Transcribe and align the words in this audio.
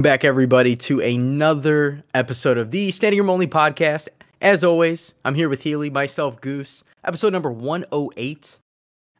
back 0.00 0.24
everybody 0.24 0.74
to 0.74 0.98
another 1.00 2.02
episode 2.14 2.56
of 2.56 2.70
the 2.70 2.90
Standing 2.90 3.20
Room 3.20 3.28
Only 3.28 3.46
podcast. 3.46 4.08
As 4.40 4.64
always, 4.64 5.12
I'm 5.26 5.34
here 5.34 5.50
with 5.50 5.62
Healy, 5.62 5.90
myself, 5.90 6.40
Goose, 6.40 6.84
episode 7.04 7.34
number 7.34 7.52
108. 7.52 8.58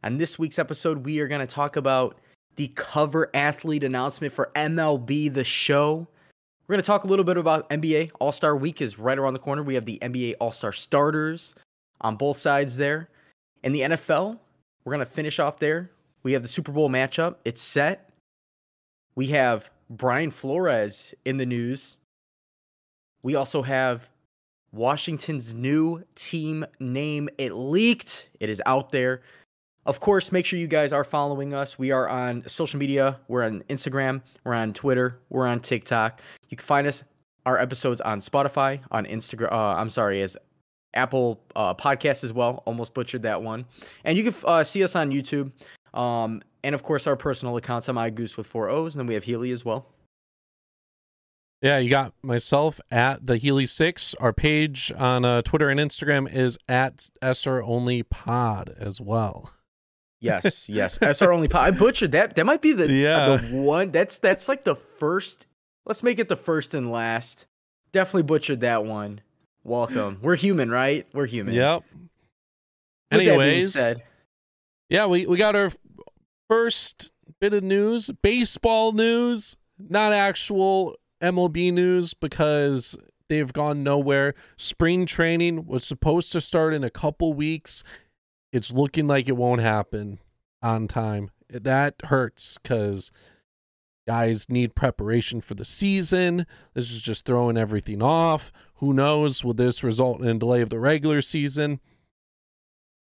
On 0.03 0.17
this 0.17 0.39
week's 0.39 0.57
episode, 0.57 1.05
we 1.05 1.19
are 1.19 1.27
going 1.27 1.39
to 1.39 1.45
talk 1.45 1.75
about 1.75 2.17
the 2.55 2.69
cover 2.69 3.29
athlete 3.35 3.83
announcement 3.83 4.33
for 4.33 4.49
MLB 4.55 5.31
The 5.31 5.43
Show. 5.43 6.07
We're 6.67 6.73
going 6.73 6.81
to 6.81 6.87
talk 6.87 7.03
a 7.03 7.07
little 7.07 7.25
bit 7.25 7.37
about 7.37 7.69
NBA 7.69 8.09
All 8.19 8.31
Star 8.31 8.57
Week 8.57 8.81
is 8.81 8.97
right 8.97 9.19
around 9.19 9.33
the 9.33 9.39
corner. 9.39 9.61
We 9.61 9.75
have 9.75 9.85
the 9.85 9.99
NBA 10.01 10.37
All 10.39 10.51
Star 10.51 10.71
starters 10.71 11.53
on 12.01 12.15
both 12.15 12.39
sides 12.39 12.75
there. 12.75 13.07
In 13.63 13.71
the 13.71 13.81
NFL, 13.81 14.39
we're 14.83 14.93
going 14.93 15.05
to 15.05 15.11
finish 15.11 15.37
off 15.37 15.59
there. 15.59 15.91
We 16.23 16.33
have 16.33 16.41
the 16.41 16.47
Super 16.47 16.71
Bowl 16.71 16.89
matchup. 16.89 17.35
It's 17.45 17.61
set. 17.61 18.09
We 19.13 19.27
have 19.27 19.69
Brian 19.91 20.31
Flores 20.31 21.13
in 21.25 21.37
the 21.37 21.45
news. 21.45 21.97
We 23.23 23.35
also 23.35 23.61
have 23.61 24.09
Washington's 24.71 25.53
new 25.53 26.03
team 26.15 26.65
name. 26.79 27.29
It 27.37 27.53
leaked, 27.53 28.29
it 28.39 28.49
is 28.49 28.61
out 28.65 28.91
there. 28.91 29.21
Of 29.85 29.99
course, 29.99 30.31
make 30.31 30.45
sure 30.45 30.59
you 30.59 30.67
guys 30.67 30.93
are 30.93 31.03
following 31.03 31.53
us. 31.53 31.77
We 31.77 31.91
are 31.91 32.07
on 32.07 32.47
social 32.47 32.79
media. 32.79 33.19
We're 33.27 33.43
on 33.43 33.63
Instagram, 33.69 34.21
we're 34.43 34.53
on 34.53 34.73
Twitter, 34.73 35.19
we're 35.29 35.47
on 35.47 35.59
TikTok. 35.59 36.21
You 36.49 36.57
can 36.57 36.65
find 36.65 36.87
us 36.87 37.03
our 37.45 37.59
episodes 37.59 37.99
on 38.01 38.19
Spotify, 38.19 38.79
on 38.91 39.05
Instagram. 39.05 39.51
Uh, 39.51 39.75
I'm 39.75 39.89
sorry, 39.89 40.21
as 40.21 40.37
Apple 40.93 41.41
uh, 41.55 41.73
Podcasts 41.73 42.23
as 42.23 42.31
well. 42.31 42.63
Almost 42.65 42.93
butchered 42.93 43.23
that 43.23 43.41
one. 43.41 43.65
And 44.03 44.17
you 44.17 44.23
can 44.23 44.35
uh, 44.45 44.63
see 44.63 44.83
us 44.83 44.95
on 44.95 45.11
YouTube. 45.11 45.51
Um, 45.93 46.41
and 46.63 46.75
of 46.75 46.83
course, 46.83 47.07
our 47.07 47.15
personal 47.15 47.57
accounts. 47.57 47.87
I'm 47.87 47.95
iGoose 47.95 48.37
with 48.37 48.47
four 48.47 48.69
O's, 48.69 48.95
and 48.95 48.99
then 48.99 49.07
we 49.07 49.13
have 49.13 49.23
Healy 49.23 49.51
as 49.51 49.65
well. 49.65 49.87
Yeah, 51.61 51.77
you 51.77 51.91
got 51.91 52.13
myself 52.23 52.81
at 52.89 53.25
the 53.25 53.37
Healy 53.37 53.67
Six. 53.67 54.15
Our 54.15 54.33
page 54.33 54.91
on 54.97 55.23
uh, 55.23 55.43
Twitter 55.43 55.69
and 55.69 55.79
Instagram 55.79 56.31
is 56.31 56.57
at 56.67 57.09
SR 57.21 57.61
Only 57.61 58.01
Pod 58.03 58.73
as 58.79 58.99
well. 58.99 59.53
Yes, 60.19 60.69
yes, 60.69 60.97
SR 61.01 61.31
Only 61.31 61.47
Pod. 61.47 61.67
I 61.67 61.77
butchered 61.77 62.13
that. 62.13 62.35
That 62.35 62.45
might 62.45 62.61
be 62.61 62.73
the 62.73 62.91
yeah 62.91 63.37
the 63.37 63.61
one. 63.61 63.91
That's 63.91 64.17
that's 64.17 64.49
like 64.49 64.63
the 64.63 64.75
first. 64.75 65.45
Let's 65.85 66.03
make 66.03 66.19
it 66.19 66.29
the 66.29 66.35
first 66.35 66.73
and 66.73 66.91
last. 66.91 67.45
Definitely 67.91 68.23
butchered 68.23 68.61
that 68.61 68.85
one. 68.85 69.21
Welcome. 69.63 70.17
We're 70.21 70.35
human, 70.35 70.71
right? 70.71 71.05
We're 71.13 71.27
human. 71.27 71.53
Yep. 71.53 71.83
With 73.11 73.21
Anyways, 73.21 73.77
yeah, 74.89 75.05
we 75.05 75.25
we 75.27 75.37
got 75.37 75.55
our 75.55 75.71
first 76.51 77.11
bit 77.39 77.53
of 77.53 77.63
news, 77.63 78.11
baseball 78.21 78.91
news, 78.91 79.55
not 79.79 80.11
actual 80.11 80.97
MLB 81.21 81.71
news 81.71 82.13
because 82.13 82.97
they've 83.29 83.53
gone 83.53 83.83
nowhere. 83.83 84.33
Spring 84.57 85.05
training 85.05 85.65
was 85.65 85.85
supposed 85.85 86.33
to 86.33 86.41
start 86.41 86.73
in 86.73 86.83
a 86.83 86.89
couple 86.89 87.31
weeks. 87.33 87.85
It's 88.51 88.73
looking 88.73 89.07
like 89.07 89.29
it 89.29 89.37
won't 89.37 89.61
happen 89.61 90.19
on 90.61 90.89
time. 90.89 91.31
That 91.49 91.95
hurts 92.03 92.57
because 92.61 93.11
guys 94.05 94.49
need 94.49 94.75
preparation 94.75 95.39
for 95.39 95.53
the 95.53 95.63
season. 95.63 96.45
This 96.73 96.91
is 96.91 97.01
just 97.01 97.25
throwing 97.25 97.55
everything 97.55 98.01
off. 98.01 98.51
Who 98.75 98.91
knows? 98.91 99.41
Will 99.41 99.53
this 99.53 99.85
result 99.85 100.19
in 100.19 100.27
a 100.27 100.33
delay 100.33 100.59
of 100.59 100.69
the 100.69 100.81
regular 100.81 101.21
season? 101.21 101.79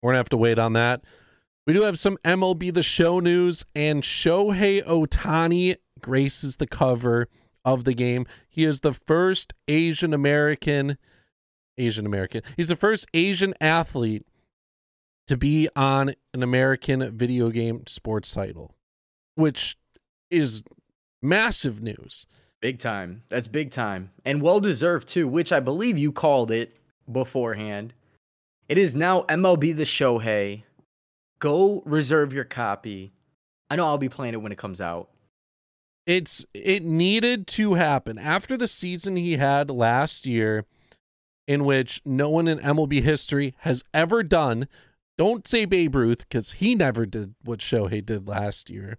We're 0.02 0.08
going 0.08 0.14
to 0.14 0.18
have 0.18 0.28
to 0.30 0.36
wait 0.36 0.58
on 0.58 0.72
that. 0.72 1.04
We 1.66 1.72
do 1.72 1.82
have 1.82 1.98
some 1.98 2.16
MLB 2.24 2.72
The 2.72 2.82
Show 2.82 3.18
news, 3.18 3.64
and 3.74 4.02
Shohei 4.04 4.84
Ohtani 4.84 5.76
graces 6.00 6.56
the 6.56 6.66
cover 6.66 7.28
of 7.64 7.82
the 7.82 7.94
game. 7.94 8.26
He 8.48 8.64
is 8.64 8.80
the 8.80 8.92
first 8.92 9.52
Asian 9.66 10.14
American, 10.14 10.96
Asian 11.76 12.06
American, 12.06 12.42
he's 12.56 12.68
the 12.68 12.76
first 12.76 13.06
Asian 13.12 13.52
athlete 13.60 14.24
to 15.26 15.36
be 15.36 15.68
on 15.74 16.14
an 16.32 16.44
American 16.44 17.10
video 17.16 17.50
game 17.50 17.84
sports 17.88 18.30
title, 18.30 18.72
which 19.34 19.76
is 20.30 20.62
massive 21.20 21.82
news. 21.82 22.26
big 22.60 22.78
time. 22.78 23.22
That's 23.28 23.48
big 23.48 23.72
time, 23.72 24.12
and 24.24 24.40
well 24.40 24.60
deserved 24.60 25.08
too. 25.08 25.26
Which 25.26 25.50
I 25.50 25.58
believe 25.58 25.98
you 25.98 26.12
called 26.12 26.52
it 26.52 26.76
beforehand. 27.10 27.92
It 28.68 28.78
is 28.78 28.94
now 28.94 29.22
MLB 29.22 29.76
The 29.76 29.82
Shohei. 29.82 30.62
Go 31.46 31.80
reserve 31.86 32.32
your 32.32 32.42
copy. 32.42 33.12
I 33.70 33.76
know 33.76 33.86
I'll 33.86 33.98
be 33.98 34.08
playing 34.08 34.34
it 34.34 34.42
when 34.42 34.50
it 34.50 34.58
comes 34.58 34.80
out. 34.80 35.10
it's 36.04 36.44
it 36.52 36.82
needed 36.82 37.46
to 37.46 37.74
happen 37.74 38.18
after 38.18 38.56
the 38.56 38.66
season 38.66 39.14
he 39.14 39.36
had 39.36 39.70
last 39.70 40.26
year 40.26 40.64
in 41.46 41.64
which 41.64 42.02
no 42.04 42.28
one 42.28 42.48
in 42.48 42.58
MLB 42.58 43.00
history 43.00 43.54
has 43.58 43.84
ever 43.94 44.24
done. 44.24 44.66
Don't 45.16 45.46
say 45.46 45.66
Babe 45.66 45.94
Ruth 45.94 46.28
because 46.28 46.54
he 46.54 46.74
never 46.74 47.06
did 47.06 47.36
what 47.44 47.60
Shohei 47.60 48.04
did 48.04 48.26
last 48.26 48.68
year. 48.68 48.98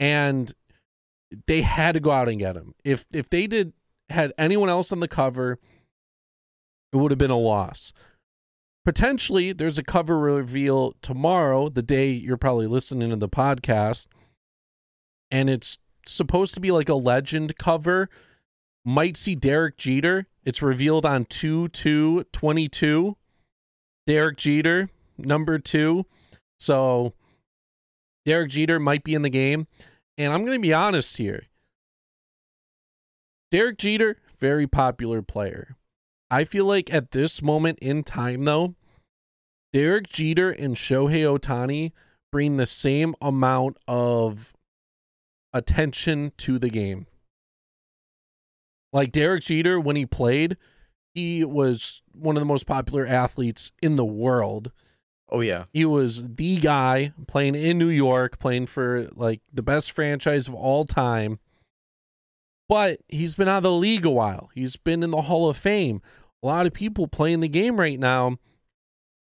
And 0.00 0.52
they 1.46 1.62
had 1.62 1.92
to 1.92 2.00
go 2.00 2.10
out 2.10 2.28
and 2.28 2.40
get 2.40 2.56
him. 2.56 2.74
If 2.82 3.04
if 3.12 3.30
they 3.30 3.46
did 3.46 3.72
had 4.08 4.32
anyone 4.36 4.68
else 4.68 4.90
on 4.90 4.98
the 4.98 5.06
cover, 5.06 5.60
it 6.92 6.96
would 6.96 7.12
have 7.12 7.18
been 7.18 7.30
a 7.30 7.38
loss. 7.38 7.92
Potentially, 8.84 9.52
there's 9.52 9.78
a 9.78 9.82
cover 9.82 10.18
reveal 10.18 10.94
tomorrow, 11.02 11.68
the 11.68 11.82
day 11.82 12.10
you're 12.10 12.36
probably 12.36 12.66
listening 12.66 13.10
to 13.10 13.16
the 13.16 13.28
podcast 13.28 14.06
and 15.30 15.48
it's 15.48 15.78
supposed 16.06 16.54
to 16.54 16.60
be 16.60 16.70
like 16.70 16.88
a 16.88 16.94
legend 16.94 17.56
cover. 17.56 18.08
Might 18.84 19.16
see 19.16 19.34
Derek 19.34 19.76
Jeter. 19.76 20.26
It's 20.44 20.62
revealed 20.62 21.06
on 21.06 21.24
2 21.26 21.68
2 21.68 22.24
22. 22.32 23.16
Derek 24.06 24.36
Jeter, 24.38 24.88
number 25.18 25.58
two. 25.58 26.06
So 26.58 27.14
Derek 28.24 28.50
Jeter 28.50 28.80
might 28.80 29.04
be 29.04 29.14
in 29.14 29.22
the 29.22 29.30
game. 29.30 29.66
And 30.18 30.32
I'm 30.32 30.44
going 30.44 30.58
to 30.58 30.66
be 30.66 30.74
honest 30.74 31.16
here. 31.16 31.44
Derek 33.50 33.78
Jeter, 33.78 34.16
very 34.38 34.66
popular 34.66 35.22
player. 35.22 35.76
I 36.30 36.44
feel 36.44 36.64
like 36.64 36.92
at 36.92 37.10
this 37.10 37.42
moment 37.42 37.78
in 37.80 38.04
time, 38.04 38.44
though, 38.44 38.74
Derek 39.72 40.08
Jeter 40.08 40.50
and 40.50 40.76
Shohei 40.76 41.24
Ohtani 41.24 41.92
bring 42.30 42.56
the 42.56 42.66
same 42.66 43.14
amount 43.20 43.78
of 43.88 44.52
attention 45.52 46.32
to 46.38 46.58
the 46.58 46.70
game. 46.70 47.06
Like 48.92 49.12
Derek 49.12 49.42
Jeter, 49.42 49.78
when 49.80 49.96
he 49.96 50.06
played, 50.06 50.56
he 51.14 51.44
was 51.44 52.02
one 52.12 52.36
of 52.36 52.40
the 52.40 52.46
most 52.46 52.66
popular 52.66 53.06
athletes 53.06 53.72
in 53.82 53.96
the 53.96 54.04
world. 54.04 54.70
Oh 55.32 55.40
yeah, 55.40 55.64
He 55.72 55.84
was 55.84 56.24
the 56.34 56.56
guy 56.56 57.12
playing 57.28 57.54
in 57.54 57.78
New 57.78 57.88
York, 57.88 58.40
playing 58.40 58.66
for 58.66 59.08
like 59.14 59.40
the 59.52 59.62
best 59.62 59.92
franchise 59.92 60.48
of 60.48 60.54
all 60.54 60.84
time. 60.84 61.38
But 62.68 63.00
he's 63.08 63.34
been 63.34 63.48
out 63.48 63.58
of 63.58 63.62
the 63.64 63.72
league 63.72 64.04
a 64.04 64.10
while. 64.10 64.50
He's 64.54 64.76
been 64.76 65.02
in 65.02 65.10
the 65.10 65.22
Hall 65.22 65.48
of 65.48 65.56
Fame. 65.56 66.02
A 66.42 66.46
lot 66.46 66.66
of 66.66 66.72
people 66.72 67.06
playing 67.06 67.40
the 67.40 67.48
game 67.48 67.78
right 67.78 67.98
now 67.98 68.38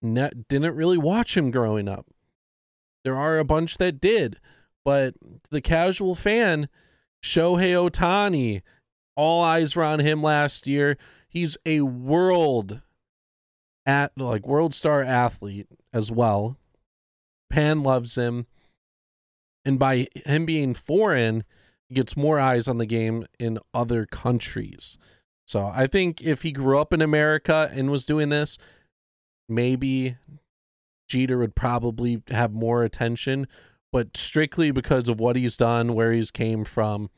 ne- 0.03 0.33
didn't 0.49 0.77
really 0.77 0.99
watch 0.99 1.37
him 1.37 1.51
growing 1.51 1.89
up. 1.89 2.07
There 3.05 3.17
are 3.17 3.39
a 3.39 3.45
bunch 3.45 3.79
that 3.79 4.01
did, 4.01 4.41
but 4.85 5.15
the 5.51 5.61
casual 5.61 6.15
fan, 6.15 6.69
Shohei 7.23 7.73
Ohtani, 7.91 8.63
all 9.17 9.43
eyes 9.43 9.77
were 9.77 9.85
on 9.85 10.01
him 10.01 10.23
last 10.23 10.67
year. 10.67 10.97
He's 11.29 11.57
a 11.65 11.83
world 11.83 12.81
at 13.87 14.13
like 14.17 14.47
world 14.47 14.75
star 14.75 15.03
athlete 15.03 15.69
as 15.93 16.11
well. 16.11 16.57
Pan 17.51 17.83
loves 17.83 18.17
him. 18.17 18.47
And 19.65 19.79
by 19.79 20.09
him 20.27 20.45
being 20.45 20.75
foreign, 20.75 21.45
gets 21.93 22.17
more 22.17 22.39
eyes 22.39 22.69
on 22.69 22.79
the 22.79 22.87
game 22.87 23.27
in 23.39 23.59
other 23.73 24.05
countries. 24.07 24.99
So 25.47 25.71
I 25.75 25.87
think 25.87 26.23
if 26.23 26.43
he 26.43 26.53
grew 26.53 26.79
up 26.79 26.93
in 26.93 27.03
America 27.03 27.71
and 27.73 27.91
was 27.91 28.07
doing 28.07 28.31
this, 28.31 28.59
maybe 29.49 30.17
Jeter 31.09 31.39
would 31.39 31.55
probably 31.55 32.23
have 32.29 32.53
more 32.53 32.83
attention. 32.83 33.47
But 33.93 34.17
strictly 34.17 34.71
because 34.71 35.09
of 35.09 35.21
what 35.21 35.37
he's 35.37 35.57
done, 35.57 35.95
where 35.95 36.13
he's 36.13 36.31
came 36.31 36.65
from, 36.65 37.11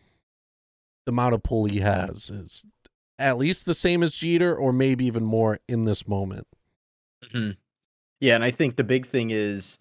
the 1.07 1.11
amount 1.11 1.35
of 1.35 1.43
pull 1.43 1.65
he 1.65 1.81
has 1.81 2.31
is 2.31 2.67
at 3.19 3.39
least 3.39 3.65
the 3.65 3.75
same 3.75 4.03
as 4.03 4.15
Jeter, 4.15 4.55
or 4.55 4.73
maybe 4.73 5.07
even 5.07 5.25
more 5.25 5.59
in 5.69 5.83
this 5.83 6.07
moment. 6.07 6.47
Mm-hmm. 7.25 7.53
yeah, 8.21 8.35
and 8.35 8.45
I 8.45 8.51
think 8.51 8.77
the 8.77 8.85
big 8.85 9.07
thing 9.07 9.31
is 9.31 9.79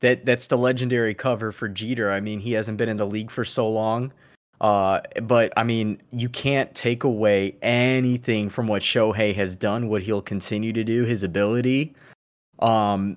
that 0.00 0.24
that's 0.24 0.48
the 0.48 0.58
legendary 0.58 1.14
cover 1.14 1.50
for 1.50 1.68
Jeter. 1.68 2.10
I 2.10 2.20
mean, 2.20 2.40
he 2.40 2.52
hasn't 2.52 2.78
been 2.78 2.88
in 2.88 2.98
the 2.98 3.06
league 3.06 3.30
for 3.30 3.44
so 3.44 3.68
long. 3.68 4.12
Uh, 4.60 5.00
but 5.22 5.52
I 5.56 5.62
mean, 5.62 6.00
you 6.10 6.28
can't 6.28 6.74
take 6.74 7.04
away 7.04 7.56
anything 7.62 8.48
from 8.48 8.66
what 8.66 8.82
Shohei 8.82 9.34
has 9.34 9.54
done, 9.54 9.88
what 9.88 10.02
he'll 10.02 10.22
continue 10.22 10.72
to 10.72 10.82
do, 10.82 11.04
his 11.04 11.22
ability, 11.22 11.94
um, 12.58 13.16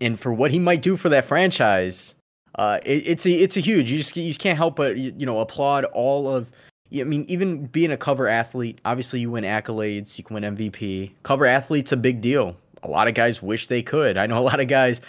and 0.00 0.20
for 0.20 0.32
what 0.32 0.50
he 0.50 0.58
might 0.58 0.82
do 0.82 0.96
for 0.96 1.08
that 1.08 1.24
franchise. 1.24 2.14
Uh, 2.56 2.78
it, 2.84 3.06
it's 3.06 3.26
a 3.26 3.30
it's 3.30 3.56
a 3.56 3.60
huge. 3.60 3.90
You 3.90 3.98
just 3.98 4.16
you 4.16 4.34
can't 4.34 4.56
help 4.56 4.76
but 4.76 4.96
you, 4.96 5.14
you 5.16 5.26
know 5.26 5.40
applaud 5.40 5.84
all 5.86 6.28
of 6.28 6.50
I 6.92 7.04
mean, 7.04 7.24
even 7.28 7.66
being 7.66 7.90
a 7.90 7.96
cover 7.96 8.28
athlete, 8.28 8.80
obviously 8.84 9.20
you 9.20 9.30
win 9.30 9.44
accolades, 9.44 10.16
you 10.18 10.24
can 10.24 10.34
win 10.34 10.56
MVP. 10.56 11.10
Cover 11.22 11.46
athlete's 11.46 11.92
a 11.92 11.96
big 11.96 12.20
deal. 12.20 12.56
A 12.82 12.88
lot 12.88 13.08
of 13.08 13.14
guys 13.14 13.42
wish 13.42 13.66
they 13.66 13.82
could. 13.82 14.16
I 14.16 14.26
know 14.26 14.38
a 14.38 14.40
lot 14.40 14.60
of 14.60 14.68
guys 14.68 15.00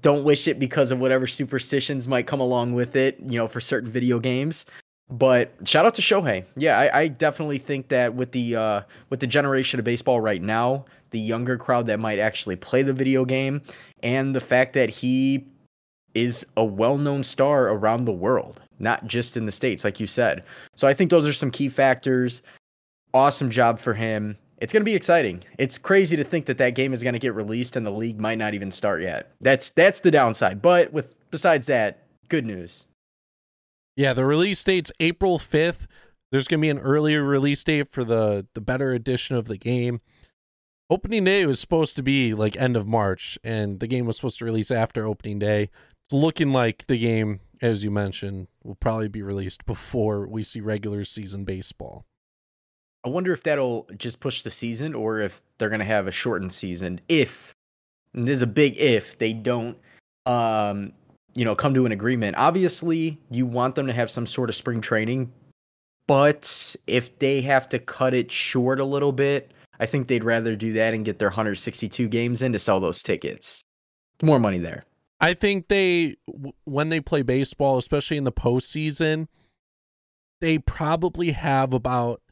don't 0.00 0.24
wish 0.24 0.48
it 0.48 0.58
because 0.58 0.90
of 0.90 0.98
whatever 0.98 1.26
superstitions 1.26 2.08
might 2.08 2.26
come 2.26 2.40
along 2.40 2.72
with 2.72 2.96
it, 2.96 3.18
you 3.20 3.38
know, 3.38 3.48
for 3.48 3.60
certain 3.60 3.90
video 3.90 4.18
games. 4.18 4.64
But 5.08 5.54
shout 5.64 5.86
out 5.86 5.94
to 5.94 6.02
Shohei. 6.02 6.44
Yeah, 6.56 6.78
I, 6.78 7.00
I 7.02 7.08
definitely 7.08 7.58
think 7.58 7.88
that 7.88 8.14
with 8.14 8.32
the 8.32 8.56
uh, 8.56 8.80
with 9.08 9.20
the 9.20 9.26
generation 9.26 9.78
of 9.78 9.84
baseball 9.84 10.20
right 10.20 10.42
now, 10.42 10.84
the 11.10 11.20
younger 11.20 11.56
crowd 11.56 11.86
that 11.86 12.00
might 12.00 12.18
actually 12.18 12.56
play 12.56 12.82
the 12.82 12.92
video 12.92 13.24
game, 13.24 13.62
and 14.02 14.34
the 14.34 14.40
fact 14.40 14.72
that 14.72 14.90
he 14.90 15.46
is 16.14 16.46
a 16.56 16.64
well-known 16.64 17.22
star 17.22 17.68
around 17.68 18.06
the 18.06 18.12
world, 18.12 18.62
not 18.78 19.06
just 19.06 19.36
in 19.36 19.44
the 19.46 19.52
states, 19.52 19.84
like 19.84 20.00
you 20.00 20.06
said. 20.06 20.42
So 20.74 20.88
I 20.88 20.94
think 20.94 21.10
those 21.10 21.28
are 21.28 21.32
some 21.32 21.50
key 21.50 21.68
factors. 21.68 22.42
Awesome 23.12 23.50
job 23.50 23.78
for 23.78 23.92
him. 23.92 24.36
It's 24.58 24.72
going 24.72 24.80
to 24.80 24.84
be 24.86 24.94
exciting. 24.94 25.44
It's 25.58 25.76
crazy 25.76 26.16
to 26.16 26.24
think 26.24 26.46
that 26.46 26.56
that 26.56 26.74
game 26.74 26.94
is 26.94 27.02
going 27.02 27.12
to 27.12 27.18
get 27.18 27.34
released 27.34 27.76
and 27.76 27.84
the 27.84 27.90
league 27.90 28.18
might 28.18 28.38
not 28.38 28.54
even 28.54 28.70
start 28.70 29.02
yet. 29.02 29.30
That's 29.40 29.68
that's 29.70 30.00
the 30.00 30.10
downside. 30.10 30.62
But 30.62 30.92
with 30.92 31.14
besides 31.30 31.66
that, 31.66 32.06
good 32.30 32.46
news. 32.46 32.86
Yeah, 33.96 34.12
the 34.12 34.24
release 34.24 34.62
date's 34.62 34.92
April 35.00 35.38
5th. 35.38 35.86
There's 36.30 36.48
going 36.48 36.60
to 36.60 36.62
be 36.62 36.70
an 36.70 36.78
earlier 36.78 37.22
release 37.22 37.64
date 37.64 37.88
for 37.88 38.04
the 38.04 38.46
the 38.54 38.60
better 38.60 38.92
edition 38.92 39.36
of 39.36 39.46
the 39.46 39.56
game. 39.56 40.00
Opening 40.90 41.24
day 41.24 41.46
was 41.46 41.58
supposed 41.58 41.96
to 41.96 42.02
be 42.02 42.34
like 42.34 42.56
end 42.56 42.76
of 42.76 42.86
March 42.86 43.38
and 43.42 43.80
the 43.80 43.86
game 43.86 44.06
was 44.06 44.16
supposed 44.16 44.38
to 44.38 44.44
release 44.44 44.70
after 44.70 45.06
opening 45.06 45.38
day. 45.38 45.70
It's 46.04 46.12
looking 46.12 46.52
like 46.52 46.86
the 46.86 46.98
game 46.98 47.40
as 47.60 47.84
you 47.84 47.90
mentioned 47.90 48.48
will 48.62 48.74
probably 48.74 49.08
be 49.08 49.22
released 49.22 49.64
before 49.66 50.26
we 50.26 50.42
see 50.42 50.60
regular 50.60 51.04
season 51.04 51.44
baseball. 51.44 52.04
I 53.04 53.08
wonder 53.08 53.32
if 53.32 53.42
that'll 53.44 53.88
just 53.96 54.20
push 54.20 54.42
the 54.42 54.50
season 54.50 54.94
or 54.94 55.20
if 55.20 55.40
they're 55.58 55.68
going 55.68 55.80
to 55.80 55.86
have 55.86 56.06
a 56.06 56.12
shortened 56.12 56.52
season. 56.52 57.00
If, 57.08 57.54
and 58.12 58.26
there's 58.26 58.42
a 58.42 58.48
big 58.48 58.76
if, 58.78 59.16
they 59.18 59.32
don't, 59.32 59.78
um, 60.26 60.92
you 61.36 61.44
know, 61.44 61.54
come 61.54 61.74
to 61.74 61.84
an 61.84 61.92
agreement. 61.92 62.34
Obviously, 62.38 63.18
you 63.30 63.44
want 63.44 63.74
them 63.74 63.86
to 63.86 63.92
have 63.92 64.10
some 64.10 64.26
sort 64.26 64.48
of 64.48 64.56
spring 64.56 64.80
training, 64.80 65.30
but 66.06 66.74
if 66.86 67.18
they 67.18 67.42
have 67.42 67.68
to 67.68 67.78
cut 67.78 68.14
it 68.14 68.32
short 68.32 68.80
a 68.80 68.84
little 68.84 69.12
bit, 69.12 69.52
I 69.78 69.84
think 69.84 70.08
they'd 70.08 70.24
rather 70.24 70.56
do 70.56 70.72
that 70.72 70.94
and 70.94 71.04
get 71.04 71.18
their 71.18 71.28
162 71.28 72.08
games 72.08 72.40
in 72.40 72.54
to 72.54 72.58
sell 72.58 72.80
those 72.80 73.02
tickets. 73.02 73.62
More 74.22 74.38
money 74.38 74.58
there. 74.58 74.86
I 75.20 75.34
think 75.34 75.68
they, 75.68 76.16
when 76.64 76.88
they 76.88 77.00
play 77.00 77.20
baseball, 77.20 77.76
especially 77.76 78.16
in 78.16 78.24
the 78.24 78.32
postseason, 78.32 79.28
they 80.40 80.56
probably 80.56 81.32
have 81.32 81.74
about 81.74 82.22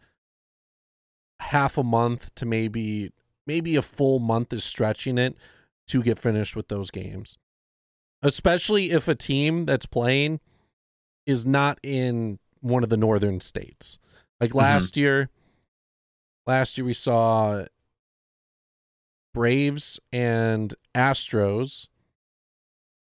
half 1.40 1.76
a 1.76 1.82
month 1.82 2.34
to 2.36 2.46
maybe 2.46 3.12
maybe 3.46 3.76
a 3.76 3.82
full 3.82 4.18
month 4.18 4.52
is 4.54 4.64
stretching 4.64 5.18
it 5.18 5.36
to 5.88 6.02
get 6.02 6.18
finished 6.18 6.56
with 6.56 6.68
those 6.68 6.90
games. 6.90 7.36
Especially 8.24 8.90
if 8.90 9.06
a 9.06 9.14
team 9.14 9.66
that's 9.66 9.86
playing 9.86 10.40
is 11.26 11.46
not 11.46 11.78
in 11.82 12.38
one 12.60 12.82
of 12.82 12.88
the 12.88 12.96
northern 12.96 13.40
states. 13.40 13.98
Like 14.40 14.50
mm-hmm. 14.50 14.58
last 14.58 14.94
mm-hmm. 14.94 15.00
year 15.00 15.30
last 16.46 16.76
year 16.76 16.84
we 16.84 16.94
saw 16.94 17.64
Braves 19.32 20.00
and 20.12 20.74
Astros 20.94 21.88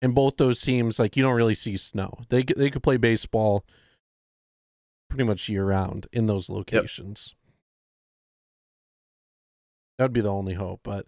and 0.03 0.15
both 0.15 0.37
those 0.37 0.61
teams 0.61 0.99
like 0.99 1.17
you 1.17 1.23
don't 1.23 1.35
really 1.35 1.55
see 1.55 1.77
snow. 1.77 2.19
They 2.29 2.43
they 2.43 2.71
could 2.71 2.83
play 2.83 2.97
baseball 2.97 3.65
pretty 5.09 5.25
much 5.25 5.49
year 5.49 5.65
round 5.65 6.07
in 6.13 6.27
those 6.27 6.51
locations. 6.51 7.35
Yep. 7.35 7.43
That'd 9.99 10.13
be 10.13 10.21
the 10.21 10.33
only 10.33 10.55
hope, 10.55 10.81
but 10.83 11.07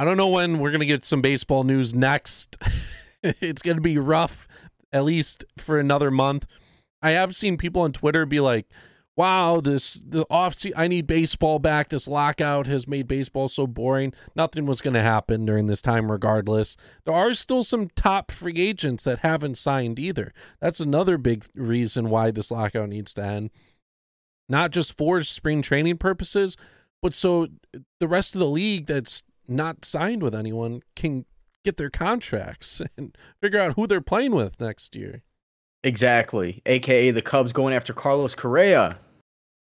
I 0.00 0.04
don't 0.06 0.16
know 0.16 0.28
when 0.28 0.60
we're 0.60 0.70
going 0.70 0.80
to 0.80 0.86
get 0.86 1.04
some 1.04 1.20
baseball 1.20 1.62
news 1.62 1.94
next. 1.94 2.56
it's 3.22 3.60
going 3.60 3.76
to 3.76 3.82
be 3.82 3.98
rough 3.98 4.48
at 4.94 5.04
least 5.04 5.44
for 5.58 5.78
another 5.78 6.10
month. 6.10 6.46
I 7.02 7.10
have 7.10 7.36
seen 7.36 7.58
people 7.58 7.82
on 7.82 7.92
Twitter 7.92 8.24
be 8.24 8.40
like, 8.40 8.64
"Wow, 9.14 9.60
this 9.60 10.00
the 10.02 10.24
off 10.30 10.54
season, 10.54 10.78
I 10.78 10.88
need 10.88 11.06
baseball 11.06 11.58
back. 11.58 11.90
This 11.90 12.08
lockout 12.08 12.66
has 12.66 12.88
made 12.88 13.08
baseball 13.08 13.48
so 13.48 13.66
boring. 13.66 14.14
Nothing 14.34 14.64
was 14.64 14.80
going 14.80 14.94
to 14.94 15.02
happen 15.02 15.44
during 15.44 15.66
this 15.66 15.82
time 15.82 16.10
regardless." 16.10 16.78
There 17.04 17.12
are 17.12 17.34
still 17.34 17.62
some 17.62 17.90
top 17.94 18.30
free 18.30 18.56
agents 18.56 19.04
that 19.04 19.18
haven't 19.18 19.58
signed 19.58 19.98
either. 19.98 20.32
That's 20.62 20.80
another 20.80 21.18
big 21.18 21.44
reason 21.54 22.08
why 22.08 22.30
this 22.30 22.50
lockout 22.50 22.88
needs 22.88 23.12
to 23.14 23.22
end. 23.22 23.50
Not 24.48 24.70
just 24.70 24.96
for 24.96 25.20
spring 25.20 25.60
training 25.60 25.98
purposes, 25.98 26.56
but 27.02 27.12
so 27.12 27.48
the 27.98 28.08
rest 28.08 28.34
of 28.34 28.38
the 28.38 28.48
league 28.48 28.86
that's 28.86 29.24
not 29.50 29.84
signed 29.84 30.22
with 30.22 30.34
anyone 30.34 30.82
can 30.96 31.24
get 31.64 31.76
their 31.76 31.90
contracts 31.90 32.80
and 32.96 33.16
figure 33.40 33.60
out 33.60 33.74
who 33.74 33.86
they're 33.86 34.00
playing 34.00 34.34
with 34.34 34.60
next 34.60 34.96
year. 34.96 35.22
Exactly. 35.82 36.62
AKA 36.66 37.10
the 37.10 37.22
Cubs 37.22 37.52
going 37.52 37.74
after 37.74 37.92
Carlos 37.92 38.34
Correa. 38.34 38.98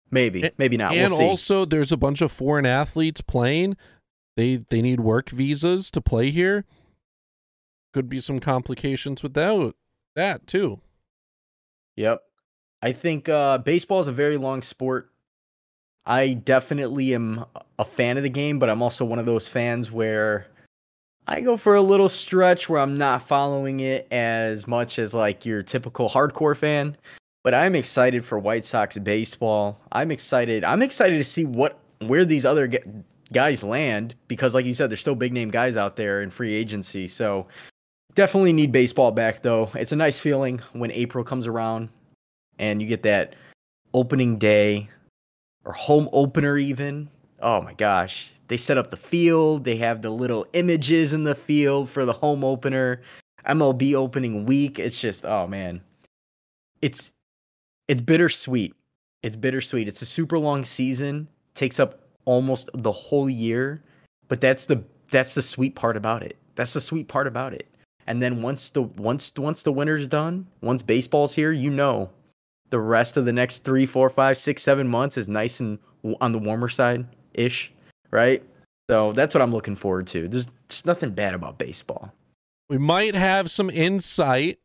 Maybe, 0.09 0.50
maybe 0.57 0.77
not. 0.77 0.94
And 0.94 1.12
we'll 1.12 1.21
also, 1.21 1.65
there's 1.65 1.91
a 1.91 1.97
bunch 1.97 2.21
of 2.21 2.31
foreign 2.31 2.65
athletes 2.65 3.19
playing. 3.19 3.75
They 4.38 4.57
they 4.57 4.81
need 4.81 5.01
work 5.01 5.29
visas 5.29 5.91
to 5.91 6.00
play 6.00 6.31
here. 6.31 6.63
Could 7.94 8.07
be 8.07 8.21
some 8.21 8.39
complications 8.39 9.21
without 9.21 9.75
that 10.15 10.47
too. 10.47 10.79
Yep. 11.97 12.21
I 12.81 12.91
think 12.91 13.27
uh, 13.27 13.57
baseball 13.57 14.00
is 14.00 14.07
a 14.07 14.12
very 14.12 14.38
long 14.38 14.62
sport. 14.62 15.12
I 16.07 16.36
definitely 16.36 17.13
am 17.13 17.44
a 17.77 17.83
fan 17.83 18.15
of 18.15 18.24
the 18.24 18.30
game, 18.30 18.59
but 18.59 18.69
I'm 18.69 18.81
also 18.81 19.04
one 19.04 19.19
of 19.19 19.25
those 19.25 19.50
fans 19.50 19.92
where 19.92 20.48
I 21.27 21.42
go 21.42 21.57
for 21.57 21.75
a 21.75 21.81
little 21.81 22.07
stretch 22.07 22.69
where 22.69 22.80
I'm 22.80 22.95
not 22.95 23.27
following 23.27 23.81
it 23.81 24.07
as 24.09 24.68
much 24.68 25.00
as 25.00 25.13
like 25.13 25.45
your 25.45 25.62
typical 25.62 26.09
hardcore 26.09 26.56
fan. 26.56 26.95
But 27.44 27.54
I'm 27.54 27.75
excited 27.75 28.24
for 28.24 28.39
White 28.39 28.65
Sox 28.65 28.98
baseball. 28.98 29.80
I'm 29.92 30.09
excited. 30.09 30.63
I'm 30.63 30.81
excited 30.81 31.18
to 31.18 31.25
see 31.25 31.44
what 31.44 31.77
where 32.06 32.24
these 32.24 32.45
other 32.45 32.71
guys 33.33 33.63
land 33.63 34.15
because, 34.30 34.56
like 34.56 34.65
you 34.65 34.74
said, 34.74 34.89
there's 34.89 35.01
still 35.01 35.15
big 35.15 35.33
name 35.33 35.50
guys 35.50 35.75
out 35.75 35.98
there 35.98 36.21
in 36.21 36.31
free 36.31 36.53
agency. 36.53 37.07
So 37.07 37.48
definitely 38.15 38.53
need 38.53 38.71
baseball 38.71 39.12
back 39.12 39.42
though. 39.42 39.69
It's 39.75 39.92
a 39.92 39.98
nice 39.98 40.19
feeling 40.19 40.62
when 40.71 40.92
April 40.92 41.25
comes 41.25 41.48
around 41.48 41.89
and 42.60 42.81
you 42.81 42.88
get 42.88 43.03
that 43.03 43.36
opening 43.94 44.38
day 44.38 44.89
or 45.67 45.74
home 45.74 46.07
opener 46.13 46.57
even. 46.57 47.09
Oh 47.41 47.62
my 47.62 47.74
gosh. 47.74 48.31
They 48.47 48.57
set 48.57 48.77
up 48.77 48.89
the 48.89 48.97
field, 48.97 49.65
they 49.65 49.75
have 49.75 50.01
the 50.01 50.09
little 50.09 50.47
images 50.53 51.12
in 51.12 51.25
the 51.25 51.36
field 51.36 51.89
for 51.89 52.05
the 52.05 52.13
home 52.13 52.43
opener. 52.43 53.01
MLB 53.45 53.93
opening 53.93 54.45
week. 54.45 54.79
It's 54.79 55.00
just 55.00 55.25
oh 55.25 55.45
man. 55.45 55.81
It's 56.81 57.13
it's 57.88 58.01
bittersweet. 58.01 58.74
It's 59.24 59.36
bittersweet. 59.36 59.88
It's 59.88 60.01
a 60.01 60.05
super 60.05 60.39
long 60.39 60.63
season. 60.65 61.27
Takes 61.53 61.79
up 61.79 62.00
almost 62.25 62.69
the 62.74 62.91
whole 62.91 63.29
year, 63.29 63.83
but 64.27 64.41
that's 64.41 64.65
the 64.65 64.83
that's 65.09 65.33
the 65.33 65.41
sweet 65.41 65.75
part 65.75 65.97
about 65.97 66.24
it. 66.24 66.38
That's 66.55 66.74
the 66.74 66.81
sweet 66.81 67.07
part 67.07 67.27
about 67.27 67.53
it. 67.53 67.67
And 68.05 68.21
then 68.21 68.41
once 68.41 68.69
the 68.69 68.83
once 68.83 69.33
once 69.38 69.63
the 69.63 69.71
winter's 69.71 70.07
done, 70.07 70.47
once 70.62 70.81
baseball's 70.81 71.33
here, 71.33 71.51
you 71.51 71.69
know 71.69 72.09
the 72.69 72.79
rest 72.79 73.17
of 73.17 73.25
the 73.25 73.33
next 73.33 73.59
three, 73.59 73.86
four, 73.86 74.09
five, 74.09 74.38
six, 74.38 74.62
seven 74.62 74.88
months 74.88 75.17
is 75.17 75.27
nice 75.27 75.59
and 75.59 75.79
on 76.21 76.31
the 76.31 76.39
warmer 76.39 76.69
side 76.69 77.05
ish, 77.33 77.71
right? 78.12 78.43
So 78.89 79.13
that's 79.13 79.36
what 79.36 79.41
I'm 79.41 79.51
looking 79.51 79.75
forward 79.75 80.07
to. 80.07 80.27
There's 80.27 80.47
just 80.69 80.86
nothing 80.86 81.12
bad 81.12 81.33
about 81.33 81.57
baseball. 81.57 82.13
We 82.69 82.77
might 82.77 83.15
have 83.15 83.50
some 83.50 83.69
insight 83.69 84.59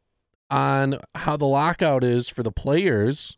on 0.50 0.98
how 1.14 1.36
the 1.36 1.46
lockout 1.46 2.04
is 2.04 2.28
for 2.28 2.42
the 2.42 2.52
players 2.52 3.36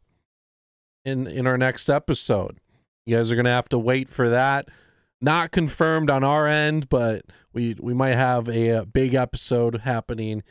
in 1.05 1.27
in 1.27 1.47
our 1.47 1.59
next 1.59 1.89
episode. 1.89 2.59
You 3.07 3.17
guys 3.17 3.31
are 3.31 3.37
gonna 3.37 3.51
have 3.51 3.69
to 3.71 3.79
wait 3.79 4.09
for 4.09 4.31
that. 4.31 4.69
Not 5.21 5.53
confirmed 5.53 6.11
on 6.11 6.25
our 6.25 6.47
end, 6.47 6.89
but 6.89 7.25
we 7.53 7.77
we 7.81 7.95
might 7.95 8.15
have 8.15 8.49
a 8.49 8.85
big 8.85 9.15
episode 9.15 9.83
happening 9.83 10.43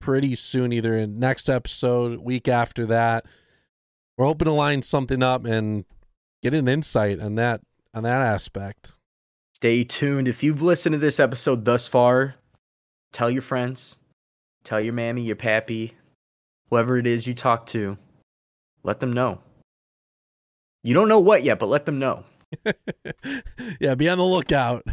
pretty 0.00 0.34
soon, 0.34 0.72
either 0.72 0.96
in 0.96 1.18
next 1.18 1.48
episode, 1.48 2.20
week 2.20 2.48
after 2.48 2.86
that 2.86 3.26
we're 4.18 4.26
hoping 4.26 4.46
to 4.46 4.52
line 4.52 4.82
something 4.82 5.22
up 5.22 5.46
and 5.46 5.84
get 6.42 6.52
an 6.52 6.68
insight 6.68 7.20
on 7.20 7.36
that 7.36 7.62
on 7.94 8.02
that 8.02 8.20
aspect. 8.20 8.92
Stay 9.54 9.84
tuned. 9.84 10.28
If 10.28 10.42
you've 10.42 10.60
listened 10.60 10.92
to 10.92 10.98
this 10.98 11.18
episode 11.18 11.64
thus 11.64 11.88
far, 11.88 12.34
tell 13.12 13.30
your 13.30 13.42
friends, 13.42 13.98
tell 14.64 14.80
your 14.80 14.92
mammy, 14.92 15.22
your 15.22 15.36
pappy, 15.36 15.94
whoever 16.68 16.98
it 16.98 17.06
is 17.06 17.26
you 17.26 17.34
talk 17.34 17.66
to, 17.66 17.96
let 18.82 19.00
them 19.00 19.12
know. 19.12 19.40
You 20.82 20.94
don't 20.94 21.08
know 21.08 21.20
what 21.20 21.44
yet, 21.44 21.58
but 21.58 21.68
let 21.68 21.86
them 21.86 21.98
know. 21.98 22.24
yeah, 23.80 23.94
be 23.94 24.08
on 24.08 24.18
the 24.18 24.24
lookout. 24.24 24.86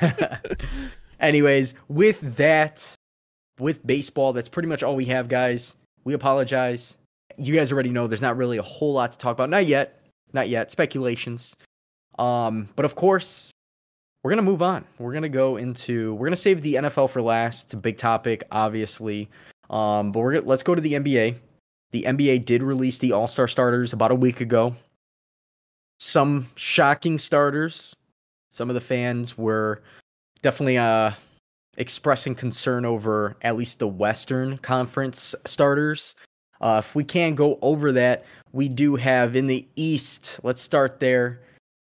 Anyways, 1.20 1.74
with 1.88 2.36
that, 2.36 2.94
with 3.58 3.86
baseball, 3.86 4.32
that's 4.32 4.48
pretty 4.48 4.68
much 4.68 4.82
all 4.82 4.96
we 4.96 5.06
have, 5.06 5.28
guys. 5.28 5.76
We 6.04 6.14
apologize 6.14 6.98
you 7.38 7.54
guys 7.54 7.72
already 7.72 7.90
know 7.90 8.06
there's 8.06 8.22
not 8.22 8.36
really 8.36 8.58
a 8.58 8.62
whole 8.62 8.92
lot 8.92 9.12
to 9.12 9.18
talk 9.18 9.32
about. 9.32 9.50
Not 9.50 9.66
yet. 9.66 10.00
Not 10.32 10.48
yet. 10.48 10.70
Speculations. 10.70 11.56
Um, 12.18 12.68
but 12.76 12.84
of 12.84 12.94
course, 12.94 13.52
we're 14.22 14.30
gonna 14.30 14.42
move 14.42 14.62
on. 14.62 14.84
We're 14.98 15.12
gonna 15.12 15.28
go 15.28 15.56
into 15.56 16.14
we're 16.14 16.26
gonna 16.26 16.36
save 16.36 16.62
the 16.62 16.74
NFL 16.74 17.10
for 17.10 17.22
last. 17.22 17.80
Big 17.82 17.98
topic, 17.98 18.44
obviously. 18.50 19.28
Um, 19.70 20.12
but 20.12 20.20
we're 20.20 20.34
gonna, 20.34 20.46
let's 20.46 20.62
go 20.62 20.74
to 20.74 20.80
the 20.80 20.94
NBA. 20.94 21.36
The 21.90 22.02
NBA 22.04 22.44
did 22.44 22.62
release 22.62 22.98
the 22.98 23.12
All 23.12 23.26
Star 23.26 23.48
starters 23.48 23.92
about 23.92 24.10
a 24.10 24.14
week 24.16 24.40
ago. 24.40 24.74
Some 25.98 26.48
shocking 26.54 27.18
starters. 27.18 27.96
Some 28.50 28.70
of 28.70 28.74
the 28.74 28.80
fans 28.80 29.36
were 29.36 29.82
definitely 30.42 30.78
uh 30.78 31.12
expressing 31.78 32.34
concern 32.34 32.84
over 32.84 33.36
at 33.42 33.56
least 33.56 33.78
the 33.78 33.88
Western 33.88 34.58
Conference 34.58 35.34
starters. 35.46 36.14
Uh, 36.62 36.80
if 36.84 36.94
we 36.94 37.02
can't 37.02 37.34
go 37.34 37.58
over 37.60 37.92
that, 37.92 38.24
we 38.52 38.68
do 38.68 38.96
have 38.96 39.34
in 39.34 39.48
the 39.48 39.66
East. 39.74 40.38
Let's 40.44 40.62
start 40.62 41.00
there. 41.00 41.40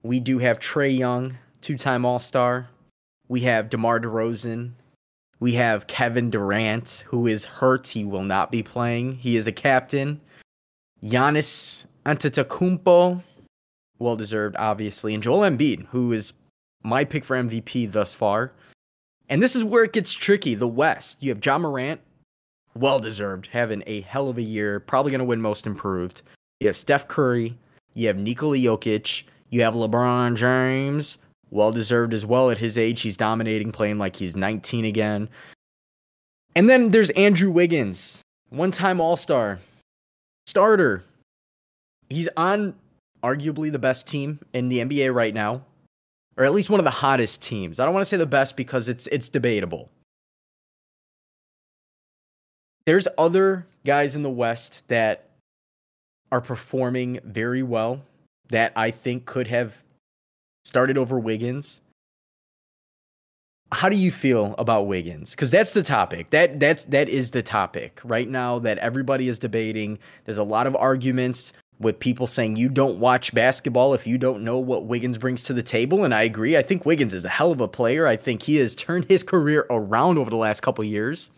We 0.02 0.18
do 0.18 0.38
have 0.38 0.58
Trae 0.58 0.96
Young, 0.96 1.38
two-time 1.60 2.04
All-Star. 2.04 2.68
We 3.28 3.40
have 3.40 3.70
DeMar 3.70 4.00
DeRozan. 4.00 4.72
We 5.40 5.52
have 5.52 5.86
Kevin 5.86 6.30
Durant, 6.30 7.04
who 7.06 7.26
is 7.26 7.44
hurt. 7.44 7.86
He 7.86 8.04
will 8.04 8.22
not 8.22 8.50
be 8.50 8.62
playing. 8.62 9.16
He 9.16 9.36
is 9.36 9.46
a 9.46 9.52
captain. 9.52 10.20
Giannis 11.02 11.86
Antetokounmpo, 12.06 13.22
well 13.98 14.16
deserved, 14.16 14.56
obviously, 14.58 15.14
and 15.14 15.22
Joel 15.22 15.40
Embiid, 15.40 15.86
who 15.88 16.12
is 16.12 16.32
my 16.82 17.04
pick 17.04 17.24
for 17.24 17.36
MVP 17.36 17.92
thus 17.92 18.14
far. 18.14 18.52
And 19.28 19.42
this 19.42 19.56
is 19.56 19.64
where 19.64 19.84
it 19.84 19.92
gets 19.92 20.12
tricky. 20.12 20.54
The 20.54 20.68
West, 20.68 21.22
you 21.22 21.30
have 21.30 21.44
Ja 21.44 21.58
Morant, 21.58 22.00
well 22.74 22.98
deserved, 22.98 23.48
having 23.48 23.82
a 23.86 24.00
hell 24.02 24.28
of 24.28 24.38
a 24.38 24.42
year, 24.42 24.80
probably 24.80 25.10
going 25.10 25.20
to 25.20 25.24
win 25.24 25.40
Most 25.40 25.66
Improved. 25.66 26.22
You 26.60 26.66
have 26.66 26.76
Steph 26.76 27.08
Curry, 27.08 27.56
you 27.94 28.06
have 28.08 28.18
Nikola 28.18 28.56
Jokic, 28.56 29.24
you 29.50 29.62
have 29.62 29.74
LeBron 29.74 30.36
James, 30.36 31.18
well 31.50 31.72
deserved 31.72 32.12
as 32.14 32.26
well 32.26 32.50
at 32.50 32.58
his 32.58 32.76
age. 32.76 33.00
He's 33.00 33.16
dominating, 33.16 33.72
playing 33.72 33.98
like 33.98 34.16
he's 34.16 34.36
19 34.36 34.84
again. 34.84 35.28
And 36.56 36.68
then 36.68 36.90
there's 36.90 37.10
Andrew 37.10 37.50
Wiggins, 37.50 38.22
one 38.50 38.70
time 38.70 39.00
All 39.00 39.16
Star, 39.16 39.60
starter. 40.46 41.04
He's 42.08 42.28
on 42.36 42.74
arguably 43.22 43.72
the 43.72 43.78
best 43.78 44.06
team 44.06 44.38
in 44.52 44.68
the 44.68 44.80
NBA 44.80 45.12
right 45.14 45.34
now, 45.34 45.64
or 46.36 46.44
at 46.44 46.52
least 46.52 46.70
one 46.70 46.80
of 46.80 46.84
the 46.84 46.90
hottest 46.90 47.42
teams. 47.42 47.80
I 47.80 47.84
don't 47.84 47.94
want 47.94 48.04
to 48.04 48.08
say 48.08 48.16
the 48.16 48.26
best 48.26 48.56
because 48.56 48.88
it's 48.88 49.06
it's 49.08 49.28
debatable. 49.28 49.90
There's 52.86 53.08
other 53.16 53.66
guys 53.86 54.16
in 54.16 54.22
the 54.22 54.30
West 54.30 54.86
that 54.88 55.28
are 56.30 56.40
performing 56.40 57.20
very 57.24 57.62
well 57.62 58.02
that 58.48 58.72
I 58.76 58.90
think 58.90 59.24
could 59.24 59.46
have 59.48 59.82
started 60.64 60.98
over 60.98 61.18
Wiggins. 61.18 61.80
How 63.72 63.88
do 63.88 63.96
you 63.96 64.10
feel 64.10 64.54
about 64.58 64.86
Wiggins? 64.86 65.30
Because 65.30 65.50
that's 65.50 65.72
the 65.72 65.82
topic. 65.82 66.30
That 66.30 66.60
that's 66.60 66.84
that 66.86 67.08
is 67.08 67.30
the 67.30 67.42
topic 67.42 68.00
right 68.04 68.28
now 68.28 68.58
that 68.60 68.78
everybody 68.78 69.28
is 69.28 69.38
debating. 69.38 69.98
There's 70.24 70.38
a 70.38 70.44
lot 70.44 70.66
of 70.66 70.76
arguments 70.76 71.52
with 71.80 71.98
people 71.98 72.26
saying 72.26 72.56
you 72.56 72.68
don't 72.68 73.00
watch 73.00 73.34
basketball 73.34 73.94
if 73.94 74.06
you 74.06 74.16
don't 74.16 74.44
know 74.44 74.58
what 74.58 74.84
Wiggins 74.84 75.18
brings 75.18 75.42
to 75.44 75.52
the 75.52 75.62
table, 75.62 76.04
and 76.04 76.14
I 76.14 76.22
agree. 76.22 76.56
I 76.56 76.62
think 76.62 76.86
Wiggins 76.86 77.14
is 77.14 77.24
a 77.24 77.28
hell 77.28 77.50
of 77.50 77.60
a 77.60 77.66
player. 77.66 78.06
I 78.06 78.16
think 78.16 78.42
he 78.42 78.56
has 78.56 78.74
turned 78.74 79.06
his 79.06 79.22
career 79.22 79.66
around 79.70 80.18
over 80.18 80.30
the 80.30 80.36
last 80.36 80.60
couple 80.60 80.84
years. 80.84 81.30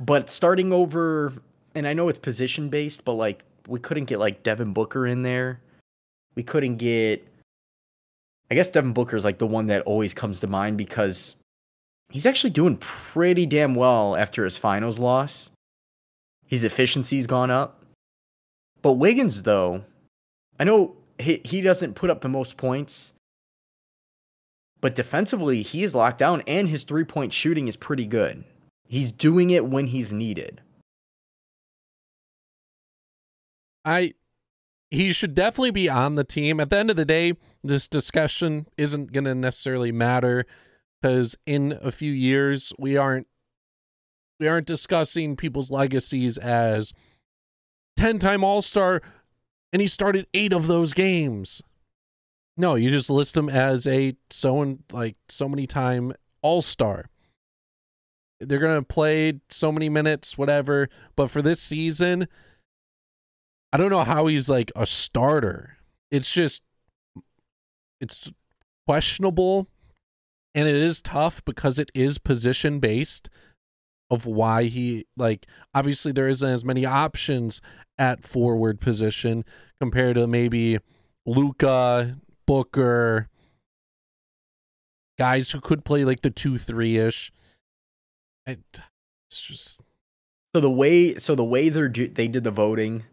But 0.00 0.30
starting 0.30 0.72
over, 0.72 1.32
and 1.74 1.86
I 1.86 1.92
know 1.92 2.08
it's 2.08 2.18
position 2.18 2.68
based, 2.68 3.04
but 3.04 3.14
like 3.14 3.44
we 3.66 3.80
couldn't 3.80 4.04
get 4.04 4.18
like 4.18 4.42
Devin 4.42 4.72
Booker 4.72 5.06
in 5.06 5.22
there. 5.22 5.60
We 6.34 6.42
couldn't 6.42 6.76
get. 6.76 7.26
I 8.50 8.54
guess 8.54 8.68
Devin 8.70 8.92
Booker 8.92 9.16
is 9.16 9.24
like 9.24 9.38
the 9.38 9.46
one 9.46 9.66
that 9.66 9.82
always 9.82 10.14
comes 10.14 10.40
to 10.40 10.46
mind 10.46 10.78
because 10.78 11.36
he's 12.10 12.26
actually 12.26 12.50
doing 12.50 12.76
pretty 12.78 13.44
damn 13.44 13.74
well 13.74 14.16
after 14.16 14.44
his 14.44 14.56
finals 14.56 14.98
loss. 14.98 15.50
His 16.46 16.64
efficiency's 16.64 17.26
gone 17.26 17.50
up. 17.50 17.82
But 18.80 18.94
Wiggins, 18.94 19.42
though, 19.42 19.84
I 20.58 20.64
know 20.64 20.96
he, 21.18 21.42
he 21.44 21.60
doesn't 21.60 21.94
put 21.94 22.08
up 22.08 22.22
the 22.22 22.28
most 22.28 22.56
points, 22.56 23.12
but 24.80 24.94
defensively, 24.94 25.62
he 25.62 25.82
is 25.82 25.94
locked 25.94 26.18
down 26.18 26.42
and 26.46 26.68
his 26.68 26.84
three 26.84 27.04
point 27.04 27.32
shooting 27.32 27.68
is 27.68 27.76
pretty 27.76 28.06
good. 28.06 28.44
He's 28.88 29.12
doing 29.12 29.50
it 29.50 29.66
when 29.66 29.88
he's 29.88 30.12
needed. 30.12 30.62
I 33.84 34.14
he 34.90 35.12
should 35.12 35.34
definitely 35.34 35.70
be 35.70 35.88
on 35.90 36.14
the 36.14 36.24
team. 36.24 36.58
At 36.58 36.70
the 36.70 36.78
end 36.78 36.88
of 36.88 36.96
the 36.96 37.04
day, 37.04 37.34
this 37.62 37.86
discussion 37.86 38.66
isn't 38.78 39.12
going 39.12 39.24
to 39.24 39.34
necessarily 39.34 39.92
matter 39.92 40.46
because 41.00 41.36
in 41.44 41.78
a 41.82 41.90
few 41.90 42.10
years 42.10 42.72
we 42.78 42.96
aren't 42.96 43.26
we 44.40 44.48
aren't 44.48 44.66
discussing 44.66 45.36
people's 45.36 45.70
legacies 45.70 46.38
as 46.38 46.94
10-time 47.98 48.42
All-Star 48.42 49.02
and 49.72 49.82
he 49.82 49.88
started 49.88 50.26
8 50.32 50.54
of 50.54 50.66
those 50.66 50.94
games. 50.94 51.60
No, 52.56 52.74
you 52.74 52.90
just 52.90 53.10
list 53.10 53.36
him 53.36 53.50
as 53.50 53.86
a 53.86 54.16
so 54.30 54.62
and 54.62 54.82
like 54.92 55.16
so 55.28 55.46
many 55.46 55.66
time 55.66 56.14
All-Star. 56.40 57.10
They're 58.40 58.58
going 58.58 58.78
to 58.78 58.86
play 58.86 59.40
so 59.50 59.72
many 59.72 59.88
minutes 59.88 60.38
whatever, 60.38 60.88
but 61.16 61.28
for 61.30 61.42
this 61.42 61.60
season, 61.60 62.28
I 63.72 63.76
don't 63.76 63.90
know 63.90 64.04
how 64.04 64.26
he's 64.26 64.48
like 64.48 64.70
a 64.76 64.86
starter. 64.86 65.76
It's 66.10 66.32
just 66.32 66.62
it's 68.00 68.32
questionable 68.86 69.68
and 70.54 70.66
it 70.66 70.76
is 70.76 71.02
tough 71.02 71.44
because 71.44 71.78
it 71.78 71.90
is 71.94 72.18
position 72.18 72.78
based 72.80 73.28
of 74.10 74.24
why 74.24 74.64
he 74.64 75.06
like 75.16 75.46
obviously 75.74 76.12
there 76.12 76.28
isn't 76.28 76.48
as 76.48 76.64
many 76.64 76.86
options 76.86 77.60
at 77.98 78.22
forward 78.24 78.80
position 78.80 79.44
compared 79.80 80.14
to 80.14 80.26
maybe 80.26 80.78
Luka, 81.26 82.16
Booker, 82.46 83.28
guys 85.18 85.50
who 85.50 85.60
could 85.60 85.84
play 85.84 86.04
like 86.04 86.22
the 86.22 86.30
2-3 86.30 87.06
ish. 87.06 87.30
It's 88.48 89.40
just 89.40 89.80
so 90.54 90.60
the 90.60 90.70
way 90.70 91.16
so 91.16 91.34
the 91.34 91.44
way 91.44 91.68
they're 91.68 91.88
do, 91.88 92.08
they 92.08 92.28
did 92.28 92.44
the 92.44 92.50
voting 92.50 93.04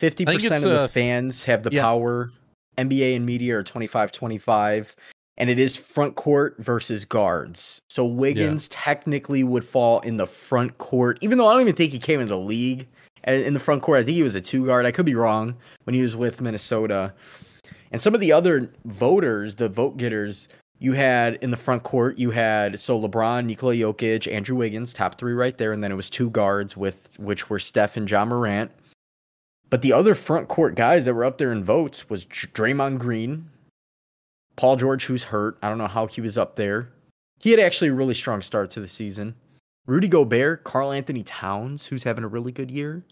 Fifty 0.00 0.24
percent 0.24 0.64
of 0.64 0.70
the 0.70 0.80
uh, 0.80 0.88
fans 0.88 1.44
have 1.44 1.62
the 1.62 1.70
yeah. 1.70 1.82
power. 1.82 2.32
NBA 2.78 3.16
and 3.16 3.26
media 3.26 3.58
are 3.58 3.62
25-25, 3.62 4.94
and 5.36 5.50
it 5.50 5.58
is 5.58 5.76
front 5.76 6.14
court 6.14 6.56
versus 6.58 7.04
guards. 7.04 7.82
So 7.90 8.06
Wiggins 8.06 8.70
yeah. 8.70 8.78
technically 8.80 9.44
would 9.44 9.64
fall 9.64 10.00
in 10.00 10.16
the 10.16 10.26
front 10.26 10.78
court, 10.78 11.18
even 11.20 11.36
though 11.36 11.46
I 11.46 11.52
don't 11.52 11.60
even 11.60 11.74
think 11.74 11.92
he 11.92 11.98
came 11.98 12.20
into 12.20 12.32
the 12.32 12.40
league 12.40 12.88
uh, 13.28 13.32
in 13.32 13.52
the 13.52 13.58
front 13.58 13.82
court. 13.82 14.00
I 14.00 14.04
think 14.04 14.14
he 14.14 14.22
was 14.22 14.34
a 14.34 14.40
two 14.40 14.64
guard. 14.64 14.86
I 14.86 14.92
could 14.92 15.04
be 15.04 15.14
wrong 15.14 15.54
when 15.84 15.92
he 15.92 16.00
was 16.00 16.16
with 16.16 16.40
Minnesota. 16.40 17.12
And 17.92 18.00
some 18.00 18.14
of 18.14 18.20
the 18.20 18.32
other 18.32 18.72
voters, 18.86 19.56
the 19.56 19.68
vote 19.68 19.98
getters, 19.98 20.48
you 20.80 20.94
had 20.94 21.34
in 21.36 21.50
the 21.50 21.56
front 21.56 21.82
court, 21.82 22.18
you 22.18 22.30
had 22.30 22.80
so 22.80 22.98
LeBron, 22.98 23.44
Nikola 23.44 23.74
Jokic, 23.74 24.32
Andrew 24.32 24.56
Wiggins, 24.56 24.92
top 24.94 25.18
three 25.18 25.34
right 25.34 25.56
there, 25.56 25.72
and 25.72 25.84
then 25.84 25.92
it 25.92 25.96
was 25.96 26.08
two 26.08 26.30
guards 26.30 26.76
with 26.76 27.10
which 27.18 27.50
were 27.50 27.58
Steph 27.58 27.98
and 27.98 28.10
Ja 28.10 28.24
Morant. 28.24 28.70
But 29.68 29.82
the 29.82 29.92
other 29.92 30.14
front 30.14 30.48
court 30.48 30.74
guys 30.74 31.04
that 31.04 31.14
were 31.14 31.24
up 31.24 31.38
there 31.38 31.52
in 31.52 31.62
votes 31.62 32.08
was 32.08 32.24
Draymond 32.24 32.98
Green, 32.98 33.50
Paul 34.56 34.76
George, 34.76 35.04
who's 35.04 35.24
hurt. 35.24 35.58
I 35.62 35.68
don't 35.68 35.78
know 35.78 35.86
how 35.86 36.06
he 36.06 36.22
was 36.22 36.38
up 36.38 36.56
there. 36.56 36.88
He 37.38 37.50
had 37.50 37.60
actually 37.60 37.88
a 37.88 37.94
really 37.94 38.14
strong 38.14 38.42
start 38.42 38.70
to 38.72 38.80
the 38.80 38.88
season. 38.88 39.36
Rudy 39.86 40.08
Gobert, 40.08 40.64
Karl-Anthony 40.64 41.22
Towns, 41.22 41.86
who's 41.86 42.02
having 42.02 42.24
a 42.24 42.28
really 42.28 42.52
good 42.52 42.70
year. 42.70 43.04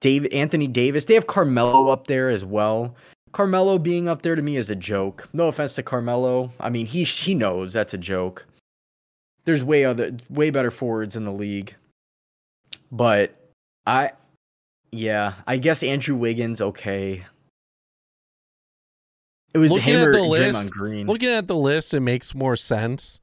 David 0.00 0.32
Anthony 0.32 0.66
Davis. 0.66 1.06
They 1.06 1.14
have 1.14 1.26
Carmelo 1.26 1.88
up 1.88 2.06
there 2.06 2.28
as 2.28 2.44
well. 2.44 2.94
Carmelo 3.34 3.78
being 3.78 4.06
up 4.06 4.22
there 4.22 4.36
to 4.36 4.42
me 4.42 4.56
is 4.56 4.70
a 4.70 4.76
joke. 4.76 5.28
No 5.32 5.48
offense 5.48 5.74
to 5.74 5.82
Carmelo. 5.82 6.52
I 6.60 6.70
mean, 6.70 6.86
he 6.86 7.02
he 7.02 7.34
knows 7.34 7.72
that's 7.72 7.92
a 7.92 7.98
joke. 7.98 8.46
There's 9.44 9.64
way 9.64 9.84
other 9.84 10.16
way 10.30 10.50
better 10.50 10.70
forwards 10.70 11.16
in 11.16 11.24
the 11.24 11.32
league. 11.32 11.74
But 12.92 13.34
I 13.86 14.12
yeah, 14.92 15.34
I 15.48 15.56
guess 15.56 15.82
Andrew 15.82 16.14
Wiggins 16.14 16.60
okay. 16.60 17.26
It 19.52 19.58
was 19.58 19.72
looking 19.72 19.96
at 19.96 20.12
the 20.12 20.22
list, 20.22 20.70
Green. 20.70 21.06
Looking 21.08 21.30
at 21.30 21.48
the 21.48 21.56
list, 21.56 21.92
it 21.92 22.00
makes 22.00 22.34
more 22.34 22.56
sense. 22.56 23.18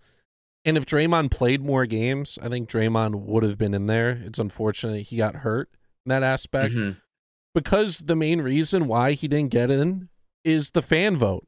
And 0.66 0.78
if 0.78 0.86
Draymond 0.86 1.32
played 1.32 1.64
more 1.64 1.86
games, 1.86 2.38
I 2.42 2.50
think 2.50 2.70
Draymond 2.70 3.16
would 3.16 3.44
have 3.44 3.58
been 3.58 3.74
in 3.74 3.88
there. 3.88 4.10
It's 4.10 4.40
unfortunate 4.40 5.08
he 5.08 5.18
got 5.18 5.36
hurt 5.38 5.70
in 6.06 6.10
that 6.10 6.24
aspect. 6.24 6.74
Mm-hmm. 6.74 7.00
Because 7.54 8.00
the 8.00 8.16
main 8.16 8.42
reason 8.42 8.88
why 8.88 9.14
he 9.14 9.28
didn't 9.28 9.52
get 9.52 9.70
in 9.70 10.10
is 10.44 10.72
the 10.72 10.82
fan 10.82 11.18
vote. 11.18 11.46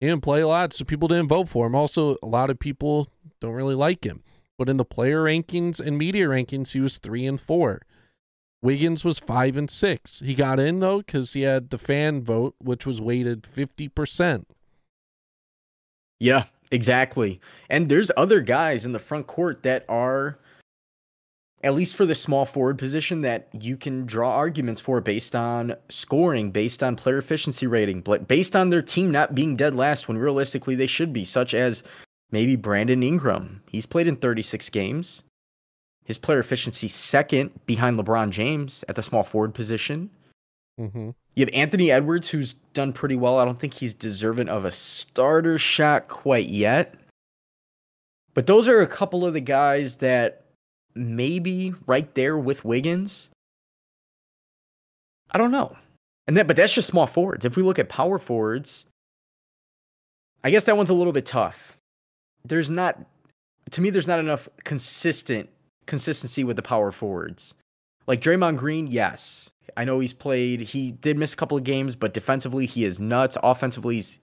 He 0.00 0.06
didn't 0.06 0.22
play 0.22 0.42
a 0.42 0.48
lot, 0.48 0.72
so 0.72 0.84
people 0.84 1.08
didn't 1.08 1.28
vote 1.28 1.48
for 1.48 1.66
him. 1.66 1.74
Also, 1.74 2.16
a 2.22 2.26
lot 2.26 2.50
of 2.50 2.58
people 2.58 3.08
don't 3.40 3.54
really 3.54 3.74
like 3.74 4.04
him. 4.04 4.22
But 4.58 4.68
in 4.68 4.76
the 4.76 4.84
player 4.84 5.24
rankings 5.24 5.80
and 5.80 5.96
media 5.96 6.26
rankings, 6.26 6.72
he 6.72 6.80
was 6.80 6.98
three 6.98 7.26
and 7.26 7.40
four 7.40 7.82
Wiggins 8.62 9.04
was 9.04 9.18
five 9.18 9.56
and 9.56 9.70
six. 9.70 10.20
He 10.20 10.34
got 10.34 10.58
in 10.58 10.80
though 10.80 10.98
because 10.98 11.34
he 11.34 11.42
had 11.42 11.70
the 11.70 11.78
fan 11.78 12.22
vote, 12.22 12.54
which 12.58 12.86
was 12.86 13.00
weighted 13.00 13.46
fifty 13.46 13.88
percent. 13.88 14.48
Yeah, 16.18 16.44
exactly. 16.72 17.40
And 17.68 17.88
there's 17.88 18.10
other 18.16 18.40
guys 18.40 18.84
in 18.84 18.92
the 18.92 18.98
front 18.98 19.26
court 19.26 19.62
that 19.62 19.84
are 19.88 20.38
at 21.66 21.74
least 21.74 21.96
for 21.96 22.06
the 22.06 22.14
small 22.14 22.46
forward 22.46 22.78
position 22.78 23.22
that 23.22 23.48
you 23.52 23.76
can 23.76 24.06
draw 24.06 24.36
arguments 24.36 24.80
for 24.80 25.00
based 25.00 25.34
on 25.34 25.74
scoring, 25.88 26.52
based 26.52 26.80
on 26.80 26.94
player 26.94 27.18
efficiency 27.18 27.66
rating, 27.66 28.02
but 28.02 28.28
based 28.28 28.54
on 28.54 28.70
their 28.70 28.80
team 28.80 29.10
not 29.10 29.34
being 29.34 29.56
dead 29.56 29.74
last 29.74 30.06
when 30.06 30.16
realistically 30.16 30.76
they 30.76 30.86
should 30.86 31.12
be, 31.12 31.24
such 31.24 31.54
as 31.54 31.82
maybe 32.30 32.54
Brandon 32.54 33.02
Ingram. 33.02 33.64
He's 33.68 33.84
played 33.84 34.06
in 34.06 34.14
36 34.14 34.70
games. 34.70 35.24
His 36.04 36.18
player 36.18 36.38
efficiency 36.38 36.86
second 36.86 37.50
behind 37.66 37.98
LeBron 37.98 38.30
James 38.30 38.84
at 38.88 38.94
the 38.94 39.02
small 39.02 39.24
forward 39.24 39.52
position. 39.52 40.10
Mm-hmm. 40.78 41.10
You 41.34 41.44
have 41.44 41.52
Anthony 41.52 41.90
Edwards, 41.90 42.28
who's 42.28 42.52
done 42.52 42.92
pretty 42.92 43.16
well. 43.16 43.40
I 43.40 43.44
don't 43.44 43.58
think 43.58 43.74
he's 43.74 43.92
deserving 43.92 44.48
of 44.48 44.64
a 44.64 44.70
starter 44.70 45.58
shot 45.58 46.06
quite 46.06 46.46
yet. 46.46 46.94
But 48.34 48.46
those 48.46 48.68
are 48.68 48.82
a 48.82 48.86
couple 48.86 49.26
of 49.26 49.34
the 49.34 49.40
guys 49.40 49.96
that 49.96 50.45
maybe 50.96 51.74
right 51.86 52.12
there 52.14 52.38
with 52.38 52.64
Wiggins. 52.64 53.30
I 55.30 55.38
don't 55.38 55.50
know. 55.50 55.76
And 56.26 56.36
that 56.36 56.46
but 56.46 56.56
that's 56.56 56.74
just 56.74 56.88
small 56.88 57.06
forwards. 57.06 57.44
If 57.44 57.56
we 57.56 57.62
look 57.62 57.78
at 57.78 57.88
power 57.88 58.18
forwards, 58.18 58.86
I 60.42 60.50
guess 60.50 60.64
that 60.64 60.76
one's 60.76 60.90
a 60.90 60.94
little 60.94 61.12
bit 61.12 61.26
tough. 61.26 61.76
There's 62.44 62.70
not 62.70 62.98
to 63.70 63.80
me 63.80 63.90
there's 63.90 64.08
not 64.08 64.18
enough 64.18 64.48
consistent 64.64 65.48
consistency 65.86 66.44
with 66.44 66.56
the 66.56 66.62
power 66.62 66.90
forwards. 66.90 67.54
Like 68.06 68.20
Draymond 68.20 68.56
Green, 68.56 68.86
yes. 68.86 69.50
I 69.76 69.84
know 69.84 69.98
he's 69.98 70.12
played, 70.12 70.60
he 70.60 70.92
did 70.92 71.18
miss 71.18 71.32
a 71.32 71.36
couple 71.36 71.56
of 71.56 71.64
games, 71.64 71.96
but 71.96 72.14
defensively 72.14 72.66
he 72.66 72.84
is 72.84 73.00
nuts. 73.00 73.36
Offensively, 73.42 73.96
he's 73.96 74.20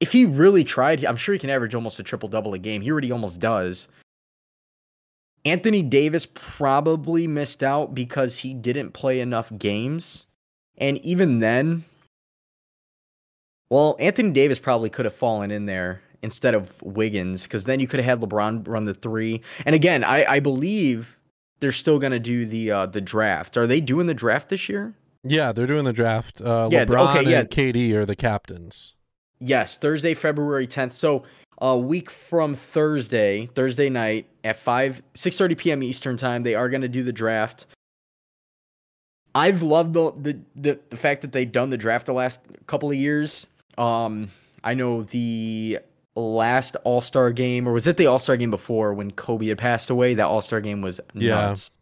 if 0.00 0.10
he 0.10 0.26
really 0.26 0.64
tried, 0.64 1.04
I'm 1.04 1.16
sure 1.16 1.32
he 1.32 1.38
can 1.38 1.50
average 1.50 1.76
almost 1.76 2.00
a 2.00 2.02
triple 2.02 2.28
double 2.28 2.54
a 2.54 2.58
game. 2.58 2.82
He 2.82 2.90
already 2.90 3.12
almost 3.12 3.38
does. 3.38 3.86
Anthony 5.44 5.82
Davis 5.82 6.26
probably 6.26 7.26
missed 7.26 7.62
out 7.62 7.94
because 7.94 8.38
he 8.38 8.54
didn't 8.54 8.92
play 8.92 9.20
enough 9.20 9.52
games. 9.58 10.26
And 10.78 10.98
even 10.98 11.40
then, 11.40 11.84
well, 13.68 13.96
Anthony 13.98 14.30
Davis 14.30 14.58
probably 14.58 14.90
could 14.90 15.04
have 15.04 15.14
fallen 15.14 15.50
in 15.50 15.66
there 15.66 16.02
instead 16.22 16.54
of 16.54 16.80
Wiggins 16.82 17.44
because 17.44 17.64
then 17.64 17.80
you 17.80 17.88
could 17.88 18.00
have 18.00 18.20
had 18.20 18.28
LeBron 18.28 18.66
run 18.68 18.84
the 18.84 18.94
three. 18.94 19.42
And 19.66 19.74
again, 19.74 20.04
I, 20.04 20.24
I 20.24 20.40
believe 20.40 21.18
they're 21.60 21.72
still 21.72 21.98
going 21.98 22.12
to 22.12 22.20
do 22.20 22.46
the 22.46 22.70
uh, 22.70 22.86
the 22.86 23.00
draft. 23.00 23.56
Are 23.56 23.66
they 23.66 23.80
doing 23.80 24.06
the 24.06 24.14
draft 24.14 24.48
this 24.48 24.68
year? 24.68 24.94
Yeah, 25.24 25.52
they're 25.52 25.66
doing 25.66 25.84
the 25.84 25.92
draft. 25.92 26.40
Uh, 26.40 26.68
yeah, 26.70 26.84
LeBron 26.84 27.16
okay, 27.16 27.30
yeah. 27.30 27.40
and 27.40 27.50
KD 27.50 27.92
are 27.92 28.04
the 28.04 28.16
captains. 28.16 28.94
Yes, 29.38 29.78
Thursday, 29.78 30.14
February 30.14 30.66
10th. 30.66 30.92
So 30.92 31.24
a 31.62 31.78
week 31.78 32.10
from 32.10 32.54
Thursday, 32.54 33.48
Thursday 33.54 33.88
night 33.88 34.26
at 34.44 34.58
5 34.58 35.00
6:30 35.14 35.56
p.m. 35.56 35.82
Eastern 35.82 36.16
time, 36.16 36.42
they 36.42 36.54
are 36.54 36.68
going 36.68 36.82
to 36.82 36.88
do 36.88 37.02
the 37.02 37.12
draft. 37.12 37.66
I've 39.34 39.62
loved 39.62 39.94
the, 39.94 40.12
the, 40.18 40.40
the 40.56 40.80
the 40.90 40.96
fact 40.96 41.22
that 41.22 41.32
they've 41.32 41.50
done 41.50 41.70
the 41.70 41.78
draft 41.78 42.06
the 42.06 42.12
last 42.12 42.40
couple 42.66 42.90
of 42.90 42.96
years. 42.96 43.46
Um, 43.78 44.28
I 44.62 44.74
know 44.74 45.04
the 45.04 45.78
last 46.16 46.76
All 46.84 47.00
Star 47.00 47.30
game, 47.30 47.66
or 47.66 47.72
was 47.72 47.86
it 47.86 47.96
the 47.96 48.06
All 48.06 48.18
Star 48.18 48.36
game 48.36 48.50
before 48.50 48.92
when 48.92 49.12
Kobe 49.12 49.46
had 49.46 49.56
passed 49.56 49.88
away? 49.88 50.14
That 50.14 50.26
All 50.26 50.42
Star 50.42 50.60
game 50.60 50.82
was 50.82 51.00
nuts. 51.14 51.70
Yeah. 51.72 51.78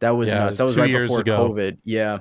That 0.00 0.10
was 0.10 0.28
yeah, 0.28 0.34
nuts. 0.34 0.58
That 0.58 0.64
was 0.64 0.76
right 0.76 0.92
before 0.92 1.20
ago. 1.20 1.48
COVID. 1.48 1.78
Yeah, 1.82 2.20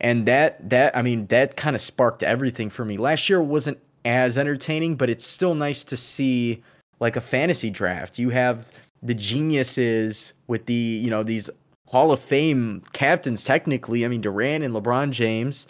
and 0.00 0.26
that 0.26 0.70
that 0.70 0.96
I 0.96 1.02
mean 1.02 1.26
that 1.26 1.56
kind 1.56 1.74
of 1.74 1.82
sparked 1.82 2.22
everything 2.22 2.70
for 2.70 2.84
me. 2.84 2.98
Last 2.98 3.28
year 3.28 3.42
wasn't 3.42 3.78
as 4.06 4.38
entertaining, 4.38 4.94
but 4.94 5.10
it's 5.10 5.26
still 5.26 5.54
nice 5.54 5.82
to 5.84 5.96
see 5.96 6.62
like 7.00 7.16
a 7.16 7.20
fantasy 7.20 7.68
draft. 7.68 8.18
You 8.18 8.30
have 8.30 8.70
the 9.02 9.14
geniuses 9.14 10.32
with 10.46 10.66
the, 10.66 10.74
you 10.74 11.10
know, 11.10 11.22
these 11.22 11.50
Hall 11.88 12.12
of 12.12 12.20
Fame 12.20 12.82
captains 12.92 13.44
technically. 13.44 14.04
I 14.04 14.08
mean, 14.08 14.20
Durant 14.20 14.64
and 14.64 14.72
LeBron 14.72 15.10
James. 15.10 15.66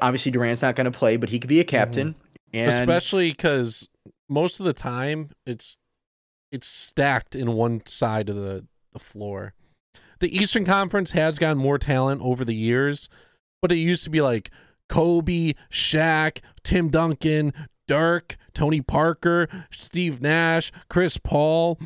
Obviously 0.00 0.30
Durant's 0.30 0.62
not 0.62 0.76
going 0.76 0.90
to 0.90 0.96
play, 0.96 1.16
but 1.16 1.28
he 1.28 1.38
could 1.38 1.48
be 1.48 1.60
a 1.60 1.64
captain. 1.64 2.10
Mm-hmm. 2.10 2.20
And 2.54 2.68
especially 2.68 3.32
cuz 3.32 3.88
most 4.28 4.60
of 4.60 4.66
the 4.66 4.72
time 4.72 5.30
it's 5.44 5.76
it's 6.52 6.68
stacked 6.68 7.34
in 7.34 7.52
one 7.52 7.84
side 7.84 8.28
of 8.28 8.36
the, 8.36 8.64
the 8.92 9.00
floor. 9.00 9.54
The 10.20 10.34
Eastern 10.34 10.64
Conference 10.64 11.10
has 11.10 11.40
gotten 11.40 11.58
more 11.58 11.78
talent 11.78 12.22
over 12.22 12.44
the 12.44 12.54
years, 12.54 13.08
but 13.60 13.72
it 13.72 13.76
used 13.76 14.04
to 14.04 14.10
be 14.10 14.20
like 14.20 14.52
Kobe, 14.88 15.54
Shaq, 15.70 16.40
Tim 16.62 16.88
Duncan, 16.88 17.52
Dirk, 17.86 18.36
Tony 18.54 18.80
Parker, 18.80 19.48
Steve 19.70 20.20
Nash, 20.20 20.72
Chris 20.88 21.18
Paul 21.18 21.78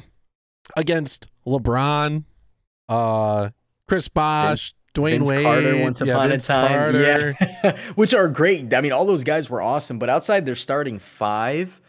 against 0.76 1.28
LeBron, 1.46 2.24
uh, 2.88 3.50
Chris 3.86 4.08
Bosh, 4.08 4.74
Dwyane 4.94 5.18
Vince 5.18 5.30
Wade, 5.30 5.42
Carter 5.42 5.78
once 5.78 6.00
yeah, 6.00 6.12
upon 6.12 6.28
Vince 6.30 6.44
a 6.44 6.48
time, 6.48 6.68
Carter. 6.68 7.36
yeah, 7.40 7.78
which 7.94 8.14
are 8.14 8.28
great. 8.28 8.72
I 8.74 8.80
mean, 8.80 8.92
all 8.92 9.04
those 9.04 9.24
guys 9.24 9.48
were 9.48 9.62
awesome, 9.62 9.98
but 9.98 10.08
outside 10.08 10.46
their 10.46 10.54
starting 10.54 10.98
five, 10.98 11.80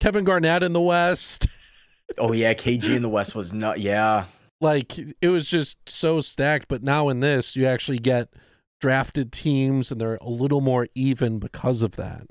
Kevin 0.00 0.24
Garnett 0.24 0.62
in 0.62 0.72
the 0.72 0.80
West. 0.80 1.46
oh 2.18 2.32
yeah, 2.32 2.54
KG 2.54 2.96
in 2.96 3.02
the 3.02 3.08
West 3.08 3.34
was 3.34 3.52
not. 3.52 3.80
Yeah, 3.80 4.26
like 4.60 4.98
it 5.20 5.28
was 5.28 5.48
just 5.48 5.88
so 5.88 6.20
stacked. 6.20 6.66
But 6.68 6.82
now 6.82 7.08
in 7.08 7.20
this, 7.20 7.56
you 7.56 7.66
actually 7.66 7.98
get 7.98 8.28
drafted 8.82 9.32
teams 9.32 9.92
and 9.92 10.00
they're 10.00 10.18
a 10.20 10.28
little 10.28 10.60
more 10.60 10.88
even 10.94 11.38
because 11.38 11.82
of 11.82 11.92
that. 11.92 12.26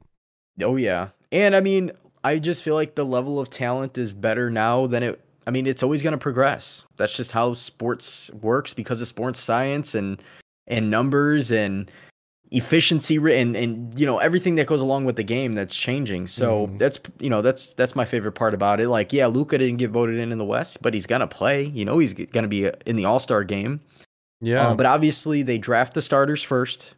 Oh 0.61 0.75
yeah. 0.75 1.09
And 1.31 1.55
I 1.55 1.61
mean, 1.61 1.91
I 2.23 2.37
just 2.37 2.61
feel 2.61 2.75
like 2.75 2.93
the 2.93 3.05
level 3.05 3.39
of 3.39 3.49
talent 3.49 3.97
is 3.97 4.13
better 4.13 4.51
now 4.51 4.85
than 4.85 5.01
it 5.01 5.25
I 5.47 5.49
mean, 5.49 5.65
it's 5.65 5.81
always 5.81 6.03
going 6.03 6.11
to 6.11 6.19
progress. 6.19 6.85
That's 6.97 7.17
just 7.17 7.31
how 7.31 7.55
sports 7.55 8.29
works 8.41 8.75
because 8.75 9.01
of 9.01 9.07
sports 9.07 9.39
science 9.39 9.95
and 9.95 10.21
and 10.67 10.91
numbers 10.91 11.51
and 11.51 11.89
efficiency 12.51 13.15
and 13.15 13.55
and 13.55 13.97
you 13.99 14.05
know 14.05 14.17
everything 14.19 14.55
that 14.55 14.67
goes 14.67 14.81
along 14.81 15.05
with 15.05 15.15
the 15.15 15.23
game 15.23 15.55
that's 15.55 15.75
changing. 15.75 16.27
So 16.27 16.67
mm. 16.67 16.77
that's 16.77 16.99
you 17.19 17.29
know 17.29 17.41
that's 17.41 17.73
that's 17.73 17.95
my 17.95 18.05
favorite 18.05 18.33
part 18.33 18.53
about 18.53 18.79
it. 18.79 18.89
Like 18.89 19.13
yeah, 19.13 19.25
Luka 19.27 19.57
didn't 19.57 19.77
get 19.77 19.89
voted 19.89 20.17
in 20.17 20.31
in 20.31 20.37
the 20.37 20.45
West, 20.45 20.81
but 20.81 20.93
he's 20.93 21.07
gonna 21.07 21.27
play. 21.27 21.63
You 21.63 21.85
know 21.85 21.97
he's 21.97 22.13
gonna 22.13 22.47
be 22.47 22.69
in 22.85 22.97
the 22.97 23.05
All 23.05 23.19
Star 23.19 23.43
game. 23.43 23.79
Yeah. 24.41 24.69
Uh, 24.69 24.75
but 24.75 24.85
obviously, 24.85 25.43
they 25.43 25.57
draft 25.57 25.93
the 25.93 26.01
starters 26.01 26.43
first. 26.43 26.95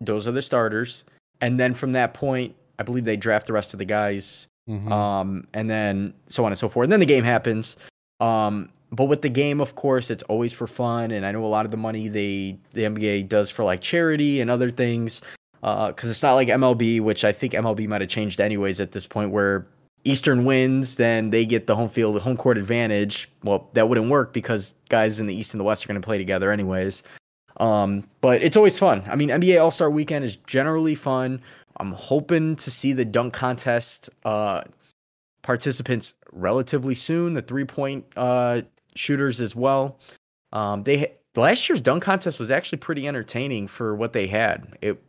Those 0.00 0.26
are 0.26 0.32
the 0.32 0.42
starters. 0.42 1.04
And 1.40 1.60
then 1.60 1.74
from 1.74 1.92
that 1.92 2.14
point, 2.14 2.54
I 2.78 2.82
believe 2.82 3.04
they 3.04 3.16
draft 3.16 3.46
the 3.46 3.52
rest 3.52 3.74
of 3.74 3.78
the 3.78 3.84
guys. 3.84 4.48
Mm-hmm. 4.68 4.90
Um, 4.90 5.46
and 5.52 5.70
then 5.70 6.14
so 6.28 6.44
on 6.44 6.52
and 6.52 6.58
so 6.58 6.68
forth. 6.68 6.86
And 6.86 6.92
then 6.92 7.00
the 7.00 7.06
game 7.06 7.24
happens. 7.24 7.76
Um, 8.20 8.70
but 8.90 9.04
with 9.04 9.22
the 9.22 9.28
game, 9.28 9.60
of 9.60 9.74
course, 9.74 10.10
it's 10.10 10.22
always 10.24 10.52
for 10.52 10.66
fun. 10.66 11.10
And 11.10 11.26
I 11.26 11.32
know 11.32 11.44
a 11.44 11.46
lot 11.46 11.64
of 11.64 11.70
the 11.70 11.76
money 11.76 12.08
they 12.08 12.58
the 12.72 12.82
NBA 12.82 13.28
does 13.28 13.50
for 13.50 13.64
like 13.64 13.80
charity 13.80 14.40
and 14.40 14.50
other 14.50 14.70
things. 14.70 15.22
Because 15.60 16.04
uh, 16.04 16.10
it's 16.10 16.22
not 16.22 16.34
like 16.34 16.48
MLB, 16.48 17.00
which 17.00 17.24
I 17.24 17.32
think 17.32 17.52
MLB 17.52 17.88
might 17.88 18.00
have 18.00 18.10
changed 18.10 18.40
anyways 18.40 18.78
at 18.80 18.92
this 18.92 19.06
point, 19.06 19.30
where 19.30 19.66
Eastern 20.08 20.44
wins, 20.44 20.96
then 20.96 21.30
they 21.30 21.44
get 21.44 21.66
the 21.66 21.74
home 21.74 21.88
field, 21.88 22.20
home 22.20 22.36
court 22.36 22.58
advantage. 22.58 23.28
Well, 23.42 23.68
that 23.74 23.88
wouldn't 23.88 24.10
work 24.10 24.32
because 24.32 24.74
guys 24.88 25.20
in 25.20 25.26
the 25.26 25.34
East 25.34 25.52
and 25.52 25.60
the 25.60 25.64
West 25.64 25.84
are 25.84 25.88
going 25.88 26.00
to 26.00 26.04
play 26.04 26.18
together 26.18 26.50
anyways. 26.50 27.02
Um, 27.58 28.06
but 28.20 28.42
it's 28.42 28.56
always 28.56 28.78
fun. 28.78 29.02
I 29.06 29.16
mean, 29.16 29.30
NBA 29.30 29.60
All 29.60 29.70
Star 29.70 29.90
Weekend 29.90 30.24
is 30.24 30.36
generally 30.36 30.94
fun. 30.94 31.40
I'm 31.78 31.92
hoping 31.92 32.56
to 32.56 32.70
see 32.70 32.92
the 32.92 33.04
dunk 33.04 33.34
contest 33.34 34.10
uh, 34.24 34.62
participants 35.42 36.14
relatively 36.32 36.94
soon. 36.94 37.34
The 37.34 37.42
three 37.42 37.64
point 37.64 38.04
uh, 38.16 38.62
shooters 38.94 39.40
as 39.40 39.54
well. 39.54 39.98
Um, 40.52 40.82
they 40.84 41.12
last 41.34 41.68
year's 41.68 41.80
dunk 41.80 42.02
contest 42.02 42.38
was 42.38 42.50
actually 42.50 42.78
pretty 42.78 43.08
entertaining 43.08 43.68
for 43.68 43.94
what 43.94 44.12
they 44.12 44.26
had. 44.26 44.76
It 44.80 45.02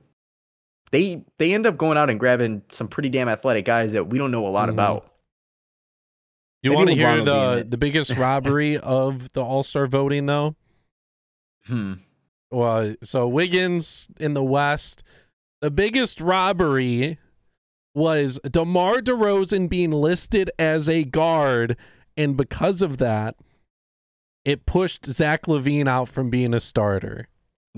they 0.91 1.23
they 1.38 1.54
end 1.54 1.65
up 1.65 1.78
going 1.78 1.97
out 1.97 2.10
and 2.10 2.19
grabbing 2.19 2.63
some 2.71 2.88
pretty 2.88 3.10
damn 3.10 3.30
athletic 3.30 3.65
guys 3.65 3.93
that 3.93 4.08
we 4.08 4.17
don't 4.17 4.32
know 4.32 4.45
a 4.45 4.50
lot 4.50 4.63
mm-hmm. 4.63 4.76
about. 4.76 5.12
You 6.63 6.73
want 6.73 6.89
to 6.89 6.95
hear 6.95 7.23
the 7.23 7.65
the 7.67 7.78
biggest 7.78 8.15
robbery 8.17 8.78
of 8.78 9.32
the 9.34 9.43
All 9.43 9.63
Star 9.63 9.88
voting 9.88 10.26
though? 10.26 10.56
Hmm. 11.65 11.93
Well, 12.50 12.95
so 13.04 13.28
Wiggins 13.28 14.08
in 14.19 14.34
the 14.34 14.43
West, 14.43 15.04
the 15.62 15.69
biggest 15.69 16.21
robbery 16.21 17.17
was 17.93 18.39
DeMar 18.50 19.02
DeRozan 19.02 19.67
being 19.67 19.91
listed 19.91 20.50
as 20.58 20.88
a 20.88 21.04
guard, 21.04 21.76
and 22.15 22.38
because 22.38 22.82
of 22.82 23.00
that, 23.00 23.36
it 24.45 24.65
pushed 24.65 25.08
Zach 25.08 25.45
LaVine 25.45 25.89
out 25.89 26.08
from 26.08 26.30
being 26.30 26.54
a 26.54 26.60
starter. 26.60 27.28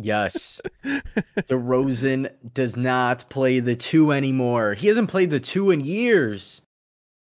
Yes. 0.01 0.61
DeRozan 0.85 2.31
does 2.53 2.75
not 2.75 3.29
play 3.29 3.59
the 3.59 3.75
two 3.75 4.11
anymore. 4.11 4.73
He 4.73 4.87
hasn't 4.87 5.09
played 5.09 5.29
the 5.29 5.39
two 5.39 5.71
in 5.71 5.81
years. 5.81 6.61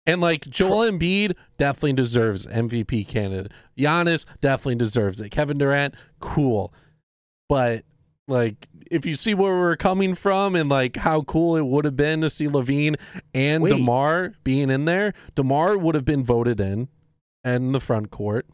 And 0.06 0.20
like 0.20 0.48
Joel 0.48 0.90
Embiid 0.90 1.36
definitely 1.56 1.92
deserves 1.92 2.46
MVP 2.46 3.06
candidate. 3.06 3.52
Giannis 3.78 4.24
definitely 4.40 4.76
deserves 4.76 5.20
it. 5.20 5.30
Kevin 5.30 5.58
Durant, 5.58 5.94
cool. 6.20 6.72
But 7.48 7.84
like 8.26 8.68
if 8.90 9.06
you 9.06 9.14
see 9.14 9.34
where 9.34 9.56
we're 9.56 9.76
coming 9.76 10.14
from 10.14 10.56
and 10.56 10.68
like 10.68 10.96
how 10.96 11.22
cool 11.22 11.56
it 11.56 11.64
would 11.64 11.84
have 11.84 11.96
been 11.96 12.20
to 12.22 12.30
see 12.30 12.48
LaVine 12.48 12.96
and 13.34 13.62
Wait. 13.62 13.70
DeMar 13.70 14.34
being 14.42 14.70
in 14.70 14.84
there, 14.84 15.14
DeMar 15.36 15.78
would 15.78 15.94
have 15.94 16.04
been 16.04 16.24
voted 16.24 16.60
in 16.60 16.88
and 17.44 17.66
in 17.66 17.72
the 17.72 17.80
front 17.80 18.10
court. 18.10 18.46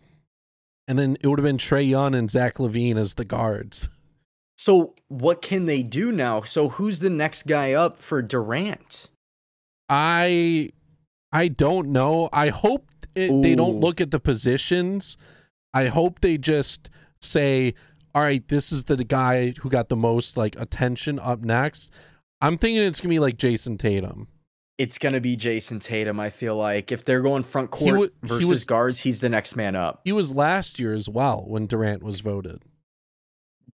And 0.88 0.98
then 0.98 1.16
it 1.20 1.26
would 1.26 1.38
have 1.38 1.44
been 1.44 1.58
Trae 1.58 1.88
Young 1.88 2.14
and 2.14 2.30
Zach 2.30 2.56
LaVine 2.56 2.96
as 2.96 3.14
the 3.14 3.24
guards. 3.24 3.88
So 4.58 4.94
what 5.08 5.42
can 5.42 5.66
they 5.66 5.82
do 5.82 6.12
now? 6.12 6.42
So 6.42 6.68
who's 6.70 7.00
the 7.00 7.10
next 7.10 7.46
guy 7.46 7.72
up 7.72 7.98
for 8.00 8.22
Durant? 8.22 9.10
I 9.88 10.70
I 11.32 11.48
don't 11.48 11.88
know. 11.88 12.28
I 12.32 12.48
hope 12.48 12.88
it, 13.14 13.42
they 13.42 13.54
don't 13.54 13.80
look 13.80 14.00
at 14.00 14.10
the 14.10 14.20
positions. 14.20 15.16
I 15.74 15.86
hope 15.86 16.20
they 16.20 16.38
just 16.38 16.90
say, 17.20 17.74
"All 18.14 18.22
right, 18.22 18.46
this 18.48 18.72
is 18.72 18.84
the 18.84 18.96
guy 19.04 19.50
who 19.60 19.68
got 19.68 19.88
the 19.88 19.96
most 19.96 20.36
like 20.36 20.58
attention 20.58 21.18
up 21.18 21.40
next." 21.40 21.92
I'm 22.40 22.58
thinking 22.58 22.82
it's 22.82 23.00
gonna 23.00 23.10
be 23.14 23.18
like 23.18 23.36
Jayson 23.36 23.78
Tatum. 23.78 24.28
It's 24.78 24.98
gonna 24.98 25.20
be 25.20 25.36
Jayson 25.36 25.80
Tatum. 25.80 26.20
I 26.20 26.30
feel 26.30 26.56
like 26.56 26.92
if 26.92 27.04
they're 27.04 27.22
going 27.22 27.42
front 27.44 27.74
He 27.74 27.90
court 27.90 28.12
he 28.22 28.28
versus 28.28 28.48
was- 28.48 28.64
guards, 28.64 29.00
he's 29.00 29.20
the 29.20 29.28
next 29.28 29.56
man 29.56 29.76
up. 29.76 30.00
He 30.04 30.12
was 30.12 30.34
last 30.34 30.78
year 30.80 30.92
as 30.92 31.08
well 31.08 31.44
when 31.46 31.66
Durant 31.66 32.02
was 32.02 32.20
voted. 32.20 32.62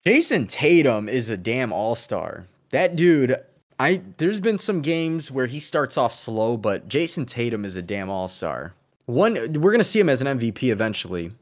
Jayson 0.06 0.48
Tatum 0.48 1.08
is 1.08 1.28
a 1.28 1.36
damn 1.36 1.72
all 1.72 1.94
star. 1.94 2.46
That 2.70 2.96
dude, 2.96 3.36
I 3.78 4.02
there's 4.16 4.40
been 4.40 4.58
some 4.58 4.80
games 4.80 5.30
where 5.30 5.46
he 5.46 5.60
starts 5.60 5.98
off 5.98 6.14
slow, 6.14 6.56
but 6.56 6.88
Jayson 6.88 7.26
Tatum 7.26 7.64
is 7.64 7.76
a 7.76 7.82
damn 7.82 8.08
all 8.08 8.28
star. 8.28 8.74
One, 9.06 9.34
we're 9.54 9.72
gonna 9.72 9.84
see 9.84 10.00
him 10.00 10.08
as 10.08 10.22
an 10.22 10.38
MVP 10.38 10.70
eventually. 10.70 11.32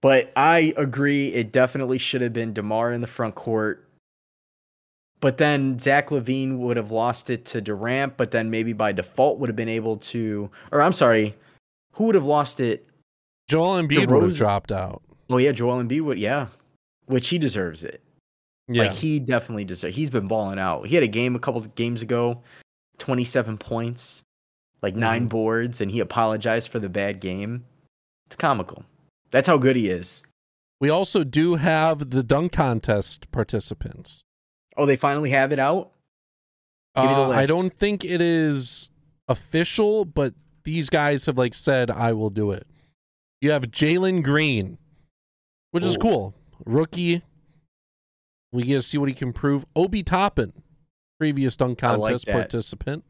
But 0.00 0.32
I 0.34 0.72
agree, 0.78 1.28
it 1.28 1.52
definitely 1.52 1.98
should 1.98 2.22
have 2.22 2.32
been 2.32 2.54
Demar 2.54 2.92
in 2.92 3.02
the 3.02 3.06
front 3.06 3.34
court. 3.34 3.86
But 5.20 5.36
then 5.36 5.78
Zach 5.78 6.08
LaVine 6.08 6.56
would 6.56 6.78
have 6.78 6.90
lost 6.90 7.28
it 7.28 7.44
to 7.46 7.60
Durant, 7.60 8.16
but 8.16 8.30
then 8.30 8.48
maybe 8.48 8.72
by 8.72 8.92
default 8.92 9.38
would 9.38 9.50
have 9.50 9.56
been 9.56 9.68
able 9.68 9.98
to, 9.98 10.50
or 10.72 10.80
I'm 10.80 10.94
sorry, 10.94 11.34
who 11.92 12.04
would 12.04 12.14
have 12.14 12.24
lost 12.24 12.60
it? 12.60 12.86
Joel 13.46 13.82
Embiid 13.82 14.08
would 14.08 14.22
have 14.22 14.36
dropped 14.36 14.72
out. 14.72 15.02
Oh 15.28 15.36
yeah, 15.36 15.52
Joel 15.52 15.82
Embiid 15.82 16.00
would, 16.00 16.18
yeah, 16.18 16.46
which 17.10 17.28
he 17.28 17.38
deserves 17.38 17.84
it. 17.84 18.02
Yeah, 18.68 18.84
Like 18.84 18.92
he 18.92 19.18
definitely 19.18 19.64
deserves. 19.64 19.96
He's 19.96 20.10
been 20.10 20.28
balling 20.28 20.58
out. 20.58 20.86
He 20.86 20.94
had 20.94 21.02
a 21.04 21.08
game 21.08 21.34
a 21.34 21.38
couple 21.40 21.60
of 21.60 21.74
games 21.74 22.02
ago, 22.02 22.42
twenty-seven 22.98 23.58
points, 23.58 24.22
like 24.82 24.94
9 24.94 25.26
Mhm. 25.26 25.28
boards, 25.28 25.80
and 25.80 25.90
he 25.90 26.00
apologized 26.00 26.68
for 26.70 26.78
the 26.78 26.88
bad 26.88 27.20
game. 27.20 27.64
It's 28.26 28.36
comical. 28.36 28.84
That's 29.30 29.46
how 29.48 29.58
good 29.58 29.76
he 29.76 29.88
is. 29.88 30.22
we 30.80 30.88
also 30.88 31.24
do 31.24 31.56
have 31.56 32.08
the 32.10 32.22
dunk 32.22 32.52
contest 32.52 33.30
participants. 33.32 34.22
Oh, 34.78 34.86
they 34.86 34.96
finally 34.96 35.28
have 35.30 35.52
it 35.52 35.58
out. 35.58 35.92
Give 36.96 37.04
me 37.04 37.10
the 37.14 37.20
Uh, 37.20 37.28
I 37.30 37.44
don't 37.44 37.68
think 37.76 38.02
it 38.02 38.22
is 38.22 38.88
official, 39.28 40.06
but 40.06 40.32
these 40.64 40.88
guys 40.88 41.26
have 41.26 41.36
like 41.36 41.52
said 41.54 41.90
I 41.90 42.12
will 42.14 42.30
do 42.30 42.50
it. 42.52 42.66
You 43.42 43.50
have 43.50 43.64
Jalen 43.64 44.22
Green, 44.24 44.78
which 45.72 45.84
is 45.84 45.96
cool. 45.98 46.34
Rookie. 46.66 47.22
We 48.52 48.64
get 48.64 48.74
to 48.74 48.82
see 48.82 48.98
what 48.98 49.08
he 49.08 49.14
can 49.14 49.32
prove. 49.32 49.64
Obi 49.76 50.02
Toppin, 50.02 50.52
previous 51.18 51.56
dunk 51.56 51.82
I 51.84 51.94
like 51.94 52.10
contest 52.10 52.26
participant. 52.26 53.04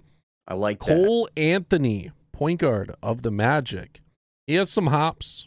I 0.47 0.55
like 0.55 0.81
that. 0.81 0.87
Cole 0.89 1.29
Anthony, 1.37 2.11
point 2.33 2.61
guard 2.61 2.95
of 3.03 3.23
the 3.23 3.31
Magic. 3.31 4.01
He 4.47 4.55
has 4.57 4.71
some 4.71 4.89
hops. 4.89 5.47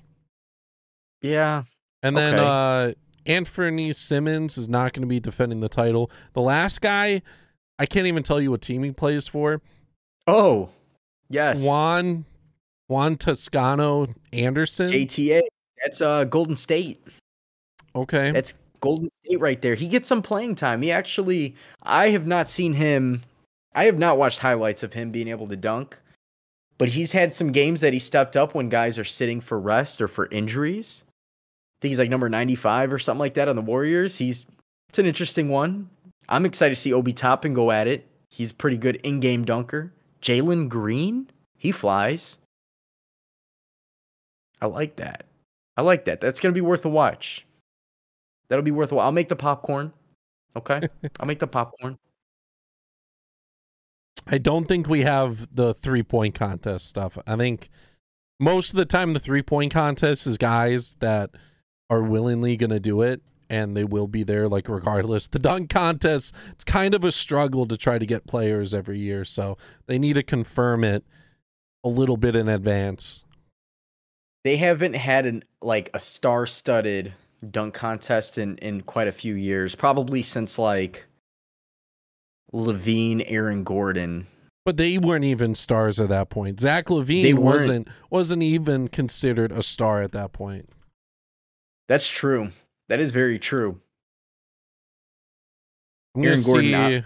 Yeah, 1.21 1.63
And 2.01 2.17
then 2.17 2.33
Okay. 2.35 2.43
uh 2.45 2.93
Anthony 3.25 3.93
Simons 3.93 4.57
is 4.57 4.67
not 4.67 4.91
going 4.91 5.03
to 5.03 5.07
be 5.07 5.21
defending 5.21 5.61
the 5.61 5.69
title. 5.69 6.11
The 6.33 6.41
last 6.41 6.81
guy, 6.81 7.21
I 7.79 7.85
can't 7.85 8.07
even 8.07 8.23
tell 8.23 8.41
you 8.41 8.51
what 8.51 8.61
team 8.61 8.83
he 8.83 8.91
plays 8.91 9.29
for. 9.29 9.61
Oh, 10.27 10.69
yes. 11.29 11.61
Juan 11.61 12.25
Juan 12.87 13.15
Toscano 13.15 14.13
Anderson. 14.33 14.89
JTA. 14.91 15.41
That's 15.81 16.01
uh 16.01 16.25
Golden 16.25 16.55
State. 16.57 17.01
Okay. 17.95 18.31
That's 18.31 18.53
Golden 18.79 19.09
State 19.25 19.39
right 19.39 19.61
there. 19.61 19.75
He 19.75 19.87
gets 19.87 20.07
some 20.07 20.21
playing 20.21 20.55
time. 20.55 20.81
He 20.81 20.91
actually, 20.91 21.55
I 21.83 22.09
have 22.09 22.27
not 22.27 22.49
seen 22.49 22.73
him. 22.73 23.23
I 23.73 23.85
have 23.85 23.97
not 23.97 24.17
watched 24.17 24.39
highlights 24.39 24.83
of 24.83 24.93
him 24.93 25.11
being 25.11 25.29
able 25.29 25.47
to 25.47 25.55
dunk, 25.55 25.97
but 26.77 26.89
he's 26.89 27.11
had 27.11 27.33
some 27.33 27.51
games 27.51 27.81
that 27.81 27.93
he 27.93 27.99
stepped 27.99 28.35
up 28.35 28.53
when 28.53 28.69
guys 28.69 28.99
are 28.99 29.03
sitting 29.03 29.41
for 29.41 29.59
rest 29.59 30.01
or 30.01 30.07
for 30.07 30.27
injuries. 30.27 31.05
I 31.07 31.11
think 31.81 31.91
he's 31.91 31.99
like 31.99 32.09
number 32.09 32.29
95 32.29 32.93
or 32.93 32.99
something 32.99 33.19
like 33.19 33.35
that 33.35 33.47
on 33.47 33.55
the 33.55 33.61
Warriors. 33.61 34.17
He's 34.17 34.45
it's 34.89 34.99
an 34.99 35.05
interesting 35.05 35.49
one. 35.49 35.89
I'm 36.29 36.45
excited 36.45 36.75
to 36.75 36.81
see 36.81 36.93
Obi 36.93 37.13
Toppin 37.13 37.53
go 37.53 37.71
at 37.71 37.87
it. 37.87 38.07
He's 38.29 38.51
pretty 38.51 38.77
good 38.77 38.97
in-game 38.97 39.45
dunker. 39.45 39.93
Jalen 40.21 40.69
Green, 40.69 41.29
he 41.57 41.71
flies. 41.71 42.37
I 44.61 44.67
like 44.67 44.97
that. 44.97 45.25
I 45.77 45.81
like 45.81 46.05
that. 46.05 46.21
That's 46.21 46.39
gonna 46.39 46.53
be 46.53 46.61
worth 46.61 46.85
a 46.85 46.89
watch. 46.89 47.45
That'll 48.53 48.63
be 48.63 48.69
worth 48.69 48.91
a 48.91 48.95
while. 48.95 49.07
I'll 49.07 49.11
make 49.11 49.29
the 49.29 49.35
popcorn. 49.35 49.93
Okay. 50.55 50.87
I'll 51.19 51.25
make 51.25 51.39
the 51.39 51.47
popcorn. 51.47 51.97
I 54.27 54.37
don't 54.37 54.67
think 54.67 54.87
we 54.87 55.01
have 55.01 55.55
the 55.55 55.73
three 55.73 56.03
point 56.03 56.35
contest 56.35 56.85
stuff. 56.85 57.17
I 57.25 57.35
think 57.35 57.71
most 58.39 58.69
of 58.69 58.77
the 58.77 58.85
time 58.85 59.13
the 59.13 59.19
three 59.19 59.41
point 59.41 59.73
contest 59.73 60.27
is 60.27 60.37
guys 60.37 60.97
that 60.99 61.31
are 61.89 62.03
willingly 62.03 62.55
going 62.55 62.69
to 62.69 62.79
do 62.79 63.01
it 63.01 63.23
and 63.49 63.75
they 63.75 63.85
will 63.85 64.05
be 64.05 64.21
there 64.21 64.47
like 64.47 64.69
regardless. 64.69 65.27
The 65.27 65.39
dunk 65.39 65.71
contest, 65.71 66.35
it's 66.51 66.63
kind 66.63 66.93
of 66.93 67.03
a 67.03 67.11
struggle 67.11 67.65
to 67.65 67.75
try 67.75 67.97
to 67.97 68.05
get 68.05 68.27
players 68.27 68.75
every 68.75 68.99
year, 68.99 69.25
so 69.25 69.57
they 69.87 69.97
need 69.97 70.13
to 70.13 70.21
confirm 70.21 70.83
it 70.83 71.03
a 71.83 71.89
little 71.89 72.17
bit 72.17 72.35
in 72.35 72.47
advance. 72.47 73.25
They 74.43 74.57
haven't 74.57 74.93
had 74.93 75.25
an 75.25 75.43
like 75.59 75.89
a 75.95 75.99
star-studded 75.99 77.15
dunk 77.51 77.73
contest 77.73 78.37
in 78.37 78.57
in 78.59 78.81
quite 78.81 79.07
a 79.07 79.11
few 79.11 79.35
years. 79.35 79.75
Probably 79.75 80.21
since 80.23 80.57
like 80.59 81.05
LaVine, 82.53 83.23
Aaron 83.27 83.63
Gordon. 83.63 84.27
But 84.65 84.77
they 84.77 84.97
weren't 84.97 85.25
even 85.25 85.55
stars 85.55 85.99
at 85.99 86.09
that 86.09 86.29
point. 86.29 86.59
Zach 86.59 86.85
LaVine 86.85 87.37
wasn't 87.37 87.89
wasn't 88.09 88.43
even 88.43 88.87
considered 88.87 89.51
a 89.51 89.61
star 89.61 90.01
at 90.01 90.13
that 90.13 90.31
point. 90.31 90.69
That's 91.89 92.07
true. 92.07 92.51
That 92.89 92.99
is 92.99 93.11
very 93.11 93.39
true. 93.39 93.81
Aaron 96.15 96.39
Gordon 96.45 96.69
see- 96.69 96.73
out- 96.75 97.03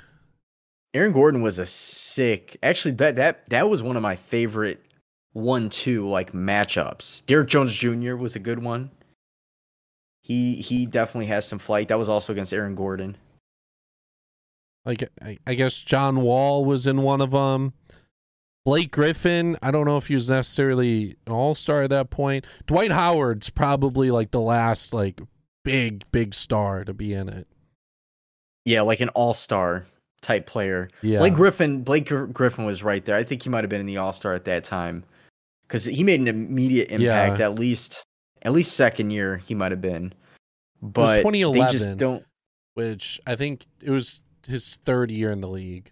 Aaron 0.94 1.12
Gordon 1.12 1.42
was 1.42 1.60
a 1.60 1.66
sick. 1.66 2.58
Actually, 2.64 2.92
that 2.96 3.16
that 3.18 3.50
that 3.50 3.70
was 3.70 3.82
one 3.84 3.96
of 3.96 4.04
my 4.04 4.16
favorite 4.16 4.84
one-two 5.34 6.08
like 6.08 6.32
matchups. 6.34 7.26
Derrick 7.26 7.48
Jones 7.50 7.74
Jr. 7.74 8.16
was 8.16 8.36
a 8.36 8.40
good 8.40 8.60
one. 8.64 8.90
He 10.28 10.56
he 10.56 10.86
definitely 10.86 11.28
has 11.28 11.48
some 11.48 11.58
flight. 11.58 11.88
That 11.88 11.98
was 11.98 12.10
also 12.10 12.34
against 12.34 12.52
Aaron 12.52 12.76
Gordon. 12.76 13.16
like 14.86 15.10
I, 15.46 15.54
guess 15.54 15.80
John 15.80 16.22
Wall 16.22 16.66
was 16.66 16.86
in 16.86 17.02
one 17.02 17.22
of 17.22 17.32
them. 17.32 17.72
Blake 18.66 18.92
Griffin, 18.92 19.58
I 19.62 19.72
don't 19.72 19.86
know 19.86 19.96
if 19.96 20.08
he 20.08 20.16
was 20.16 20.30
necessarily 20.30 21.16
an 21.26 21.32
all 21.32 21.56
star 21.56 21.84
at 21.84 21.92
that 21.92 22.10
point. 22.10 22.46
Dwight 22.66 22.92
Howard's 22.92 23.50
probably 23.50 24.12
like 24.12 24.32
the 24.32 24.42
last 24.42 24.94
like 24.94 25.22
big 25.64 26.04
big 26.12 26.34
star 26.34 26.84
to 26.84 26.94
be 26.94 27.14
in 27.14 27.30
it. 27.30 27.48
Yeah, 28.66 28.82
like 28.82 29.00
an 29.00 29.08
all-star 29.10 29.86
type 30.20 30.46
player. 30.46 30.90
Yeah, 31.02 31.20
Blake 31.20 31.36
Griffin, 31.36 31.84
Blake 31.84 32.12
Griffin 32.34 32.66
was 32.66 32.84
right 32.84 33.06
there. 33.06 33.16
I 33.16 33.24
think 33.24 33.44
he 33.44 33.50
might 33.50 33.64
have 33.64 33.70
been 33.70 33.80
in 33.80 33.86
the 33.86 33.96
All 33.96 34.12
Star 34.12 34.34
at 34.34 34.44
that 34.44 34.66
time 34.66 35.06
because 35.62 35.86
he 35.86 36.04
made 36.04 36.20
an 36.20 36.28
immediate 36.28 36.90
impact. 36.90 37.40
At 37.40 37.58
least, 37.58 38.04
at 38.42 38.52
least 38.52 38.74
second 38.76 39.12
year 39.12 39.38
he 39.38 39.56
might 39.56 39.72
have 39.72 39.82
been. 39.82 40.14
But 40.82 41.16
they 41.16 41.22
2011. 41.24 41.72
just 41.72 41.98
don't. 41.98 42.24
which 42.76 43.20
I 43.26 43.36
think 43.36 43.66
it 43.82 43.90
was 43.90 44.22
his 44.48 44.78
third 44.86 45.12
year 45.12 45.32
in 45.32 45.42
the 45.42 45.50
league. 45.50 45.92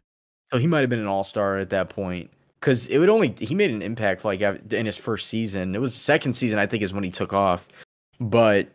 So 0.51 0.59
he 0.59 0.67
might 0.67 0.81
have 0.81 0.89
been 0.89 0.99
an 0.99 1.07
All 1.07 1.23
Star 1.23 1.57
at 1.57 1.69
that 1.71 1.89
point 1.89 2.29
because 2.59 2.87
it 2.87 2.99
would 2.99 3.09
only 3.09 3.35
he 3.39 3.55
made 3.55 3.71
an 3.71 3.81
impact 3.81 4.25
like 4.25 4.41
in 4.41 4.85
his 4.85 4.97
first 4.97 5.27
season. 5.27 5.75
It 5.75 5.81
was 5.81 5.93
second 5.93 6.33
season 6.33 6.59
I 6.59 6.65
think 6.67 6.83
is 6.83 6.93
when 6.93 7.03
he 7.03 7.09
took 7.09 7.33
off. 7.33 7.67
But 8.19 8.69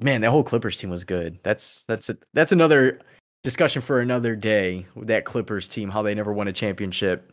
man, 0.00 0.20
that 0.20 0.30
whole 0.30 0.44
Clippers 0.44 0.76
team 0.76 0.90
was 0.90 1.04
good. 1.04 1.38
That's 1.42 1.84
that's 1.84 2.10
a, 2.10 2.16
that's 2.34 2.52
another 2.52 3.00
discussion 3.42 3.82
for 3.82 4.00
another 4.00 4.36
day. 4.36 4.86
That 4.96 5.24
Clippers 5.24 5.68
team, 5.68 5.90
how 5.90 6.02
they 6.02 6.14
never 6.14 6.32
won 6.32 6.48
a 6.48 6.52
championship. 6.52 7.32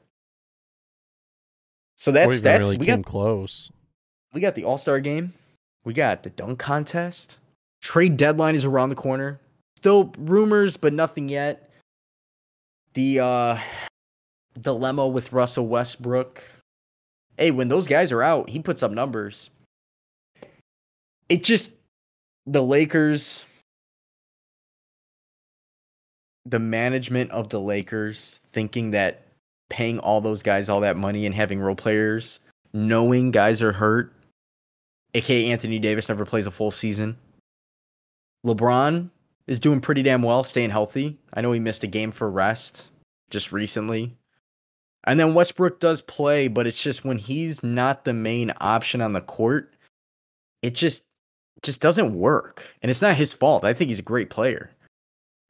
So 1.95 2.11
that's 2.11 2.41
that's 2.41 2.65
really 2.65 2.77
we 2.77 2.85
came 2.85 3.01
got 3.01 3.09
close. 3.09 3.71
we 4.33 4.41
got 4.41 4.55
the 4.55 4.63
All 4.63 4.77
Star 4.77 4.99
game, 4.99 5.33
we 5.83 5.93
got 5.93 6.23
the 6.23 6.29
dunk 6.29 6.59
contest. 6.59 7.37
Trade 7.87 8.17
deadline 8.17 8.53
is 8.53 8.65
around 8.65 8.89
the 8.89 8.95
corner. 8.95 9.39
Still 9.77 10.11
rumors, 10.17 10.75
but 10.75 10.91
nothing 10.91 11.29
yet. 11.29 11.71
The 12.95 13.21
uh 13.21 13.59
dilemma 14.61 15.07
with 15.07 15.31
Russell 15.31 15.67
Westbrook 15.67 16.43
hey, 17.37 17.51
when 17.51 17.69
those 17.69 17.87
guys 17.87 18.11
are 18.11 18.21
out, 18.21 18.49
he 18.49 18.59
puts 18.59 18.83
up 18.83 18.91
numbers. 18.91 19.49
It 21.29 21.45
just 21.45 21.71
the 22.45 22.61
Lakers 22.61 23.45
the 26.45 26.59
management 26.59 27.31
of 27.31 27.47
the 27.47 27.59
Lakers 27.61 28.41
thinking 28.51 28.91
that 28.91 29.27
paying 29.69 29.99
all 29.99 30.19
those 30.19 30.43
guys 30.43 30.67
all 30.67 30.81
that 30.81 30.97
money 30.97 31.25
and 31.25 31.33
having 31.33 31.61
role 31.61 31.73
players 31.73 32.41
knowing 32.73 33.31
guys 33.31 33.63
are 33.63 33.71
hurt, 33.71 34.13
aka 35.13 35.49
Anthony 35.49 35.79
Davis 35.79 36.09
never 36.09 36.25
plays 36.25 36.47
a 36.47 36.51
full 36.51 36.71
season. 36.71 37.17
LeBron 38.45 39.09
is 39.47 39.59
doing 39.59 39.81
pretty 39.81 40.03
damn 40.03 40.21
well, 40.21 40.43
staying 40.43 40.69
healthy. 40.69 41.17
I 41.33 41.41
know 41.41 41.51
he 41.51 41.59
missed 41.59 41.83
a 41.83 41.87
game 41.87 42.11
for 42.11 42.29
rest 42.29 42.91
just 43.29 43.51
recently. 43.51 44.15
And 45.05 45.19
then 45.19 45.33
Westbrook 45.33 45.79
does 45.79 46.01
play, 46.01 46.47
but 46.47 46.67
it's 46.67 46.81
just 46.81 47.05
when 47.05 47.17
he's 47.17 47.63
not 47.63 48.03
the 48.03 48.13
main 48.13 48.51
option 48.59 49.01
on 49.01 49.13
the 49.13 49.21
court, 49.21 49.73
it 50.61 50.75
just 50.75 51.05
just 51.63 51.81
doesn't 51.81 52.13
work. 52.13 52.75
And 52.81 52.89
it's 52.89 53.01
not 53.01 53.15
his 53.15 53.33
fault. 53.33 53.63
I 53.63 53.73
think 53.73 53.89
he's 53.89 53.99
a 53.99 54.03
great 54.03 54.29
player. 54.29 54.69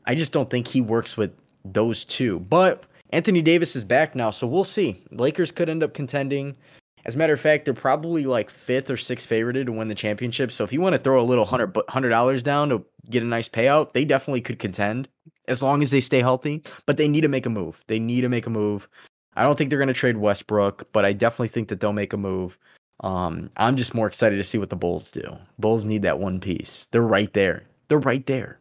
I 0.05 0.15
just 0.15 0.31
don't 0.31 0.49
think 0.49 0.67
he 0.67 0.79
works 0.79 1.17
with 1.17 1.31
those 1.65 2.05
two. 2.05 2.39
But 2.41 2.85
Anthony 3.09 3.41
Davis 3.41 3.75
is 3.75 3.83
back 3.83 4.15
now, 4.15 4.29
so 4.29 4.47
we'll 4.47 4.63
see. 4.63 5.03
Lakers 5.11 5.51
could 5.51 5.69
end 5.69 5.83
up 5.83 5.93
contending. 5.93 6.55
As 7.05 7.15
a 7.15 7.17
matter 7.17 7.33
of 7.33 7.39
fact, 7.39 7.65
they're 7.65 7.73
probably 7.73 8.25
like 8.25 8.49
fifth 8.49 8.89
or 8.89 8.97
sixth 8.97 9.29
favorited 9.29 9.67
to 9.67 9.71
win 9.71 9.87
the 9.87 9.95
championship. 9.95 10.51
So 10.51 10.63
if 10.63 10.73
you 10.73 10.81
want 10.81 10.93
to 10.93 10.99
throw 10.99 11.21
a 11.21 11.23
little 11.23 11.45
hundred 11.45 12.09
dollars 12.09 12.43
down 12.43 12.69
to 12.69 12.85
get 13.09 13.23
a 13.23 13.25
nice 13.25 13.47
payout, 13.47 13.93
they 13.93 14.03
definitely 14.03 14.41
could 14.41 14.59
contend 14.59 15.07
as 15.47 15.61
long 15.61 15.81
as 15.81 15.91
they 15.91 16.01
stay 16.01 16.19
healthy. 16.19 16.63
But 16.85 16.97
they 16.97 17.07
need 17.07 17.21
to 17.21 17.29
make 17.29 17.45
a 17.45 17.49
move. 17.49 17.83
They 17.87 17.99
need 17.99 18.21
to 18.21 18.29
make 18.29 18.45
a 18.45 18.49
move. 18.49 18.89
I 19.35 19.43
don't 19.43 19.57
think 19.57 19.69
they're 19.69 19.79
going 19.79 19.87
to 19.87 19.93
trade 19.93 20.17
Westbrook, 20.17 20.91
but 20.91 21.05
I 21.05 21.13
definitely 21.13 21.49
think 21.49 21.69
that 21.69 21.79
they'll 21.79 21.93
make 21.93 22.11
a 22.11 22.17
move. 22.17 22.57
Um, 23.01 23.51
I'm 23.55 23.77
just 23.77 23.93
more 23.93 24.07
excited 24.07 24.37
to 24.37 24.43
see 24.43 24.57
what 24.57 24.71
the 24.71 24.75
Bulls 24.75 25.11
do. 25.11 25.37
Bulls 25.59 25.85
need 25.85 26.01
that 26.01 26.19
one 26.19 26.39
piece. 26.39 26.87
They're 26.91 27.01
right 27.01 27.31
there. 27.33 27.63
They're 27.87 27.99
right 27.99 28.25
there. 28.25 28.59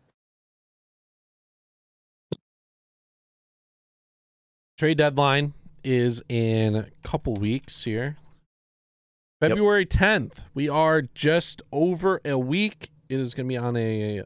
Trade 4.78 4.98
deadline 4.98 5.54
is 5.82 6.22
in 6.28 6.76
a 6.76 6.86
couple 7.02 7.34
weeks 7.36 7.84
here. 7.84 8.18
February 9.40 9.80
yep. 9.80 9.88
10th. 9.90 10.38
We 10.54 10.68
are 10.68 11.02
just 11.02 11.62
over 11.72 12.20
a 12.24 12.38
week. 12.38 12.90
It 13.08 13.20
is 13.20 13.34
going 13.34 13.46
to 13.46 13.48
be 13.48 13.56
on 13.56 13.76
a 13.76 14.22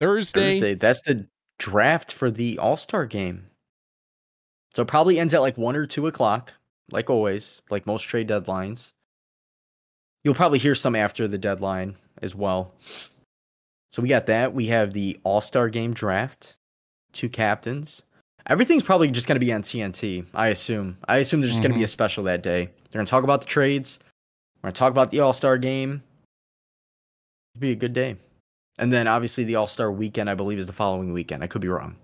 Thursday. 0.00 0.54
Thursday. 0.54 0.74
That's 0.74 1.02
the 1.02 1.26
draft 1.58 2.12
for 2.12 2.30
the 2.30 2.58
All 2.58 2.76
Star 2.76 3.06
game. 3.06 3.46
So 4.74 4.82
it 4.82 4.88
probably 4.88 5.18
ends 5.18 5.34
at 5.34 5.40
like 5.40 5.56
one 5.56 5.76
or 5.76 5.86
two 5.86 6.06
o'clock, 6.06 6.52
like 6.90 7.10
always, 7.10 7.62
like 7.70 7.86
most 7.86 8.02
trade 8.02 8.28
deadlines. 8.28 8.92
You'll 10.24 10.34
probably 10.34 10.58
hear 10.58 10.74
some 10.74 10.96
after 10.96 11.28
the 11.28 11.38
deadline 11.38 11.96
as 12.22 12.34
well. 12.34 12.74
So 13.92 14.02
we 14.02 14.08
got 14.08 14.26
that. 14.26 14.54
We 14.54 14.66
have 14.66 14.92
the 14.92 15.18
All 15.22 15.40
Star 15.40 15.68
game 15.68 15.94
draft, 15.94 16.56
two 17.12 17.28
captains. 17.28 18.02
Everything's 18.46 18.82
probably 18.82 19.08
just 19.08 19.26
going 19.26 19.36
to 19.36 19.44
be 19.44 19.52
on 19.52 19.62
TNT, 19.62 20.26
I 20.34 20.48
assume. 20.48 20.98
I 21.08 21.18
assume 21.18 21.40
there's 21.40 21.52
just 21.52 21.60
mm-hmm. 21.60 21.68
going 21.68 21.72
to 21.74 21.78
be 21.78 21.84
a 21.84 21.88
special 21.88 22.24
that 22.24 22.42
day. 22.42 22.64
They're 22.64 22.98
going 22.98 23.06
to 23.06 23.10
talk 23.10 23.24
about 23.24 23.40
the 23.40 23.46
trades. 23.46 24.00
We're 24.64 24.68
going 24.68 24.74
to 24.76 24.78
talk 24.78 24.90
about 24.92 25.10
the 25.10 25.20
All 25.20 25.34
Star 25.34 25.58
game. 25.58 26.02
It'd 27.52 27.60
be 27.60 27.72
a 27.72 27.76
good 27.76 27.92
day. 27.92 28.16
And 28.78 28.90
then 28.90 29.06
obviously 29.06 29.44
the 29.44 29.56
All 29.56 29.66
Star 29.66 29.92
weekend, 29.92 30.30
I 30.30 30.34
believe, 30.34 30.58
is 30.58 30.66
the 30.66 30.72
following 30.72 31.12
weekend. 31.12 31.44
I 31.44 31.48
could 31.48 31.60
be 31.60 31.68
wrong. 31.68 31.96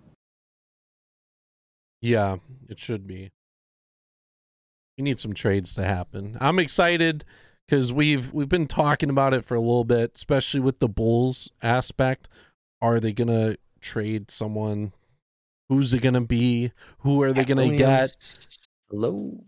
Yeah, 2.02 2.36
it 2.68 2.78
should 2.78 3.06
be. 3.06 3.30
We 4.98 5.04
need 5.04 5.18
some 5.18 5.32
trades 5.32 5.72
to 5.76 5.84
happen. 5.84 6.36
I'm 6.38 6.58
excited 6.58 7.24
because 7.66 7.94
we've 7.94 8.30
we've 8.30 8.50
been 8.50 8.66
talking 8.66 9.08
about 9.08 9.32
it 9.32 9.46
for 9.46 9.54
a 9.54 9.60
little 9.60 9.84
bit, 9.84 10.12
especially 10.14 10.60
with 10.60 10.80
the 10.80 10.88
Bulls 10.88 11.48
aspect. 11.62 12.28
Are 12.82 13.00
they 13.00 13.14
gonna 13.14 13.56
trade 13.80 14.30
someone 14.30 14.92
Who's 15.70 15.94
it 15.94 16.02
gonna 16.02 16.20
be? 16.20 16.72
Who 16.98 17.22
are 17.22 17.32
they 17.32 17.44
gonna 17.44 17.74
get? 17.74 18.16
Hello. 18.90 19.44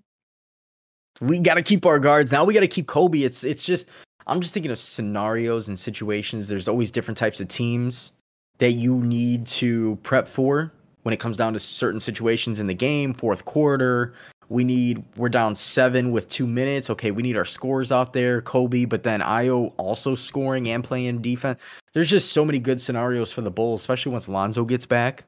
We 1.22 1.38
got 1.38 1.54
to 1.54 1.62
keep 1.62 1.86
our 1.86 1.98
guards 1.98 2.32
now. 2.32 2.44
We 2.44 2.52
got 2.52 2.60
to 2.60 2.68
keep 2.68 2.86
Coby. 2.86 3.24
It's 3.24 3.44
it's 3.44 3.64
just 3.64 3.88
I'm 4.26 4.40
just 4.40 4.52
thinking 4.52 4.70
of 4.70 4.78
scenarios 4.78 5.68
and 5.68 5.78
situations. 5.78 6.48
There's 6.48 6.68
always 6.68 6.90
different 6.90 7.18
types 7.18 7.40
of 7.40 7.48
teams 7.48 8.12
that 8.58 8.72
you 8.72 8.96
need 8.98 9.46
to 9.46 9.96
prep 10.02 10.28
for 10.28 10.72
when 11.02 11.12
it 11.12 11.20
comes 11.20 11.36
down 11.36 11.54
to 11.54 11.60
certain 11.60 12.00
situations 12.00 12.60
in 12.60 12.66
the 12.66 12.74
game. 12.74 13.14
Fourth 13.14 13.44
quarter, 13.44 14.14
we 14.48 14.64
need 14.64 15.02
we're 15.16 15.28
down 15.28 15.54
seven 15.54 16.12
with 16.12 16.28
two 16.28 16.46
minutes. 16.46 16.90
Okay, 16.90 17.10
we 17.10 17.22
need 17.22 17.36
our 17.36 17.44
scores 17.44 17.90
out 17.90 18.12
there, 18.12 18.42
Coby, 18.42 18.88
but 18.88 19.02
then 19.02 19.20
Ayo 19.20 19.72
also 19.78 20.14
scoring 20.14 20.68
and 20.68 20.84
playing 20.84 21.22
defense. 21.22 21.60
There's 21.94 22.10
just 22.10 22.32
so 22.32 22.44
many 22.44 22.58
good 22.58 22.80
scenarios 22.80 23.32
for 23.32 23.40
the 23.40 23.50
Bulls, 23.50 23.80
especially 23.80 24.12
once 24.12 24.28
Lonzo 24.28 24.64
gets 24.64 24.86
back 24.86 25.24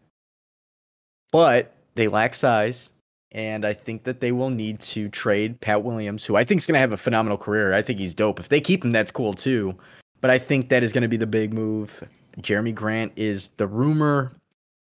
but 1.34 1.74
they 1.96 2.06
lack 2.06 2.32
size. 2.32 2.92
And 3.34 3.64
I 3.64 3.72
think 3.72 4.04
that 4.04 4.20
they 4.20 4.30
will 4.30 4.50
need 4.50 4.78
to 4.80 5.08
trade 5.08 5.60
Pat 5.60 5.82
Williams, 5.82 6.24
who 6.24 6.36
I 6.36 6.44
think 6.44 6.60
is 6.60 6.66
going 6.66 6.74
to 6.74 6.80
have 6.80 6.92
a 6.92 6.96
phenomenal 6.96 7.36
career. 7.36 7.74
I 7.74 7.82
think 7.82 7.98
he's 7.98 8.14
dope. 8.14 8.38
If 8.38 8.48
they 8.48 8.60
keep 8.60 8.84
him, 8.84 8.92
that's 8.92 9.10
cool 9.10 9.34
too. 9.34 9.76
But 10.20 10.30
I 10.30 10.38
think 10.38 10.68
that 10.68 10.84
is 10.84 10.92
going 10.92 11.02
to 11.02 11.08
be 11.08 11.16
the 11.16 11.26
big 11.26 11.52
move. 11.52 12.02
Jerami 12.38 12.74
Grant 12.74 13.12
is 13.16 13.48
the 13.48 13.66
rumor. 13.66 14.32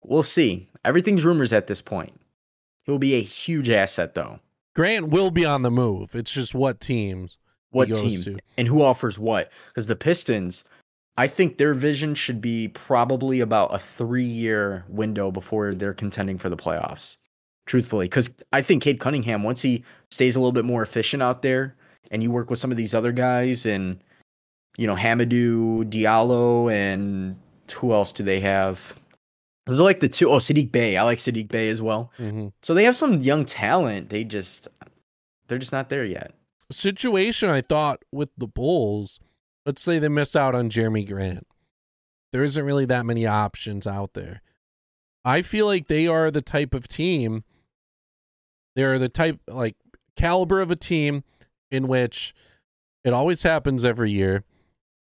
We'll 0.03 0.23
see. 0.23 0.69
Everything's 0.83 1.25
rumors 1.25 1.53
at 1.53 1.67
this 1.67 1.81
point. 1.81 2.13
He'll 2.85 2.99
be 2.99 3.15
a 3.15 3.21
huge 3.21 3.69
asset, 3.69 4.15
though. 4.15 4.39
Grant 4.75 5.09
will 5.09 5.31
be 5.31 5.45
on 5.45 5.61
the 5.61 5.71
move. 5.71 6.15
It's 6.15 6.31
just 6.33 6.53
what 6.53 6.79
teams. 6.79 7.37
What 7.71 7.93
team 7.93 8.21
to. 8.23 8.37
and 8.57 8.67
who 8.67 8.81
offers 8.81 9.17
what? 9.17 9.51
Because 9.67 9.87
the 9.87 9.95
Pistons, 9.95 10.65
I 11.17 11.27
think 11.27 11.57
their 11.57 11.73
vision 11.73 12.15
should 12.15 12.41
be 12.41 12.67
probably 12.67 13.39
about 13.39 13.73
a 13.73 13.79
three 13.79 14.25
year 14.25 14.83
window 14.89 15.31
before 15.31 15.73
they're 15.73 15.93
contending 15.93 16.37
for 16.37 16.49
the 16.49 16.57
playoffs. 16.57 17.17
Truthfully, 17.65 18.05
because 18.05 18.33
I 18.51 18.61
think 18.61 18.83
Cade 18.83 18.99
Cunningham, 18.99 19.43
once 19.43 19.61
he 19.61 19.83
stays 20.09 20.35
a 20.35 20.39
little 20.39 20.51
bit 20.51 20.65
more 20.65 20.81
efficient 20.81 21.23
out 21.23 21.41
there, 21.41 21.75
and 22.09 22.21
you 22.21 22.31
work 22.31 22.49
with 22.49 22.59
some 22.59 22.71
of 22.71 22.77
these 22.77 22.93
other 22.93 23.11
guys, 23.11 23.65
and 23.65 24.03
you 24.77 24.87
know 24.87 24.95
Hamidou 24.95 25.85
Diallo, 25.85 26.71
and 26.71 27.37
who 27.73 27.93
else 27.93 28.11
do 28.11 28.23
they 28.23 28.39
have? 28.39 28.95
Those 29.67 29.79
are 29.79 29.83
like 29.83 29.99
the 29.99 30.09
two. 30.09 30.29
Oh, 30.29 30.37
Saddiq 30.37 30.71
Bey. 30.71 30.97
I 30.97 31.03
like 31.03 31.19
Saddiq 31.19 31.47
Bey 31.49 31.69
as 31.69 31.81
well. 31.81 32.11
Mm-hmm. 32.17 32.47
So 32.61 32.73
they 32.73 32.83
have 32.83 32.95
some 32.95 33.21
young 33.21 33.45
talent. 33.45 34.09
They 34.09 34.23
just 34.23 34.67
they're 35.47 35.59
just 35.59 35.71
not 35.71 35.89
there 35.89 36.05
yet. 36.05 36.33
Situation 36.71 37.49
I 37.49 37.61
thought 37.61 38.03
with 38.11 38.29
the 38.37 38.47
Bulls 38.47 39.19
let's 39.65 39.81
say 39.81 39.99
they 39.99 40.09
miss 40.09 40.35
out 40.35 40.55
on 40.55 40.69
Jerami 40.69 41.07
Grant. 41.07 41.47
There 42.31 42.43
isn't 42.43 42.65
really 42.65 42.85
that 42.85 43.05
many 43.05 43.27
options 43.27 43.85
out 43.85 44.13
there. 44.13 44.41
I 45.23 45.41
feel 45.41 45.65
like 45.65 45.87
they 45.87 46.07
are 46.07 46.31
the 46.31 46.41
type 46.41 46.73
of 46.73 46.87
team, 46.87 47.43
they're 48.75 48.99
the 48.99 49.09
type, 49.09 49.39
like, 49.47 49.75
caliber 50.15 50.61
of 50.61 50.71
a 50.71 50.75
team 50.75 51.23
in 51.69 51.87
which 51.87 52.33
it 53.03 53.13
always 53.13 53.43
happens 53.43 53.85
every 53.85 54.11
year. 54.11 54.43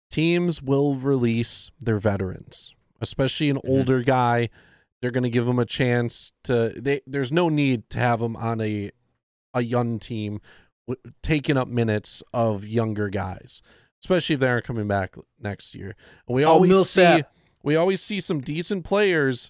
Teams 0.09 0.61
will 0.61 0.95
release 0.95 1.71
their 1.79 1.99
veterans, 1.99 2.73
especially 3.01 3.49
an 3.49 3.57
mm-hmm. 3.57 3.71
older 3.71 4.01
guy. 4.01 4.49
They're 5.01 5.11
going 5.11 5.23
to 5.23 5.29
give 5.29 5.45
them 5.45 5.59
a 5.59 5.65
chance 5.65 6.31
to. 6.45 6.73
They, 6.75 7.01
there's 7.05 7.31
no 7.31 7.49
need 7.49 7.89
to 7.89 7.99
have 7.99 8.19
them 8.19 8.35
on 8.35 8.61
a 8.61 8.91
a 9.53 9.61
young 9.61 9.99
team 9.99 10.39
taking 11.21 11.57
up 11.57 11.67
minutes 11.67 12.23
of 12.33 12.65
younger 12.65 13.09
guys 13.09 13.61
especially 14.03 14.33
if 14.33 14.39
they 14.41 14.49
aren't 14.49 14.65
coming 14.65 14.87
back 14.87 15.15
next 15.39 15.73
year. 15.75 15.95
And 16.27 16.35
we 16.35 16.45
oh, 16.45 16.51
always 16.51 16.89
see 16.89 17.23
we 17.63 17.75
always 17.75 18.01
see 18.01 18.19
some 18.19 18.41
decent 18.41 18.83
players 18.83 19.49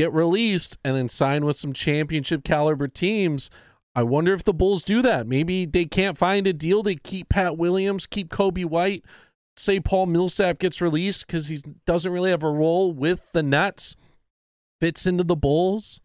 get 0.00 0.12
released 0.14 0.78
and 0.82 0.96
then 0.96 1.08
sign 1.08 1.44
with 1.44 1.56
some 1.56 1.72
championship 1.74 2.42
caliber 2.42 2.88
teams. 2.88 3.50
I 3.94 4.02
wonder 4.02 4.32
if 4.32 4.44
the 4.44 4.54
Bulls 4.54 4.82
do 4.82 5.02
that. 5.02 5.26
Maybe 5.26 5.66
they 5.66 5.84
can't 5.84 6.16
find 6.16 6.46
a 6.46 6.54
deal 6.54 6.82
to 6.84 6.94
keep 6.94 7.28
Pat 7.28 7.58
Williams, 7.58 8.06
keep 8.06 8.30
Coby 8.30 8.64
White. 8.64 9.04
Say 9.56 9.78
Paul 9.78 10.06
Millsap 10.06 10.58
gets 10.58 10.80
released 10.80 11.26
because 11.26 11.48
he 11.48 11.58
doesn't 11.84 12.10
really 12.10 12.30
have 12.30 12.42
a 12.42 12.50
role 12.50 12.92
with 12.92 13.30
the 13.32 13.42
Nets, 13.42 13.94
fits 14.80 15.06
into 15.06 15.24
the 15.24 15.36
Bulls. 15.36 16.00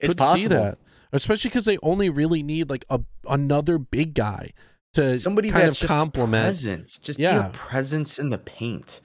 It's 0.00 0.10
Could 0.10 0.18
possible. 0.18 0.40
see 0.40 0.48
that, 0.48 0.78
especially 1.12 1.50
because 1.50 1.66
they 1.66 1.76
only 1.82 2.08
really 2.08 2.42
need 2.42 2.70
like 2.70 2.86
a 2.88 3.00
another 3.28 3.78
big 3.78 4.14
guy 4.14 4.52
to 4.94 5.18
somebody 5.18 5.50
kind 5.50 5.66
that's 5.66 5.82
of 5.82 5.88
compliment 5.88 6.44
presence, 6.44 6.96
just 6.98 7.18
yeah. 7.18 7.42
be 7.42 7.46
a 7.48 7.50
presence 7.50 8.18
in 8.18 8.30
the 8.30 8.38
paint. 8.38 9.02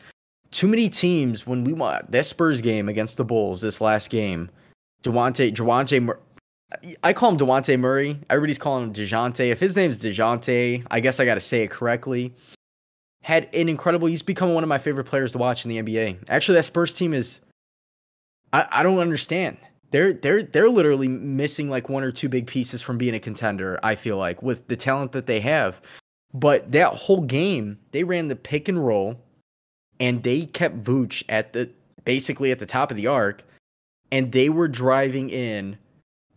Too 0.51 0.67
many 0.67 0.89
teams 0.89 1.47
when 1.47 1.63
we 1.63 1.73
want 1.73 2.11
that 2.11 2.25
Spurs 2.25 2.61
game 2.61 2.89
against 2.89 3.17
the 3.17 3.23
Bulls 3.23 3.61
this 3.61 3.81
last 3.81 4.09
game, 4.09 4.49
Dejounte 5.03 5.53
Dejounte 5.53 6.17
I 7.03 7.13
call 7.13 7.31
him 7.31 7.37
Dejounte 7.37 7.79
Murray. 7.79 8.19
Everybody's 8.29 8.57
calling 8.57 8.85
him 8.85 8.93
Dejounte. 8.93 9.51
If 9.51 9.59
his 9.59 9.75
name's 9.75 9.97
Dejounte, 9.97 10.85
I 10.89 10.99
guess 10.99 11.19
I 11.19 11.25
got 11.25 11.35
to 11.35 11.41
say 11.41 11.63
it 11.63 11.69
correctly. 11.71 12.33
Had 13.23 13.49
an 13.53 13.69
incredible. 13.69 14.07
He's 14.07 14.23
become 14.23 14.53
one 14.53 14.63
of 14.63 14.69
my 14.69 14.77
favorite 14.77 15.03
players 15.05 15.33
to 15.33 15.37
watch 15.37 15.65
in 15.65 15.69
the 15.69 15.81
NBA. 15.81 16.25
Actually, 16.27 16.55
that 16.55 16.63
Spurs 16.63 16.93
team 16.93 17.13
is. 17.13 17.39
I, 18.53 18.67
I 18.71 18.83
don't 18.83 18.99
understand. 18.99 19.57
they're 19.91 20.13
they're 20.13 20.43
they're 20.43 20.69
literally 20.69 21.07
missing 21.07 21.69
like 21.69 21.89
one 21.89 22.03
or 22.03 22.11
two 22.11 22.29
big 22.29 22.47
pieces 22.47 22.81
from 22.81 22.97
being 22.97 23.13
a 23.13 23.19
contender. 23.19 23.79
I 23.83 23.95
feel 23.95 24.17
like 24.17 24.41
with 24.41 24.67
the 24.67 24.75
talent 24.75 25.11
that 25.11 25.27
they 25.27 25.41
have, 25.41 25.81
but 26.33 26.71
that 26.71 26.93
whole 26.93 27.21
game 27.21 27.77
they 27.91 28.03
ran 28.03 28.27
the 28.27 28.35
pick 28.35 28.67
and 28.67 28.83
roll, 28.83 29.21
and 30.01 30.23
they 30.23 30.47
kept 30.47 30.83
Vooch 30.83 31.23
at 31.29 31.53
the 31.53 31.69
basically 32.03 32.51
at 32.51 32.59
the 32.59 32.65
top 32.65 32.91
of 32.91 32.97
the 32.97 33.07
arc, 33.07 33.43
and 34.11 34.33
they 34.33 34.49
were 34.49 34.67
driving 34.67 35.29
in 35.29 35.77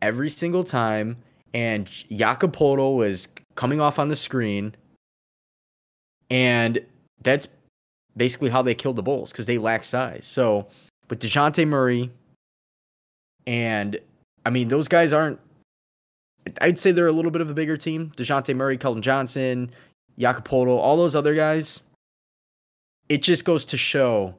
every 0.03 0.31
single 0.31 0.63
time, 0.63 1.17
and 1.53 1.87
Jakob 1.87 2.55
Poeltl 2.55 2.97
was 2.97 3.27
coming 3.57 3.81
off 3.81 3.99
on 3.99 4.09
the 4.09 4.17
screen, 4.17 4.75
and 6.31 6.79
that's 7.23 7.49
basically 8.17 8.51
how 8.51 8.63
they 8.63 8.75
killed 8.75 8.97
the 8.97 9.03
Bulls 9.03 9.33
because 9.33 9.47
they 9.47 9.59
lack 9.59 9.83
size. 9.83 10.27
So 10.27 10.69
with 11.09 11.21
Dejounte 11.21 11.67
Murray 11.67 12.11
and 13.47 13.99
I 14.47 14.51
mean, 14.51 14.69
those 14.69 14.89
guys 14.89 15.13
aren't. 15.13 15.41
I'd 16.61 16.79
say 16.79 16.93
they're 16.93 17.07
a 17.07 17.13
little 17.13 17.31
bit 17.31 17.41
of 17.41 17.49
a 17.49 17.55
bigger 17.55 17.79
team. 17.79 18.13
Dejounte 18.17 18.55
Murray, 18.55 18.77
Keldon 18.77 19.01
Johnson, 19.01 19.71
Jakob 20.19 20.47
Poeltl, 20.47 20.79
all 20.79 20.99
those 20.99 21.17
other 21.17 21.35
guys. 21.35 21.83
It 23.09 23.23
just 23.23 23.45
goes 23.45 23.65
to 23.67 23.77
show 23.77 24.35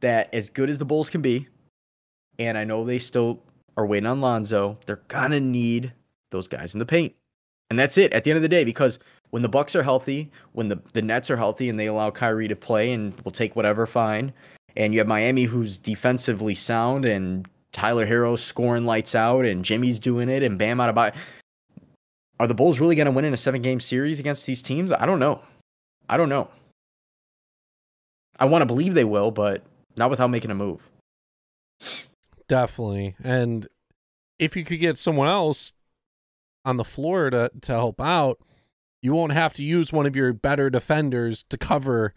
that 0.00 0.32
as 0.32 0.50
good 0.50 0.70
as 0.70 0.78
the 0.78 0.84
Bulls 0.84 1.10
can 1.10 1.20
be, 1.20 1.48
and 2.38 2.56
I 2.56 2.64
know 2.64 2.84
they 2.84 2.98
still 2.98 3.42
are 3.76 3.86
waiting 3.86 4.06
on 4.06 4.20
Lonzo, 4.20 4.78
they're 4.86 5.02
gonna 5.08 5.40
need 5.40 5.92
those 6.30 6.48
guys 6.48 6.74
in 6.74 6.78
the 6.78 6.86
paint. 6.86 7.14
And 7.70 7.78
that's 7.78 7.98
it 7.98 8.12
at 8.12 8.24
the 8.24 8.30
end 8.30 8.36
of 8.36 8.42
the 8.42 8.48
day, 8.48 8.64
because 8.64 8.98
when 9.30 9.42
the 9.42 9.48
Bucks 9.48 9.76
are 9.76 9.82
healthy, 9.82 10.30
when 10.52 10.68
the, 10.68 10.80
the 10.94 11.02
Nets 11.02 11.30
are 11.30 11.36
healthy 11.36 11.68
and 11.68 11.78
they 11.78 11.86
allow 11.86 12.10
Kyrie 12.10 12.48
to 12.48 12.56
play 12.56 12.92
and 12.92 13.18
will 13.20 13.30
take 13.30 13.56
whatever 13.56 13.86
fine, 13.86 14.32
and 14.76 14.94
you 14.94 15.00
have 15.00 15.06
Miami 15.06 15.44
who's 15.44 15.76
defensively 15.76 16.54
sound 16.54 17.04
and 17.04 17.46
Tyler 17.72 18.06
Herro 18.06 18.38
scoring 18.38 18.86
lights 18.86 19.14
out 19.14 19.44
and 19.44 19.64
Jimmy's 19.64 19.98
doing 19.98 20.28
it 20.28 20.42
and 20.42 20.58
Bam 20.58 20.80
out 20.80 20.88
about. 20.88 21.14
Are 22.40 22.46
the 22.46 22.54
Bulls 22.54 22.80
really 22.80 22.96
to 22.96 23.10
win 23.10 23.24
in 23.24 23.34
a 23.34 23.36
seven 23.36 23.62
game 23.62 23.80
series 23.80 24.20
against 24.20 24.46
these 24.46 24.62
teams? 24.62 24.92
I 24.92 25.04
don't 25.06 25.18
know. 25.18 25.42
I 26.08 26.16
don't 26.16 26.28
know. 26.28 26.48
I 28.38 28.46
want 28.46 28.62
to 28.62 28.66
believe 28.66 28.94
they 28.94 29.04
will, 29.04 29.30
but 29.30 29.62
not 29.96 30.10
without 30.10 30.30
making 30.30 30.50
a 30.50 30.54
move. 30.54 30.88
Definitely. 32.48 33.16
And 33.22 33.66
if 34.38 34.56
you 34.56 34.64
could 34.64 34.80
get 34.80 34.98
someone 34.98 35.28
else 35.28 35.72
on 36.64 36.76
the 36.76 36.84
floor 36.84 37.30
to, 37.30 37.50
to 37.62 37.72
help 37.72 38.00
out, 38.00 38.38
you 39.02 39.12
won't 39.12 39.32
have 39.32 39.54
to 39.54 39.62
use 39.62 39.92
one 39.92 40.06
of 40.06 40.16
your 40.16 40.32
better 40.32 40.70
defenders 40.70 41.44
to 41.50 41.58
cover 41.58 42.14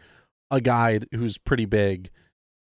a 0.50 0.62
guy 0.62 1.00
who's 1.12 1.38
pretty 1.38 1.66
big, 1.66 2.10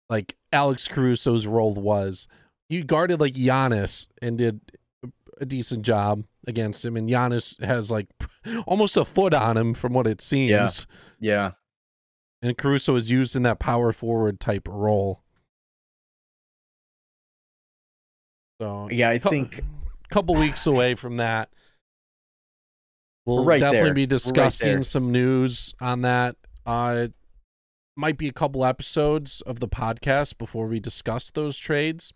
like 0.08 0.37
Alex 0.52 0.88
Caruso's 0.88 1.46
role 1.46 1.74
was, 1.74 2.26
you 2.68 2.84
guarded 2.84 3.20
like 3.20 3.34
Giannis 3.34 4.08
and 4.20 4.38
did 4.38 4.61
a 5.40 5.46
decent 5.46 5.82
job 5.82 6.24
against 6.46 6.84
him, 6.84 6.96
and 6.96 7.08
Giannis 7.08 7.62
has 7.62 7.90
like 7.90 8.08
almost 8.66 8.96
a 8.96 9.04
foot 9.04 9.34
on 9.34 9.56
him 9.56 9.74
from 9.74 9.92
what 9.92 10.06
it 10.06 10.20
seems. 10.20 10.87
Yeah. 11.20 11.32
yeah. 11.34 11.50
And 12.42 12.57
Caruso 12.57 12.94
is 12.94 13.11
used 13.11 13.35
in 13.35 13.42
that 13.42 13.59
power 13.59 13.92
forward 13.92 14.38
type 14.38 14.68
role. 14.68 15.22
So 18.61 18.88
yeah, 18.90 19.11
I 19.11 19.18
think 19.18 19.59
a 19.59 20.14
couple 20.14 20.35
weeks 20.35 20.66
away 20.66 20.94
from 20.94 21.18
that. 21.18 21.48
We'll 23.27 23.44
right 23.44 23.61
definitely 23.61 23.88
there. 23.88 23.94
be 23.94 24.07
discussing 24.07 24.77
right 24.77 24.87
some 24.87 25.12
news 25.12 25.74
on 25.81 26.03
that. 26.03 26.37
Uh 26.64 27.09
might 27.96 28.16
be 28.16 28.29
a 28.29 28.33
couple 28.33 28.64
episodes 28.64 29.40
of 29.40 29.59
the 29.59 29.68
podcast 29.68 30.38
before 30.38 30.68
we 30.68 30.79
discuss 30.79 31.33
those 31.33 31.59
trades. 31.59 32.12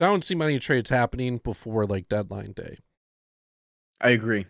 I 0.00 0.06
don't 0.06 0.22
see 0.22 0.36
many 0.36 0.60
trades 0.60 0.90
happening 0.90 1.38
before 1.42 1.84
like 1.84 2.08
deadline 2.08 2.52
day. 2.52 2.78
I 4.00 4.10
agree. 4.10 4.46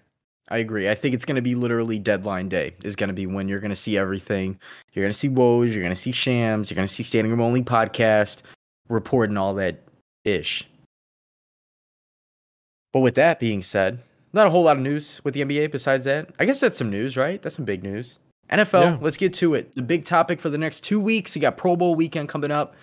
I 0.51 0.59
agree. 0.59 0.89
I 0.89 0.95
think 0.95 1.15
it's 1.15 1.25
going 1.25 1.37
to 1.37 1.43
be 1.43 1.55
literally 1.55 1.99
deadline 1.99 2.49
day 2.49 2.75
is 2.83 2.97
going 2.97 3.09
to 3.09 3.15
be 3.15 3.27
when 3.27 3.49
you're 3.49 3.61
going 3.61 3.71
to 3.71 3.77
see 3.77 3.99
everything. 3.99 4.59
You're 4.93 5.05
going 5.05 5.13
to 5.13 5.19
see 5.19 5.29
Woj. 5.29 5.73
you're 5.73 5.83
going 5.83 5.91
to 5.91 5.97
see 5.97 6.13
Shams, 6.13 6.71
you're 6.71 6.77
going 6.77 6.89
to 6.89 6.93
see 6.93 7.03
Standing 7.03 7.31
Room 7.31 7.41
Only 7.41 7.63
podcast, 7.63 8.43
reporting 8.89 9.37
all 9.37 9.55
that 9.55 9.83
ish. 10.25 10.67
But 12.93 13.01
with 13.01 13.15
that 13.17 13.39
being 13.39 13.63
said, 13.63 13.99
not 14.33 14.47
a 14.47 14.51
whole 14.51 14.65
lot 14.65 14.77
of 14.77 14.83
news 14.83 15.21
with 15.25 15.35
the 15.35 15.45
NBA 15.45 15.71
besides 15.71 16.05
that. 16.05 16.31
I 16.39 16.47
guess 16.47 16.61
that's 16.61 16.79
some 16.79 16.91
news, 16.91 17.17
right? 17.17 17.41
That's 17.43 17.57
some 17.57 17.65
big 17.65 17.83
news. 17.83 18.19
NFL, 18.51 18.83
yeah. 18.83 18.99
let's 19.01 19.19
get 19.19 19.35
to 19.35 19.55
it. 19.55 19.75
The 19.75 19.83
big 19.83 20.07
topic 20.07 20.41
for 20.41 20.49
the 20.49 20.57
next 20.57 20.81
two 20.81 21.01
weeks, 21.01 21.37
you 21.37 21.43
got 21.43 21.59
Pro 21.59 21.77
Bowl 21.77 21.95
weekend 21.95 22.31
coming 22.31 22.51
up, 22.51 22.77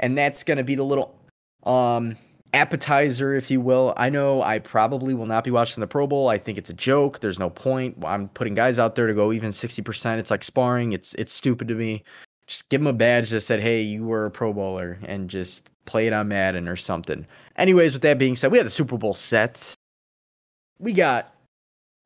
and 0.00 0.18
that's 0.18 0.42
going 0.42 0.58
to 0.58 0.64
be 0.64 0.74
the 0.74 0.82
little 0.82 1.16
um, 1.62 2.16
appetizer, 2.52 3.34
if 3.34 3.50
you 3.50 3.60
will. 3.60 3.94
I 3.96 4.10
know 4.10 4.42
I 4.42 4.58
probably 4.58 5.14
will 5.14 5.26
not 5.26 5.44
be 5.44 5.50
watching 5.50 5.80
the 5.80 5.86
Pro 5.86 6.06
Bowl. 6.06 6.28
I 6.28 6.38
think 6.38 6.58
it's 6.58 6.70
a 6.70 6.74
joke. 6.74 7.20
There's 7.20 7.38
no 7.38 7.50
point. 7.50 7.96
I'm 8.04 8.28
putting 8.28 8.54
guys 8.54 8.78
out 8.78 8.94
there 8.94 9.06
to 9.06 9.14
go 9.14 9.32
even 9.32 9.50
60%. 9.50 10.18
It's 10.18 10.30
like 10.30 10.44
sparring. 10.44 10.92
It's 10.92 11.14
it's 11.14 11.32
stupid 11.32 11.68
to 11.68 11.74
me. 11.74 12.02
Just 12.46 12.68
give 12.68 12.80
them 12.80 12.86
a 12.86 12.92
badge 12.92 13.30
that 13.30 13.40
said, 13.40 13.60
"Hey, 13.60 13.82
you 13.82 14.04
were 14.04 14.26
a 14.26 14.30
Pro 14.30 14.52
Bowler," 14.52 14.98
and 15.04 15.28
just 15.28 15.68
play 15.84 16.06
it 16.06 16.12
on 16.12 16.28
Madden 16.28 16.68
or 16.68 16.76
something. 16.76 17.26
Anyways, 17.56 17.92
with 17.92 18.02
that 18.02 18.18
being 18.18 18.36
said, 18.36 18.52
we 18.52 18.58
had 18.58 18.66
the 18.66 18.70
Super 18.70 18.96
Bowl 18.96 19.14
sets. 19.14 19.74
We 20.78 20.92
got 20.92 21.34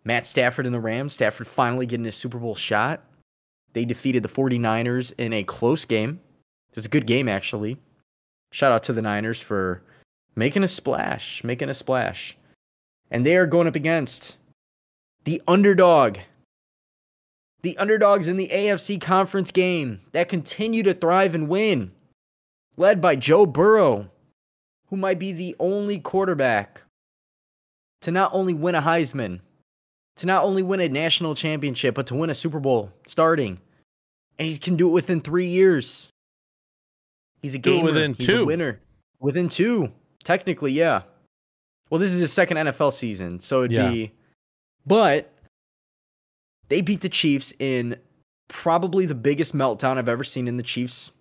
Matt 0.04 0.26
Stafford 0.26 0.66
and 0.66 0.74
the 0.74 0.80
Rams. 0.80 1.12
Stafford 1.12 1.46
finally 1.46 1.86
getting 1.86 2.04
his 2.04 2.14
Super 2.14 2.38
Bowl 2.38 2.54
shot. 2.54 3.02
They 3.72 3.84
defeated 3.84 4.22
the 4.22 4.28
49ers 4.28 5.12
in 5.18 5.32
a 5.32 5.44
close 5.44 5.84
game. 5.84 6.20
It 6.70 6.76
was 6.76 6.86
a 6.86 6.90
good 6.90 7.06
game, 7.06 7.28
actually. 7.28 7.76
Shout 8.52 8.72
out 8.72 8.82
to 8.84 8.92
the 8.92 9.02
Niners 9.02 9.40
for 9.40 9.82
making 10.34 10.64
a 10.64 10.68
splash, 10.68 11.42
making 11.44 11.68
a 11.68 11.74
splash. 11.74 12.36
And 13.10 13.26
they 13.26 13.36
are 13.36 13.46
going 13.46 13.66
up 13.66 13.76
against 13.76 14.36
the 15.24 15.42
underdog. 15.46 16.18
The 17.62 17.76
underdogs 17.76 18.28
in 18.28 18.36
the 18.36 18.48
AFC 18.48 19.00
conference 19.00 19.50
game 19.50 20.00
that 20.12 20.28
continue 20.28 20.82
to 20.84 20.94
thrive 20.94 21.34
and 21.34 21.48
win, 21.48 21.92
led 22.76 23.00
by 23.00 23.16
Joe 23.16 23.44
Burrow, 23.44 24.10
who 24.86 24.96
might 24.96 25.18
be 25.18 25.32
the 25.32 25.54
only 25.58 25.98
quarterback 25.98 26.80
to 28.00 28.10
not 28.10 28.30
only 28.32 28.54
win 28.54 28.74
a 28.74 28.80
Heisman, 28.80 29.40
to 30.16 30.26
not 30.26 30.44
only 30.44 30.62
win 30.62 30.80
a 30.80 30.88
national 30.88 31.34
championship, 31.34 31.94
but 31.94 32.06
to 32.06 32.14
win 32.14 32.30
a 32.30 32.34
Super 32.34 32.60
Bowl 32.60 32.92
starting. 33.06 33.60
And 34.38 34.48
he 34.48 34.56
can 34.56 34.76
do 34.76 34.88
it 34.88 34.92
within 34.92 35.20
three 35.20 35.46
years. 35.46 36.10
He's 37.42 37.54
a 37.54 37.58
gamer. 37.58 37.84
Within 37.84 38.14
He's 38.14 38.26
two. 38.26 38.42
a 38.42 38.46
winner. 38.46 38.80
Within 39.18 39.48
two, 39.50 39.92
technically, 40.24 40.72
yeah. 40.72 41.02
Well, 41.88 41.98
this 41.98 42.12
is 42.12 42.20
his 42.20 42.32
second 42.32 42.56
NFL 42.56 42.92
season, 42.92 43.40
so 43.40 43.60
it'd 43.60 43.72
yeah. 43.72 43.90
be. 43.90 44.12
But 44.86 45.32
they 46.68 46.80
beat 46.80 47.00
the 47.00 47.08
Chiefs 47.08 47.52
in 47.58 47.96
probably 48.48 49.06
the 49.06 49.14
biggest 49.14 49.54
meltdown 49.54 49.98
I've 49.98 50.08
ever 50.08 50.24
seen 50.24 50.48
in 50.48 50.56
the 50.56 50.62
Chiefs 50.62 51.12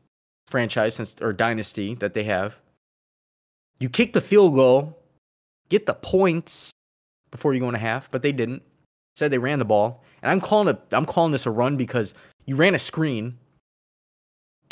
franchise 0.47 0.95
since 0.95 1.15
or 1.21 1.33
dynasty 1.33 1.95
that 1.95 2.13
they 2.13 2.23
have. 2.23 2.59
You 3.79 3.89
kick 3.89 4.13
the 4.13 4.21
field 4.21 4.55
goal, 4.55 4.97
get 5.69 5.85
the 5.85 5.93
points 5.93 6.71
before 7.31 7.53
you 7.53 7.59
go 7.59 7.69
in 7.69 7.75
a 7.75 7.79
half, 7.79 8.09
but 8.12 8.21
they 8.21 8.31
didn't. 8.31 8.63
Said 9.15 9.31
they 9.31 9.38
ran 9.38 9.59
the 9.59 9.65
ball, 9.65 10.03
and 10.21 10.31
I'm 10.31 10.39
calling 10.39 10.69
it. 10.69 10.81
I'm 10.91 11.05
calling 11.05 11.31
this 11.31 11.45
a 11.45 11.51
run 11.51 11.75
because 11.77 12.13
you 12.45 12.55
ran 12.55 12.73
a 12.73 12.79
screen 12.79 13.38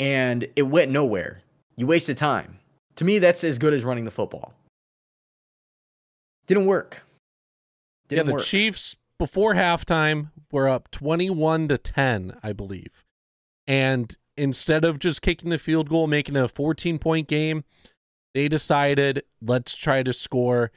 and 0.00 0.46
it 0.56 0.62
went 0.62 0.90
nowhere. 0.90 1.42
You 1.76 1.86
wasted 1.86 2.16
time. 2.16 2.57
To 2.98 3.04
me, 3.04 3.20
that's 3.20 3.44
as 3.44 3.58
good 3.58 3.74
as 3.74 3.84
running 3.84 4.04
the 4.04 4.10
football. 4.10 4.54
Didn't 6.48 6.66
work. 6.66 7.04
Didn't 8.08 8.24
yeah, 8.24 8.28
the 8.30 8.32
work. 8.34 8.42
Chiefs 8.42 8.96
before 9.20 9.54
halftime 9.54 10.32
were 10.50 10.68
up 10.68 10.90
21 10.90 11.68
to 11.68 11.78
10, 11.78 12.40
I 12.42 12.52
believe. 12.52 13.04
And 13.68 14.16
instead 14.36 14.84
of 14.84 14.98
just 14.98 15.22
kicking 15.22 15.50
the 15.50 15.58
field 15.58 15.88
goal, 15.88 16.08
making 16.08 16.34
a 16.34 16.48
14 16.48 16.98
point 16.98 17.28
game, 17.28 17.62
they 18.34 18.48
decided, 18.48 19.22
let's 19.40 19.76
try 19.76 20.02
to 20.02 20.12
score, 20.12 20.72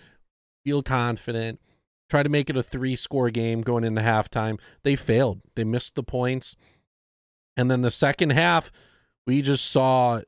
feel 0.63 0.83
confident, 0.83 1.59
try 2.07 2.21
to 2.21 2.29
make 2.29 2.51
it 2.51 2.57
a 2.57 2.61
three 2.61 2.95
score 2.95 3.31
game 3.31 3.61
going 3.61 3.83
into 3.83 4.01
halftime. 4.01 4.59
They 4.83 4.95
failed. 4.95 5.41
They 5.55 5.63
missed 5.63 5.95
the 5.95 6.03
points. 6.03 6.55
And 7.57 7.71
then 7.71 7.81
the 7.81 7.89
second 7.89 8.29
half, 8.31 8.71
we 9.25 9.41
just 9.41 9.71
saw 9.71 10.21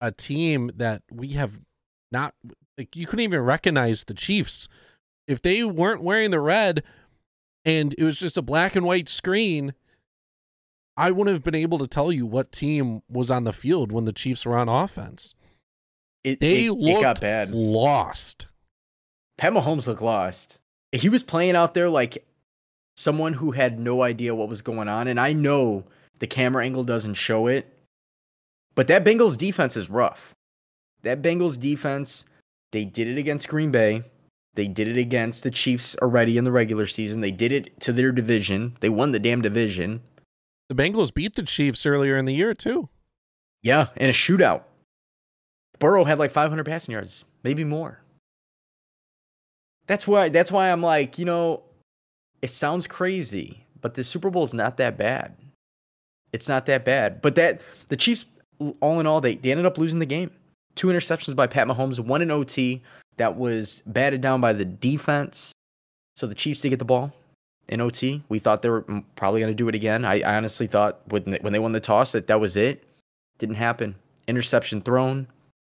a 0.00 0.12
team 0.12 0.70
that 0.76 1.02
we 1.10 1.30
have 1.30 1.58
not 2.10 2.34
like 2.78 2.94
you 2.94 3.06
couldn't 3.06 3.24
even 3.24 3.40
recognize 3.40 4.04
the 4.04 4.14
Chiefs. 4.14 4.68
If 5.26 5.42
they 5.42 5.64
weren't 5.64 6.02
wearing 6.02 6.30
the 6.30 6.40
red 6.40 6.82
and 7.64 7.94
it 7.98 8.04
was 8.04 8.18
just 8.18 8.36
a 8.36 8.42
black 8.42 8.76
and 8.76 8.86
white 8.86 9.08
screen, 9.08 9.74
I 10.96 11.10
wouldn't 11.10 11.34
have 11.34 11.42
been 11.42 11.54
able 11.54 11.78
to 11.78 11.86
tell 11.86 12.12
you 12.12 12.26
what 12.26 12.52
team 12.52 13.02
was 13.08 13.30
on 13.30 13.44
the 13.44 13.52
field 13.52 13.92
when 13.92 14.04
the 14.04 14.12
Chiefs 14.12 14.46
were 14.46 14.56
on 14.56 14.68
offense. 14.68 15.34
It, 16.24 16.40
they 16.40 16.66
it, 16.66 16.72
looked 16.72 16.98
it 16.98 17.02
got 17.02 17.20
bad. 17.20 17.50
lost. 17.52 18.48
Pat 19.38 19.52
Mahomes 19.52 19.86
looked 19.86 20.02
lost. 20.02 20.60
He 20.92 21.08
was 21.08 21.22
playing 21.22 21.56
out 21.56 21.74
there 21.74 21.90
like 21.90 22.24
someone 22.96 23.34
who 23.34 23.50
had 23.50 23.78
no 23.78 24.02
idea 24.02 24.34
what 24.34 24.48
was 24.48 24.62
going 24.62 24.88
on. 24.88 25.08
And 25.08 25.20
I 25.20 25.32
know 25.34 25.84
the 26.18 26.26
camera 26.26 26.64
angle 26.64 26.84
doesn't 26.84 27.14
show 27.14 27.46
it, 27.46 27.75
but 28.76 28.86
that 28.86 29.04
Bengals 29.04 29.36
defense 29.36 29.76
is 29.76 29.90
rough. 29.90 30.32
That 31.02 31.22
Bengals 31.22 31.58
defense 31.58 32.26
They 32.72 32.84
did 32.84 33.08
it 33.08 33.18
against 33.18 33.48
Green 33.48 33.70
Bay. 33.72 34.04
They 34.54 34.68
did 34.68 34.88
it 34.88 34.96
against 34.96 35.42
the 35.42 35.50
Chiefs 35.50 35.96
already 36.00 36.38
in 36.38 36.44
the 36.44 36.52
regular 36.52 36.86
season. 36.86 37.20
They 37.20 37.30
did 37.30 37.52
it 37.52 37.78
to 37.80 37.92
their 37.92 38.12
division. 38.12 38.76
They 38.80 38.88
won 38.88 39.12
the 39.12 39.18
damn 39.18 39.42
division. 39.42 40.02
The 40.68 40.74
Bengals 40.74 41.12
beat 41.12 41.34
the 41.34 41.42
Chiefs 41.42 41.86
earlier 41.86 42.16
in 42.16 42.24
the 42.24 42.34
year 42.34 42.54
too. 42.54 42.88
Yeah, 43.62 43.88
in 43.96 44.08
a 44.08 44.12
shootout. 44.12 44.62
Burrow 45.78 46.04
had 46.04 46.18
like 46.18 46.30
500 46.30 46.64
passing 46.64 46.92
yards, 46.92 47.24
maybe 47.42 47.64
more. 47.64 48.00
That's 49.86 50.06
why 50.06 50.30
that's 50.30 50.50
why 50.50 50.72
I'm 50.72 50.82
like, 50.82 51.18
you 51.18 51.24
know, 51.24 51.62
it 52.42 52.50
sounds 52.50 52.86
crazy, 52.86 53.64
but 53.80 53.94
the 53.94 54.04
Super 54.04 54.30
Bowl 54.30 54.44
is 54.44 54.54
not 54.54 54.78
that 54.78 54.96
bad. 54.96 55.36
It's 56.32 56.48
not 56.48 56.66
that 56.66 56.84
bad. 56.84 57.22
But 57.22 57.36
that 57.36 57.60
the 57.88 57.96
Chiefs 57.96 58.24
all 58.80 59.00
in 59.00 59.06
all 59.06 59.20
they, 59.20 59.36
they 59.36 59.50
ended 59.50 59.66
up 59.66 59.78
losing 59.78 59.98
the 59.98 60.06
game. 60.06 60.30
Two 60.74 60.88
interceptions 60.88 61.34
by 61.34 61.46
Pat 61.46 61.66
Mahomes, 61.66 62.00
one 62.00 62.22
in 62.22 62.30
OT 62.30 62.82
that 63.16 63.36
was 63.36 63.82
batted 63.86 64.20
down 64.20 64.40
by 64.40 64.52
the 64.52 64.64
defense. 64.64 65.52
So 66.16 66.26
the 66.26 66.34
Chiefs 66.34 66.60
did 66.60 66.70
get 66.70 66.78
the 66.78 66.84
ball 66.84 67.12
in 67.68 67.80
OT. 67.80 68.22
We 68.28 68.38
thought 68.38 68.62
they 68.62 68.68
were 68.68 68.82
mm, 68.82 69.04
probably 69.16 69.40
going 69.40 69.52
to 69.52 69.56
do 69.56 69.68
it 69.68 69.74
again. 69.74 70.04
I, 70.04 70.20
I 70.20 70.36
honestly 70.36 70.66
thought 70.66 71.00
when 71.08 71.24
they, 71.24 71.38
when 71.38 71.52
they 71.52 71.58
won 71.58 71.72
the 71.72 71.80
toss 71.80 72.12
that 72.12 72.26
that 72.26 72.40
was 72.40 72.56
it. 72.56 72.84
Didn't 73.38 73.56
happen. 73.56 73.94
Interception 74.28 74.80
thrown. 74.80 75.26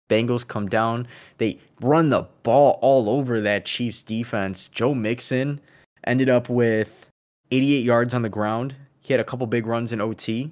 Bengals 0.09 0.47
come 0.47 0.69
down. 0.69 1.07
They 1.37 1.59
run 1.81 2.09
the 2.09 2.27
ball 2.43 2.79
all 2.81 3.11
over 3.11 3.41
that 3.43 3.67
Chiefs 3.67 4.03
defense. 4.03 4.69
Joe 4.69 4.95
Mixon 4.95 5.61
ended 6.05 6.31
up 6.31 6.49
with 6.49 7.07
88 7.51 7.85
yards 7.85 8.15
on 8.15 8.23
the 8.23 8.29
ground. 8.29 8.75
He 9.01 9.13
had 9.13 9.21
a 9.21 9.25
couple 9.25 9.47
big 9.47 9.67
runs 9.67 9.93
in 9.93 10.01
OT. 10.01 10.51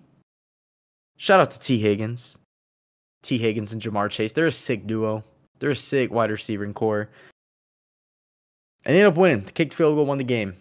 Shout 1.17 1.41
out 1.41 1.51
to 1.53 1.61
Tee 1.61 1.79
Higgins. 1.79 2.39
Tee 3.23 3.39
Higgins 3.39 3.73
and 3.73 3.83
Ja'Marr 3.83 4.11
Chase. 4.11 4.33
They're 4.33 4.47
a 4.47 4.53
sick 4.53 4.87
duo. 4.87 5.25
They're 5.59 5.71
a 5.71 5.77
sick 5.77 6.11
wide 6.13 6.31
receiving 6.31 6.75
core. 6.75 7.09
And 8.85 8.95
they 8.95 9.01
ended 9.01 9.13
up 9.15 9.19
winning. 9.19 9.43
The 9.43 9.53
kicked 9.53 9.75
field 9.75 9.97
goal 9.97 10.07
won 10.07 10.19
the 10.19 10.25
game. 10.25 10.57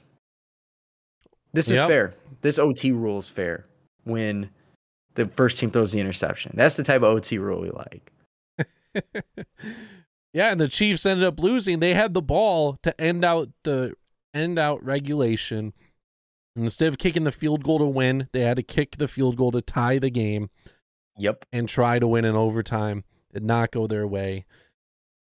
This 1.53 1.67
is 1.67 1.73
Yep. 1.79 1.87
fair. 1.87 2.15
This 2.41 2.57
OT 2.57 2.91
rule 2.91 3.17
is 3.19 3.29
fair 3.29 3.65
when 4.03 4.49
the 5.15 5.25
first 5.27 5.59
team 5.59 5.71
throws 5.71 5.91
the 5.91 5.99
interception. 5.99 6.53
That's 6.55 6.75
the 6.75 6.83
type 6.83 6.97
of 6.97 7.03
OT 7.15 7.37
rule 7.37 7.61
we 7.61 7.69
like. 7.69 8.11
yeah, 10.33 10.51
and 10.51 10.59
the 10.59 10.67
Chiefs 10.67 11.05
ended 11.05 11.25
up 11.25 11.39
losing. 11.39 11.79
They 11.79 11.93
had 11.93 12.13
the 12.13 12.21
ball 12.21 12.77
to 12.83 12.99
end 12.99 13.23
out 13.23 13.49
the 13.63 13.93
end 14.33 14.57
out 14.59 14.83
regulation. 14.83 15.73
Instead 16.55 16.87
of 16.87 16.97
kicking 16.97 17.25
the 17.25 17.31
field 17.31 17.63
goal 17.63 17.79
to 17.79 17.85
win, 17.85 18.29
they 18.31 18.41
had 18.41 18.57
to 18.57 18.63
kick 18.63 18.97
the 18.97 19.07
field 19.07 19.35
goal 19.35 19.51
to 19.51 19.61
tie 19.61 19.99
the 19.99 20.09
game 20.09 20.49
Yep. 21.17 21.45
and 21.51 21.67
try 21.67 21.99
to 21.99 22.07
win 22.07 22.23
in 22.25 22.35
overtime. 22.35 23.03
Did 23.33 23.43
not 23.43 23.71
go 23.71 23.87
their 23.87 24.07
way. 24.07 24.45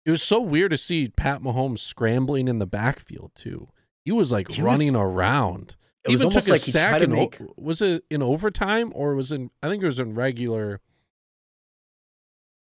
It 0.06 0.12
was 0.12 0.24
so 0.24 0.42
weird 0.42 0.72
to 0.72 0.78
see 0.78 1.10
Pat 1.10 1.42
Mahomes 1.42 1.80
scrambling 1.80 2.48
in 2.48 2.58
the 2.58 2.66
backfield 2.66 3.32
too. 3.36 3.70
He 4.04 4.12
was 4.12 4.32
like 4.32 4.50
He 4.50 4.62
running 4.62 4.94
was- 4.94 4.96
around. 5.02 5.76
It 6.06 6.12
was 6.12 6.22
Even 6.22 6.28
almost 6.32 6.48
took 6.48 6.52
a 6.52 6.54
like 6.54 6.62
he 6.64 6.72
tried 6.72 6.82
sack 6.82 7.02
in 7.02 7.12
make 7.12 7.38
was 7.58 7.82
it 7.82 8.06
in 8.10 8.24
overtime 8.24 8.92
or 8.96 9.14
was 9.16 9.32
in 9.32 9.52
I 9.62 9.68
think 9.68 9.84
it 9.84 9.86
was 9.86 10.00
in 10.00 10.16
regular 10.16 10.80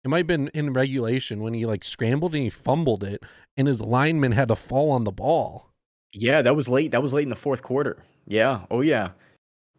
it 0.04 0.08
might 0.08 0.18
have 0.18 0.26
been 0.26 0.48
in 0.48 0.72
regulation 0.72 1.40
when 1.40 1.54
he 1.54 1.64
like 1.64 1.84
scrambled 1.84 2.34
and 2.34 2.44
he 2.44 2.50
fumbled 2.50 3.04
it 3.04 3.22
and 3.56 3.68
his 3.68 3.80
lineman 3.80 4.32
had 4.32 4.48
to 4.48 4.56
fall 4.56 4.90
on 4.90 5.04
the 5.04 5.12
ball. 5.12 5.67
Yeah, 6.12 6.42
that 6.42 6.56
was 6.56 6.68
late. 6.68 6.90
That 6.92 7.02
was 7.02 7.12
late 7.12 7.24
in 7.24 7.28
the 7.30 7.36
fourth 7.36 7.62
quarter. 7.62 8.02
Yeah. 8.26 8.60
Oh 8.70 8.80
yeah. 8.80 9.10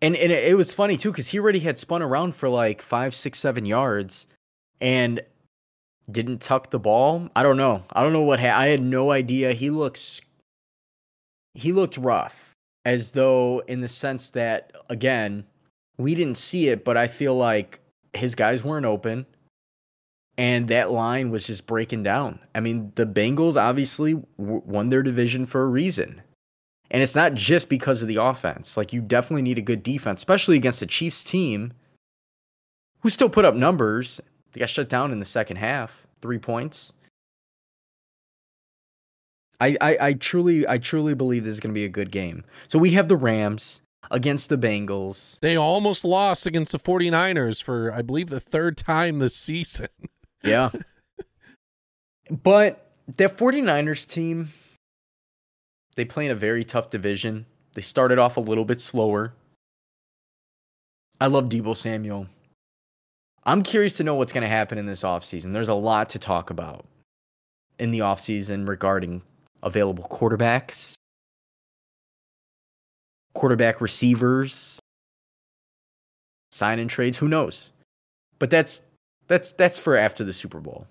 And 0.02 0.16
and 0.16 0.32
it, 0.32 0.50
it 0.50 0.56
was 0.56 0.74
funny 0.74 0.98
too 0.98 1.12
because 1.12 1.28
he 1.28 1.40
already 1.40 1.60
had 1.60 1.78
spun 1.78 2.02
around 2.02 2.36
for 2.36 2.50
like 2.50 2.82
five, 2.82 3.14
six, 3.16 3.40
seven 3.40 3.66
yards, 3.66 4.28
and 4.82 5.22
didn't 6.12 6.42
tuck 6.42 6.70
the 6.70 6.80
ball. 6.80 7.30
I 7.36 7.44
don't 7.44 7.58
know. 7.58 7.84
I 7.94 8.04
don't 8.04 8.14
know 8.14 8.24
what 8.24 8.40
ha- 8.40 8.58
I 8.58 8.68
had 8.68 8.82
no 8.82 9.12
idea. 9.12 9.54
He 9.54 9.70
looks. 9.70 10.22
He 11.56 11.74
looked 11.74 11.98
rough, 11.98 12.54
as 12.86 13.12
though 13.12 13.60
in 13.68 13.82
the 13.82 13.88
sense 13.88 14.30
that 14.32 14.72
again, 14.90 15.46
we 15.98 16.16
didn't 16.16 16.38
see 16.38 16.70
it, 16.70 16.86
but 16.86 16.96
I 16.96 17.08
feel 17.08 17.36
like 17.36 17.80
his 18.14 18.36
guys 18.36 18.64
weren't 18.64 18.86
open. 18.86 19.26
And 20.40 20.70
that 20.70 20.90
line 20.90 21.32
was 21.32 21.46
just 21.46 21.68
breaking 21.68 22.04
down. 22.04 22.40
I 22.56 22.62
mean, 22.62 22.94
the 22.96 23.06
Bengals 23.06 23.62
obviously 23.62 24.24
won 24.38 24.88
their 24.88 25.04
division 25.04 25.46
for 25.46 25.64
a 25.64 25.68
reason. 25.68 26.22
And 26.90 27.04
it's 27.04 27.14
not 27.14 27.34
just 27.34 27.68
because 27.68 28.02
of 28.02 28.08
the 28.08 28.24
offense. 28.24 28.78
Like, 28.78 28.94
you 28.94 29.02
definitely 29.02 29.42
need 29.42 29.58
a 29.58 29.62
good 29.62 29.84
defense, 29.84 30.22
especially 30.22 30.56
against 30.56 30.82
a 30.82 30.86
Chiefs 30.86 31.26
team 31.26 31.74
who 33.02 33.10
still 33.10 33.28
put 33.28 33.44
up 33.44 33.54
numbers. 33.54 34.22
They 34.54 34.62
got 34.62 34.70
shut 34.70 34.88
down 34.88 35.12
in 35.12 35.20
the 35.20 35.26
second 35.26 35.58
half, 35.58 36.08
three 36.22 36.40
points. 36.40 36.94
I, 39.60 39.76
I, 39.82 39.98
I 40.00 40.14
truly, 40.14 40.66
I 40.66 40.78
truly 40.78 41.16
believe 41.16 41.44
this 41.44 41.56
is 41.56 41.60
going 41.60 41.74
to 41.74 41.78
be 41.78 41.84
a 41.84 41.90
good 41.90 42.12
game. 42.14 42.46
So 42.70 42.80
we 42.80 42.92
have 42.92 43.10
the 43.10 43.18
Rams 43.18 43.82
against 44.10 44.48
the 44.48 44.58
Bengals. 44.58 45.38
They 45.42 45.58
almost 45.58 46.06
lost 46.06 46.48
against 46.48 46.72
the 46.72 46.80
49ers 46.80 47.62
for 47.62 47.92
I 47.94 48.02
believe 48.04 48.30
the 48.30 48.40
third 48.40 48.78
time 48.78 49.20
this 49.20 49.36
season. 49.36 49.90
Yeah. 50.44 50.70
but 52.44 52.92
that 53.18 53.38
49ers 53.38 54.08
team, 54.08 54.50
they 55.96 56.06
play 56.06 56.26
in 56.26 56.32
a 56.32 56.36
very 56.36 56.64
tough 56.64 56.90
division. 56.90 57.46
They 57.74 57.82
started 57.82 58.20
off 58.20 58.38
a 58.38 58.42
little 58.42 58.66
bit 58.66 58.82
slower. 58.82 59.34
I 61.22 61.28
love 61.28 61.46
Deebo 61.46 61.76
Samuel. 61.76 62.28
I'm 63.44 63.64
curious 63.64 63.98
to 63.98 64.04
know 64.04 64.16
what's 64.16 64.32
going 64.32 64.44
to 64.44 64.48
happen 64.48 64.78
in 64.78 64.86
this 64.86 65.04
offseason. 65.04 65.54
There's 65.54 65.70
a 65.70 65.74
lot 65.74 66.10
to 66.10 66.20
talk 66.20 66.50
about 66.50 66.86
in 67.80 67.92
the 67.92 68.00
offseason 68.00 68.68
regarding 68.68 69.22
available 69.64 70.06
quarterbacks, 70.10 70.96
quarterback 73.34 73.82
receivers, 73.82 74.80
sign 76.52 76.80
and 76.80 76.90
trades. 76.90 77.18
Who 77.18 77.28
knows? 77.28 77.72
But 78.38 78.50
that's 78.50 78.82
that's 79.30 79.54
that's 79.54 79.78
for 79.78 79.96
after 79.96 80.26
the 80.26 80.34
Super 80.34 80.60
Bowl. 80.60 80.86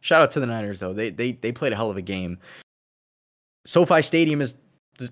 Shout 0.00 0.22
out 0.22 0.32
to 0.32 0.40
the 0.40 0.46
Niners 0.46 0.80
though. 0.80 0.92
They 0.92 1.10
they 1.10 1.32
they 1.32 1.52
played 1.52 1.72
a 1.72 1.76
hell 1.76 1.90
of 1.90 1.96
a 1.96 2.02
game. 2.02 2.38
SoFi 3.64 4.02
Stadium 4.02 4.40
is 4.40 4.56
the 4.98 5.10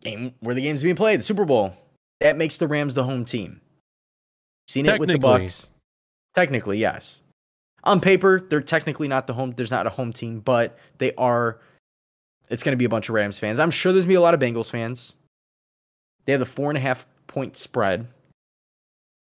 game 0.00 0.32
where 0.40 0.54
the 0.54 0.62
game's 0.62 0.82
being 0.82 0.96
played, 0.96 1.20
the 1.20 1.24
Super 1.24 1.44
Bowl. 1.44 1.74
That 2.20 2.38
makes 2.38 2.56
the 2.56 2.66
Rams 2.66 2.94
the 2.94 3.04
home 3.04 3.26
team. 3.26 3.60
Seen 4.68 4.86
it 4.86 4.98
with 4.98 5.10
the 5.10 5.18
Bucks. 5.18 5.68
Technically, 6.34 6.78
yes. 6.78 7.22
On 7.84 8.00
paper, 8.00 8.40
they're 8.40 8.60
technically 8.60 9.08
not 9.08 9.26
the 9.26 9.34
home. 9.34 9.52
There's 9.56 9.70
not 9.70 9.86
a 9.86 9.90
home 9.90 10.12
team, 10.12 10.40
but 10.40 10.78
they 10.98 11.12
are. 11.14 11.60
It's 12.50 12.62
going 12.62 12.72
to 12.72 12.76
be 12.76 12.84
a 12.84 12.88
bunch 12.88 13.08
of 13.08 13.14
Rams 13.14 13.38
fans. 13.38 13.58
I'm 13.58 13.70
sure 13.70 13.92
there's 13.92 14.04
going 14.04 14.10
to 14.10 14.12
be 14.12 14.16
a 14.16 14.20
lot 14.20 14.34
of 14.34 14.40
Bengals 14.40 14.70
fans. 14.70 15.16
They 16.24 16.32
have 16.32 16.40
the 16.40 16.46
four 16.46 16.70
and 16.70 16.78
a 16.78 16.80
half 16.80 17.06
point 17.26 17.56
spread. 17.56 18.06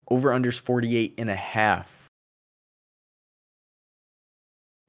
Over 0.09 0.29
unders 0.31 0.59
48 0.59 1.15
and 1.17 1.29
a 1.29 1.35
half. 1.35 2.07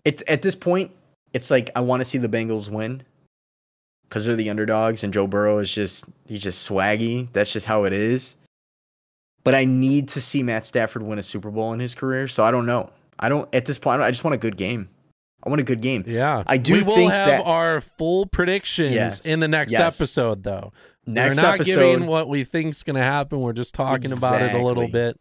It's 0.04 0.22
at 0.26 0.42
this 0.42 0.54
point, 0.54 0.90
it's 1.32 1.50
like 1.50 1.70
I 1.76 1.80
want 1.80 2.00
to 2.00 2.04
see 2.04 2.18
the 2.18 2.28
Bengals 2.28 2.70
win 2.70 3.02
because 4.08 4.24
they're 4.24 4.36
the 4.36 4.50
underdogs 4.50 5.04
and 5.04 5.12
Joe 5.12 5.26
Burrow 5.26 5.58
is 5.58 5.72
just 5.72 6.04
he's 6.26 6.42
just 6.42 6.66
swaggy. 6.68 7.28
That's 7.32 7.52
just 7.52 7.66
how 7.66 7.84
it 7.84 7.92
is. 7.92 8.36
But 9.44 9.54
I 9.54 9.64
need 9.64 10.08
to 10.10 10.20
see 10.20 10.42
Matt 10.42 10.64
Stafford 10.64 11.02
win 11.02 11.18
a 11.18 11.22
Super 11.22 11.50
Bowl 11.50 11.72
in 11.72 11.80
his 11.80 11.94
career, 11.94 12.28
so 12.28 12.44
I 12.44 12.50
don't 12.50 12.66
know. 12.66 12.90
I 13.18 13.28
don't 13.28 13.52
at 13.54 13.66
this 13.66 13.78
point. 13.78 14.00
I 14.02 14.10
just 14.10 14.24
want 14.24 14.34
a 14.34 14.38
good 14.38 14.56
game. 14.56 14.88
I 15.42 15.48
want 15.48 15.60
a 15.60 15.64
good 15.64 15.80
game. 15.80 16.04
Yeah. 16.06 16.42
I 16.46 16.58
do 16.58 16.74
We 16.74 16.82
will 16.82 17.08
have 17.08 17.28
that- 17.28 17.46
our 17.46 17.80
full 17.80 18.26
predictions 18.26 18.92
Yes. 18.92 19.20
in 19.20 19.40
the 19.40 19.48
next 19.48 19.72
Yes. 19.72 19.98
episode 20.00 20.42
though. 20.42 20.72
Next 21.12 21.36
We're 21.36 21.42
not 21.42 21.54
episode, 21.56 21.92
giving 21.92 22.06
what 22.06 22.28
we 22.28 22.44
think's 22.44 22.82
going 22.82 22.96
to 22.96 23.02
happen. 23.02 23.40
We're 23.40 23.52
just 23.52 23.74
talking 23.74 24.12
about 24.12 24.40
it 24.42 24.54
a 24.54 24.62
little 24.62 24.88
bit. 24.88 25.18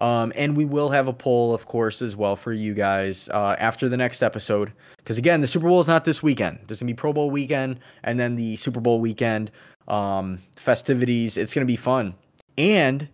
Um, 0.00 0.32
and 0.34 0.56
we 0.56 0.64
will 0.64 0.90
have 0.90 1.08
a 1.08 1.12
poll, 1.12 1.54
of 1.54 1.66
course, 1.66 2.02
as 2.02 2.16
well 2.16 2.34
for 2.34 2.52
you 2.52 2.74
guys 2.74 3.28
uh, 3.28 3.54
after 3.58 3.88
the 3.88 3.96
next 3.96 4.22
episode. 4.22 4.72
Because 4.98 5.18
again, 5.18 5.40
the 5.40 5.46
Super 5.46 5.68
Bowl 5.68 5.80
is 5.80 5.88
not 5.88 6.04
this 6.04 6.22
weekend. 6.22 6.58
There's 6.66 6.80
gonna 6.80 6.90
be 6.90 6.94
Pro 6.94 7.12
Bowl 7.12 7.30
weekend, 7.30 7.78
and 8.02 8.18
then 8.18 8.34
the 8.34 8.56
Super 8.56 8.80
Bowl 8.80 9.00
weekend 9.00 9.52
um, 9.86 10.40
festivities. 10.56 11.36
It's 11.36 11.54
gonna 11.54 11.64
be 11.64 11.76
fun. 11.76 12.14
And 12.58 13.08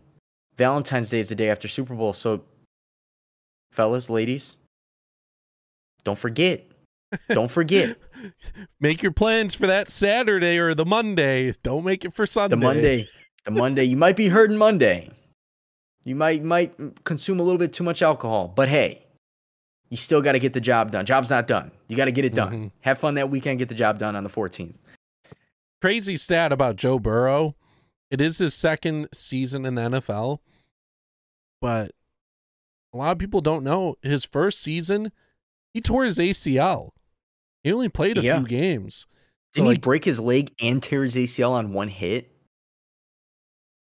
Valentine's 0.57 1.11
Day 1.11 1.21
is 1.21 1.29
the 1.29 1.35
day 1.35 1.51
after 1.51 1.69
Super 1.69 1.95
Bowl. 1.95 2.15
So, 2.15 2.45
fellas, 3.73 4.09
ladies, 4.09 4.57
don't 6.05 6.19
forget. 6.19 6.70
Don't 7.29 7.51
forget 7.51 7.97
Make 8.81 9.03
your 9.03 9.13
plans 9.13 9.55
for 9.55 9.67
that 9.67 9.91
Saturday 9.91 10.59
or 10.59 10.75
the 10.75 10.85
Monday. 10.85 11.53
Don't 11.63 11.85
make 11.85 12.05
it 12.05 12.13
for 12.13 12.27
Sunday. 12.27 12.55
the 12.57 12.61
Monday. 12.61 13.09
The 13.45 13.51
Monday. 13.51 13.85
You 13.85 13.97
might 13.97 14.17
be 14.17 14.29
hurting 14.29 14.57
Monday. 14.57 15.11
You 16.05 16.15
might 16.15 16.43
might 16.45 16.75
consume 17.05 17.41
a 17.41 17.43
little 17.43 17.59
bit 17.59 17.73
too 17.73 17.85
much 17.85 18.03
alcohol, 18.03 18.49
but 18.55 18.69
hey, 18.69 19.07
you 19.91 19.97
still 19.97 20.23
got 20.23 20.33
to 20.33 20.39
get 20.39 20.53
the 20.53 20.61
job 20.61 20.91
done. 20.91 21.05
Job's 21.07 21.31
not 21.31 21.47
done. 21.47 21.71
You 21.89 21.97
got 21.97 22.05
to 22.07 22.13
get 22.13 22.25
it 22.25 22.35
done. 22.35 22.53
Mhm. 22.53 22.71
Have 22.81 22.99
fun 22.99 23.15
that 23.15 23.31
weekend. 23.31 23.59
Get 23.59 23.69
the 23.69 23.75
job 23.75 23.99
done 23.99 24.15
on 24.17 24.23
the 24.23 24.31
14th. 24.31 24.75
Crazy 25.81 26.17
stat 26.17 26.53
about 26.53 26.77
Joe 26.77 26.99
Burrow. 26.99 27.57
It 28.11 28.21
is 28.21 28.39
his 28.39 28.55
second 28.55 29.09
season 29.15 29.65
in 29.65 29.75
the 29.77 29.83
NFL, 29.83 30.41
but 31.61 31.93
a 32.93 32.97
lot 32.97 33.13
of 33.13 33.19
people 33.19 33.41
don't 33.41 33.65
know 33.65 33.97
his 34.03 34.25
first 34.25 34.61
season 34.61 35.13
he 35.73 35.81
tore 35.81 36.05
his 36.05 36.19
ACL. 36.19 36.91
He 37.65 37.73
only 37.73 37.89
played 37.89 38.19
a 38.19 38.23
Yeah. 38.23 38.39
few 38.39 38.47
games. 38.49 39.07
Didn't 39.55 39.67
he 39.67 39.73
like, 39.73 39.81
break 39.81 40.05
his 40.05 40.21
leg 40.21 40.53
and 40.63 40.83
tear 40.83 41.03
his 41.05 41.17
ACL 41.17 41.53
on 41.53 41.73
one 41.73 41.89
hit? 41.89 42.31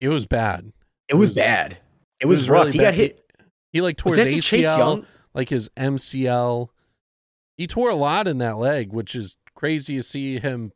it 0.01 0.09
was 0.09 0.27
bad. 0.27 0.73
It 1.09 1.15
was, 1.15 1.31
was- 1.31 1.37
bad. 1.37 1.79
It 2.21 2.27
was, 2.27 2.49
rough. 2.49 2.67
really 2.67 2.73
he 2.73 2.79
bad. 2.79 2.85
got 2.85 2.95
hit. 2.95 3.25
He, 3.73 3.79
he, 3.79 3.81
like 3.81 3.97
tore 3.97 4.11
Was 4.17 4.25
his 4.25 4.45
ACL, 4.45 5.05
like 5.35 5.49
his 5.49 5.69
MCL. 5.77 6.69
He 7.57 7.67
tore 7.67 7.91
a 7.91 7.95
lot 7.95 8.29
in 8.29 8.39
that 8.39 8.59
leg, 8.59 8.93
which 8.93 9.15
is 9.15 9.37
crazy 9.55 9.97
to 9.97 10.03
see 10.03 10.39
him 10.39 10.73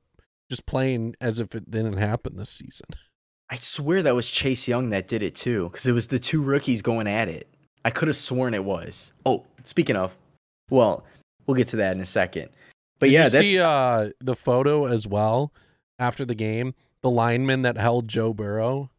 just 0.50 0.66
playing 0.66 1.14
as 1.20 1.40
if 1.40 1.54
it 1.54 1.70
didn't 1.70 1.98
happen 1.98 2.36
this 2.36 2.50
season. 2.50 2.86
I 3.50 3.56
swear 3.56 4.02
that 4.02 4.14
was 4.14 4.28
Chase 4.30 4.66
Young 4.68 4.90
that 4.90 5.08
did 5.08 5.22
it 5.22 5.34
too, 5.34 5.68
because 5.70 5.86
it 5.86 5.92
was 5.92 6.08
the 6.08 6.18
two 6.18 6.42
rookies 6.42 6.82
going 6.82 7.06
at 7.06 7.28
it. 7.28 7.48
I 7.84 7.90
could 7.90 8.08
have 8.08 8.16
sworn 8.16 8.52
it 8.54 8.64
was. 8.64 9.12
Oh, 9.24 9.46
speaking 9.64 9.96
of, 9.96 10.16
well, 10.70 11.04
we'll 11.46 11.56
get 11.56 11.68
to 11.68 11.76
that 11.76 11.94
in 11.94 12.00
a 12.02 12.06
second. 12.06 12.50
But 12.98 13.06
Did 13.06 13.12
yeah, 13.12 13.22
that's 13.28 13.36
see 13.36 13.58
uh, 13.60 14.10
the 14.20 14.34
photo 14.36 14.86
as 14.86 15.06
well 15.06 15.52
after 15.98 16.24
the 16.24 16.34
game. 16.34 16.74
The 17.02 17.10
lineman 17.10 17.62
that 17.62 17.76
held 17.76 18.08
Joe 18.08 18.34
Burrow. 18.34 18.90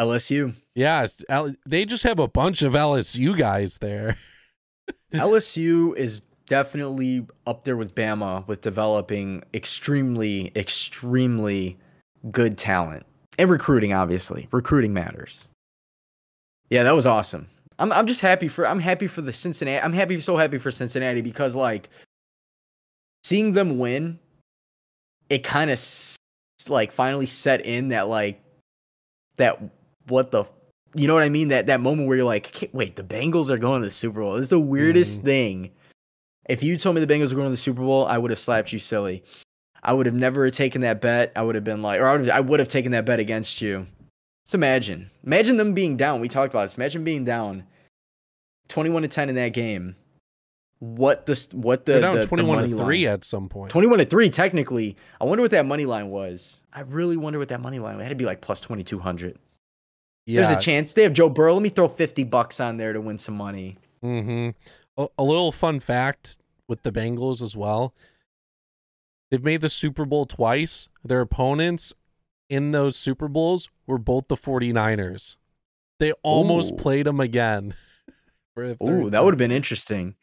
LSU. 0.00 0.54
Yeah, 0.74 0.98
it's- 1.04 1.24
L- 1.28 1.54
they 1.66 1.84
just 1.84 2.04
have 2.04 2.18
a 2.18 2.28
bunch 2.28 2.62
of 2.62 2.74
LSU 2.74 3.36
guys 3.36 3.78
there. 3.78 4.16
LSU 5.12 5.96
is 5.96 6.20
definitely 6.46 7.26
up 7.46 7.64
there 7.64 7.76
with 7.76 7.94
Bama 7.94 8.46
with 8.46 8.60
developing 8.60 9.42
extremely, 9.54 10.52
extremely 10.54 11.76
good 12.30 12.58
talent 12.58 13.04
and 13.38 13.50
recruiting. 13.50 13.92
Obviously, 13.92 14.48
recruiting 14.52 14.92
matters. 14.92 15.48
Yeah, 16.70 16.82
that 16.84 16.94
was 16.94 17.06
awesome. 17.06 17.48
I'm 17.78 17.90
I'm 17.92 18.06
just 18.06 18.20
happy 18.20 18.48
for 18.48 18.66
I'm 18.66 18.80
happy 18.80 19.06
for 19.06 19.22
the 19.22 19.32
Cincinnati. 19.32 19.82
I'm 19.82 19.92
happy 19.92 20.20
so 20.20 20.36
happy 20.36 20.58
for 20.58 20.70
Cincinnati 20.70 21.22
because 21.22 21.54
like 21.54 21.88
seeing 23.24 23.52
them 23.52 23.78
win, 23.78 24.18
it 25.28 25.44
kind 25.44 25.70
of 25.70 25.80
like 26.68 26.92
finally 26.92 27.26
set 27.26 27.64
in 27.64 27.88
that 27.88 28.08
like 28.08 28.42
that 29.36 29.60
what 30.08 30.30
the 30.30 30.44
you 30.94 31.06
know 31.06 31.14
what 31.14 31.22
I 31.22 31.28
mean 31.28 31.48
that 31.48 31.66
that 31.66 31.80
moment 31.80 32.08
where 32.08 32.16
you're 32.16 32.26
like 32.26 32.70
wait 32.72 32.96
the 32.96 33.02
Bengals 33.02 33.50
are 33.50 33.58
going 33.58 33.82
to 33.82 33.86
the 33.86 33.90
Super 33.90 34.20
Bowl. 34.20 34.36
It's 34.36 34.50
the 34.50 34.58
weirdest 34.58 35.20
Mhm. 35.20 35.24
thing. 35.24 35.70
If 36.48 36.62
you 36.62 36.76
told 36.78 36.96
me 36.96 37.04
the 37.04 37.12
Bengals 37.12 37.28
were 37.28 37.36
going 37.36 37.46
to 37.46 37.50
the 37.50 37.56
Super 37.56 37.82
Bowl, 37.82 38.06
I 38.06 38.16
would 38.18 38.30
have 38.30 38.38
slapped 38.38 38.72
you 38.72 38.78
silly. 38.78 39.22
I 39.82 39.92
would 39.92 40.06
have 40.06 40.14
never 40.14 40.50
taken 40.50 40.80
that 40.80 41.00
bet. 41.00 41.30
I 41.36 41.42
would 41.42 41.54
have 41.54 41.64
been 41.64 41.82
like, 41.82 42.00
or 42.00 42.06
I 42.06 42.12
would 42.12 42.26
have, 42.26 42.36
I 42.36 42.40
would 42.40 42.58
have 42.58 42.68
taken 42.68 42.92
that 42.92 43.04
bet 43.04 43.20
against 43.20 43.60
you. 43.60 43.86
Just 44.44 44.54
imagine, 44.54 45.10
imagine 45.24 45.58
them 45.58 45.74
being 45.74 45.96
down. 45.96 46.20
We 46.20 46.28
talked 46.28 46.52
about 46.52 46.62
this. 46.62 46.76
Imagine 46.78 47.04
being 47.04 47.24
down, 47.24 47.64
twenty-one 48.68 49.02
to 49.02 49.08
ten 49.08 49.28
in 49.28 49.34
that 49.36 49.52
game. 49.52 49.94
What 50.80 51.26
the 51.26 51.48
what 51.52 51.86
the 51.86 51.92
They're 51.92 52.00
down 52.00 52.14
the- 52.14 52.20
the 52.22 52.26
twenty-one 52.28 52.58
money 52.58 52.70
to 52.70 52.76
line- 52.76 52.86
three 52.86 53.06
at 53.06 53.24
some 53.24 53.48
21 53.48 53.98
to 53.98 54.04
3 54.04 54.30
technically 54.30 54.96
i 55.20 55.24
wonder 55.24 55.42
what 55.42 55.50
that 55.50 55.66
money 55.66 55.86
line 55.86 56.08
was 56.08 56.60
i 56.72 56.80
really 56.82 57.16
wonder 57.16 57.38
what 57.40 57.48
that 57.48 57.60
money 57.60 57.80
line 57.80 57.96
was. 57.96 58.02
it 58.02 58.04
had 58.04 58.10
to 58.10 58.14
be 58.14 58.24
like 58.24 58.40
plus 58.40 58.60
2200 58.60 59.36
yeah, 60.26 60.42
there's 60.42 60.56
a 60.56 60.60
chance 60.60 60.92
they 60.92 61.02
have 61.02 61.12
joe 61.14 61.28
burrow 61.28 61.54
let 61.54 61.62
me 61.62 61.68
throw 61.68 61.88
50 61.88 62.22
bucks 62.24 62.60
on 62.60 62.76
there 62.76 62.92
to 62.92 63.00
win 63.00 63.18
some 63.18 63.36
money 63.36 63.76
hmm 64.02 64.50
A, 64.96 65.08
a 65.18 65.24
little 65.24 65.50
fun 65.50 65.80
fact 65.80 66.38
with 66.68 66.82
the 66.84 66.92
Bengals 66.92 67.40
as 67.42 67.56
well. 67.56 67.92
They've 69.30 69.42
made 69.42 69.60
the 69.62 69.68
Super 69.68 70.04
Bowl 70.04 70.26
twice. 70.26 70.88
Their 71.04 71.20
opponents 71.22 71.94
in 72.48 72.72
those 72.72 72.96
Super 72.96 73.26
Bowls 73.28 73.68
were 73.86 73.98
both 73.98 74.28
the 74.28 74.36
49ers. 74.36 75.36
They 75.98 76.12
almost 76.22 76.72
Ooh. 76.74 76.76
played 76.76 77.06
them 77.06 77.20
again. 77.20 77.74
for 78.54 78.74
Ooh, 78.82 79.10
that 79.10 79.24
would 79.24 79.34
have 79.34 79.38
been 79.38 79.50
interesting 79.52 80.14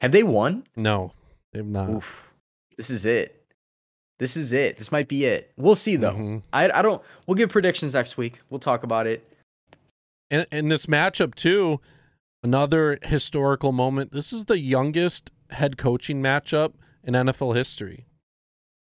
have 0.00 0.12
they 0.12 0.22
won 0.22 0.64
No, 0.76 1.12
they've 1.52 1.64
not. 1.64 1.90
Oof. 1.90 2.30
this 2.76 2.90
is 2.90 3.04
it 3.04 3.36
this 4.18 4.36
is 4.36 4.52
it 4.52 4.76
this 4.76 4.92
might 4.92 5.08
be 5.08 5.24
it 5.24 5.50
we'll 5.56 5.74
see 5.74 5.96
though 5.96 6.12
Mhm. 6.12 6.42
I, 6.52 6.70
I 6.70 6.82
don't 6.82 7.02
we'll 7.26 7.34
give 7.36 7.48
predictions 7.50 7.94
next 7.94 8.16
week 8.16 8.40
we'll 8.50 8.58
talk 8.60 8.82
about 8.82 9.06
it 9.06 9.26
And 10.30 10.46
in 10.52 10.68
this 10.68 10.86
matchup 10.86 11.34
too, 11.34 11.80
another 12.44 12.98
historical 13.02 13.72
moment. 13.72 14.12
This 14.12 14.32
is 14.32 14.44
the 14.44 14.58
youngest 14.60 15.32
head 15.50 15.76
coaching 15.76 16.22
matchup 16.22 16.74
in 17.02 17.14
NFL 17.14 17.56
history. 17.56 18.06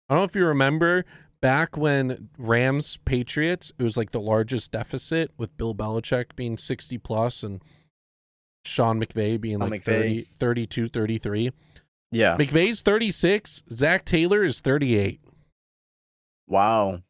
I 0.09 0.13
don't 0.15 0.19
know 0.21 0.25
if 0.25 0.35
you 0.35 0.45
remember 0.45 1.05
back 1.41 1.77
when 1.77 2.27
Rams 2.37 2.97
Patriots, 3.05 3.71
it 3.79 3.83
was 3.83 3.95
like 3.95 4.11
the 4.11 4.19
largest 4.19 4.73
deficit 4.73 5.31
with 5.37 5.55
Bill 5.57 5.73
Belichick 5.73 6.35
being 6.35 6.57
60 6.57 6.97
plus 6.97 7.41
and 7.43 7.61
Sean 8.65 8.99
McVay 9.01 9.39
being 9.39 9.59
like 9.59 9.81
McVay. 9.83 10.27
30, 10.37 10.67
32, 10.67 10.89
33. 10.89 11.51
yeah 12.11 12.35
McVay's 12.37 12.81
36, 12.81 13.63
Zac 13.71 14.05
Taylor 14.05 14.43
is 14.43 14.59
38. 14.59 15.21
wow 16.47 17.01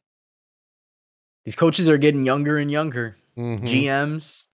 these 1.45 1.55
coaches 1.55 1.87
are 1.89 1.97
getting 1.97 2.25
younger 2.25 2.57
and 2.57 2.69
younger 2.69 3.15
Mhm. 3.37 3.59
gms 3.61 4.45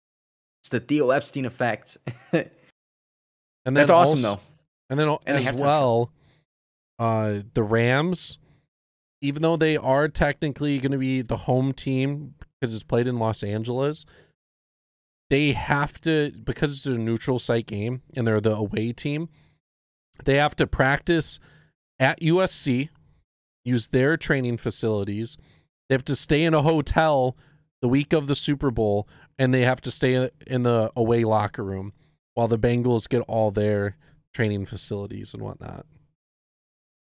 it's 0.61 0.69
the 0.69 0.79
theo 0.79 1.09
epstein 1.09 1.45
effect 1.45 1.97
And 2.31 3.75
that's 3.75 3.89
awesome 3.91 4.23
also- 4.23 4.35
though 4.35 4.41
And 4.91 4.99
then 4.99 5.17
And 5.25 5.37
as 5.47 5.55
well, 5.55 6.11
uh, 6.99 7.41
the 7.55 7.63
Rams, 7.63 8.37
even 9.19 9.41
though 9.41 9.57
they 9.57 9.75
are 9.77 10.07
technically 10.07 10.77
going 10.77 10.91
to 10.91 10.99
be 10.99 11.23
the 11.23 11.37
home 11.37 11.73
team 11.73 12.35
because 12.59 12.75
it's 12.75 12.83
played 12.83 13.07
in 13.07 13.17
Los 13.17 13.41
Angeles, 13.41 14.05
they 15.29 15.53
have 15.53 15.99
to 16.01 16.31
because 16.43 16.71
it's 16.71 16.85
a 16.85 16.97
neutral 16.97 17.39
site 17.39 17.67
game 17.67 18.01
and 18.15 18.27
they're 18.27 18.41
the 18.41 18.55
away 18.55 18.93
team. 18.93 19.29
They 20.23 20.35
have 20.35 20.55
to 20.57 20.67
practice 20.67 21.39
at 21.99 22.21
USC, 22.21 22.89
use 23.63 23.87
their 23.87 24.17
training 24.17 24.57
facilities. 24.57 25.37
They 25.87 25.95
have 25.95 26.05
to 26.05 26.15
stay 26.15 26.43
in 26.43 26.53
a 26.53 26.61
hotel 26.61 27.35
the 27.81 27.89
week 27.89 28.13
of 28.13 28.27
the 28.27 28.35
Super 28.35 28.71
Bowl, 28.71 29.07
and 29.37 29.53
they 29.53 29.61
have 29.61 29.81
to 29.81 29.91
stay 29.91 30.29
in 30.47 30.63
the 30.63 30.91
away 30.95 31.23
locker 31.23 31.63
room 31.63 31.93
while 32.33 32.47
the 32.47 32.57
Bengals 32.57 33.07
get 33.07 33.21
all 33.27 33.51
their 33.51 33.97
training 34.33 34.65
facilities 34.65 35.33
and 35.33 35.43
whatnot. 35.43 35.85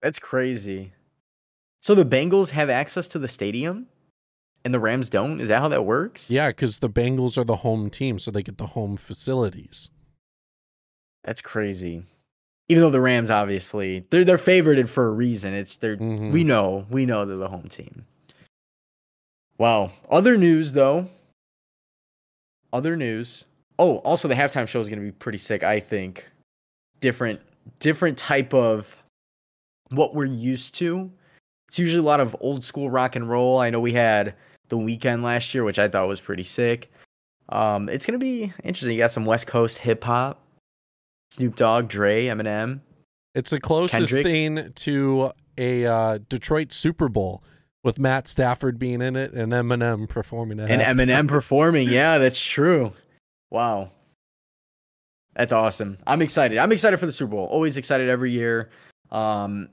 That's 0.03 0.19
crazy. 0.19 0.93
So 1.83 1.95
the 1.95 2.05
Bengals 2.05 2.51
have 2.51 2.71
access 2.71 3.09
to 3.09 3.19
the 3.19 3.29
stadium 3.29 3.87
and 4.65 4.75
the 4.75 4.81
Rams 4.81 5.09
don't? 5.11 5.41
Is 5.41 5.49
that 5.49 5.61
how 5.61 5.69
that 5.69 5.85
works? 5.85 6.31
Yeah, 6.31 6.49
because 6.49 6.79
the 6.79 6.91
Bengals 6.91 7.39
are 7.39 7.45
the 7.45 7.57
home 7.57 7.91
team, 7.91 8.19
so 8.19 8.31
they 8.31 8.43
get 8.43 8.59
the 8.59 8.67
home 8.69 8.97
facilities. 8.97 9.91
That's 11.25 11.41
crazy. 11.43 12.05
Even 12.69 12.83
though 12.85 12.91
the 12.91 13.01
Rams 13.01 13.31
obviously 13.31 14.07
they're 14.11 14.25
they're 14.25 14.39
favorited 14.39 14.89
for 14.89 15.07
a 15.07 15.11
reason. 15.11 15.53
It's 15.55 15.77
they're 15.77 15.97
Mhm. 15.97 16.31
we 16.33 16.45
know, 16.45 16.87
we 16.91 17.05
know 17.05 17.25
they're 17.27 17.37
the 17.37 17.49
home 17.49 17.69
team. 17.69 18.07
Wow. 19.59 19.91
Other 20.11 20.37
news 20.37 20.73
though. 20.73 21.09
Other 22.73 22.97
news. 22.97 23.45
Oh, 23.79 23.97
also 23.99 24.29
the 24.29 24.35
halftime 24.35 24.69
show 24.69 24.81
is 24.81 24.89
gonna 24.89 25.03
be 25.03 25.11
pretty 25.13 25.39
sick, 25.39 25.63
I 25.65 25.81
think. 25.81 26.31
Different 27.01 27.41
different 27.81 28.17
type 28.17 28.55
of 28.55 28.97
what 29.91 30.15
we're 30.15 30.25
used 30.27 30.75
to. 30.77 31.11
It's 31.69 31.79
usually 31.79 32.01
a 32.01 32.07
lot 32.07 32.21
of 32.21 32.37
old 32.41 32.65
school 32.65 32.89
rock 32.89 33.17
and 33.17 33.29
roll. 33.29 33.59
I 33.59 33.71
know 33.71 33.81
we 33.81 33.93
had 33.93 34.35
the 34.71 34.77
Weeknd 34.77 35.23
last 35.23 35.53
year, 35.55 35.63
which 35.65 35.79
I 35.79 35.89
thought 35.89 36.09
was 36.09 36.21
pretty 36.21 36.43
sick. 36.45 36.91
Um, 37.51 37.89
it's 37.89 38.07
gonna 38.07 38.19
be 38.19 38.53
interesting. 38.65 38.93
You 38.93 38.99
got 38.99 39.13
some 39.13 39.27
West 39.27 39.47
Coast 39.47 39.77
hip 39.79 40.03
hop, 40.03 40.41
Snoop 41.33 41.57
Dogg, 41.57 41.89
Dre, 41.89 42.25
Eminem. 42.27 42.81
It's 43.35 43.51
the 43.51 43.61
closest 43.61 44.13
Kendrick? 44.13 44.25
thing 44.25 44.73
to 44.77 45.33
a 45.59 45.85
uh, 45.85 46.19
Detroit 46.29 46.73
Super 46.73 47.09
Bowl 47.09 47.45
with 47.85 47.99
Matt 47.99 48.27
Stafford 48.29 48.79
being 48.79 49.03
in 49.03 49.17
it 49.17 49.33
and 49.33 49.53
Eminem 49.53 50.09
performing 50.09 50.59
it. 50.59 50.71
and 50.71 50.81
Eminem 51.01 51.29
performing. 51.29 51.89
Yeah, 51.89 52.19
that's 52.19 52.41
true. 52.41 52.93
Wow. 53.51 53.91
That's 55.37 55.53
awesome. 55.53 55.99
I'm 56.07 56.23
excited. 56.23 56.59
I'm 56.59 56.73
excited 56.73 56.99
for 56.99 57.07
the 57.07 57.13
Super 57.13 57.31
Bowl. 57.33 57.47
Always 57.47 57.77
excited 57.77 58.09
every 58.09 58.33
year. 58.33 58.71
Um, 59.11 59.69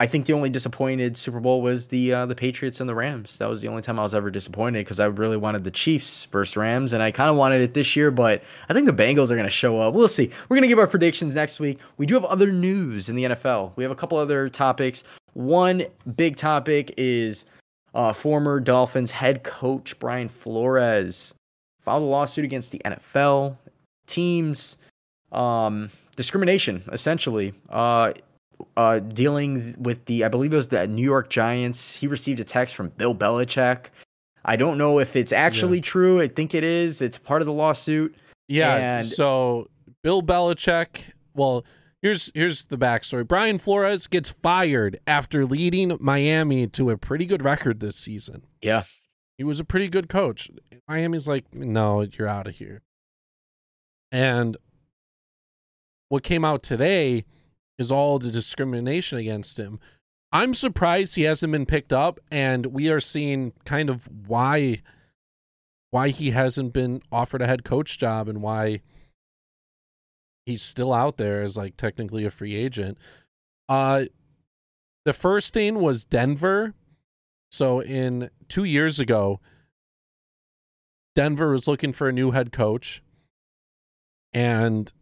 I 0.00 0.06
think 0.06 0.24
the 0.24 0.32
only 0.32 0.48
disappointed 0.48 1.14
Super 1.14 1.40
Bowl 1.40 1.60
was 1.60 1.88
the 1.88 2.14
uh, 2.14 2.26
the 2.26 2.34
Patriots 2.34 2.80
and 2.80 2.88
the 2.88 2.94
Rams. 2.94 3.36
That 3.36 3.50
was 3.50 3.60
the 3.60 3.68
only 3.68 3.82
time 3.82 4.00
I 4.00 4.02
was 4.02 4.14
ever 4.14 4.30
disappointed 4.30 4.80
because 4.80 4.98
I 4.98 5.04
really 5.04 5.36
wanted 5.36 5.62
the 5.62 5.70
Chiefs 5.70 6.24
versus 6.24 6.56
Rams, 6.56 6.94
and 6.94 7.02
I 7.02 7.10
kind 7.10 7.28
of 7.28 7.36
wanted 7.36 7.60
it 7.60 7.74
this 7.74 7.94
year. 7.94 8.10
But 8.10 8.42
I 8.70 8.72
think 8.72 8.86
the 8.86 8.94
Bengals 8.94 9.30
are 9.30 9.36
going 9.36 9.44
to 9.44 9.50
show 9.50 9.78
up. 9.78 9.92
We'll 9.92 10.08
see. 10.08 10.30
We're 10.48 10.56
going 10.56 10.62
to 10.62 10.68
give 10.68 10.78
our 10.78 10.86
predictions 10.86 11.34
next 11.34 11.60
week. 11.60 11.78
We 11.98 12.06
do 12.06 12.14
have 12.14 12.24
other 12.24 12.50
news 12.50 13.10
in 13.10 13.14
the 13.14 13.24
NFL. 13.24 13.72
We 13.76 13.84
have 13.84 13.90
a 13.90 13.94
couple 13.94 14.16
other 14.16 14.48
topics. 14.48 15.04
One 15.34 15.84
big 16.16 16.36
topic 16.36 16.94
is 16.96 17.44
uh, 17.94 18.14
former 18.14 18.58
Dolphins 18.58 19.10
head 19.10 19.44
coach 19.44 19.98
Brian 19.98 20.30
Flores 20.30 21.34
filed 21.82 22.02
a 22.02 22.06
lawsuit 22.06 22.46
against 22.46 22.72
the 22.72 22.80
NFL 22.86 23.56
teams, 24.06 24.78
um, 25.32 25.90
discrimination 26.16 26.82
essentially. 26.90 27.52
Uh, 27.68 28.12
uh, 28.76 28.98
dealing 29.00 29.74
with 29.78 30.04
the, 30.06 30.24
I 30.24 30.28
believe 30.28 30.52
it 30.52 30.56
was 30.56 30.68
the 30.68 30.86
New 30.86 31.02
York 31.04 31.30
Giants. 31.30 31.94
He 31.96 32.06
received 32.06 32.40
a 32.40 32.44
text 32.44 32.74
from 32.74 32.88
Bill 32.90 33.14
Belichick. 33.14 33.86
I 34.44 34.56
don't 34.56 34.78
know 34.78 34.98
if 34.98 35.16
it's 35.16 35.32
actually 35.32 35.80
true. 35.80 36.20
I 36.20 36.28
think 36.28 36.54
it 36.54 36.64
is. 36.64 37.02
It's 37.02 37.18
part 37.18 37.42
of 37.42 37.46
the 37.46 37.52
lawsuit. 37.52 38.14
Yeah. 38.48 38.74
And- 38.74 39.06
so 39.06 39.68
Bill 40.02 40.22
Belichick, 40.22 41.12
well, 41.34 41.64
here's 42.02 42.30
here's 42.34 42.64
the 42.64 42.78
backstory. 42.78 43.26
Brian 43.28 43.58
Flores 43.58 44.06
gets 44.06 44.30
fired 44.30 44.98
after 45.06 45.44
leading 45.44 45.96
Miami 46.00 46.66
to 46.68 46.90
a 46.90 46.96
pretty 46.96 47.26
good 47.26 47.42
record 47.42 47.80
this 47.80 47.96
season. 47.96 48.42
Yeah. 48.62 48.84
He 49.36 49.44
was 49.44 49.60
a 49.60 49.64
pretty 49.64 49.88
good 49.88 50.08
coach. 50.08 50.50
Miami's 50.88 51.28
like, 51.28 51.54
no, 51.54 52.00
you're 52.02 52.28
out 52.28 52.46
of 52.46 52.56
here. 52.56 52.82
And 54.12 54.56
what 56.08 56.22
came 56.24 56.44
out 56.44 56.62
today 56.62 57.24
is 57.80 57.90
all 57.90 58.18
the 58.18 58.30
discrimination 58.30 59.18
against 59.18 59.58
him. 59.58 59.80
I'm 60.32 60.54
surprised 60.54 61.16
he 61.16 61.22
hasn't 61.22 61.50
been 61.50 61.66
picked 61.66 61.92
up, 61.92 62.20
and 62.30 62.66
we 62.66 62.90
are 62.90 63.00
seeing 63.00 63.52
kind 63.64 63.90
of 63.90 64.08
why 64.28 64.82
why 65.90 66.10
he 66.10 66.30
hasn't 66.30 66.72
been 66.72 67.02
offered 67.10 67.42
a 67.42 67.46
head 67.48 67.64
coach 67.64 67.98
job 67.98 68.28
and 68.28 68.40
why 68.42 68.80
he's 70.46 70.62
still 70.62 70.92
out 70.92 71.16
there 71.16 71.42
as 71.42 71.56
like 71.56 71.76
technically 71.76 72.24
a 72.24 72.30
free 72.30 72.54
agent. 72.54 72.96
Uh 73.68 74.04
the 75.04 75.12
first 75.12 75.52
thing 75.52 75.80
was 75.80 76.04
Denver. 76.04 76.74
So 77.50 77.80
in 77.80 78.30
2 78.48 78.62
years 78.62 79.00
ago 79.00 79.40
Denver 81.16 81.50
was 81.50 81.66
looking 81.66 81.92
for 81.92 82.08
a 82.08 82.12
new 82.12 82.30
head 82.30 82.52
coach 82.52 83.02
and 84.32 84.92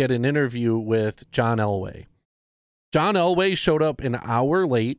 he 0.00 0.02
had 0.02 0.10
an 0.10 0.24
interview 0.24 0.78
with 0.78 1.30
John 1.30 1.58
Elway. 1.58 2.06
John 2.90 3.16
Elway 3.16 3.54
showed 3.54 3.82
up 3.82 4.00
an 4.00 4.14
hour 4.14 4.66
late 4.66 4.98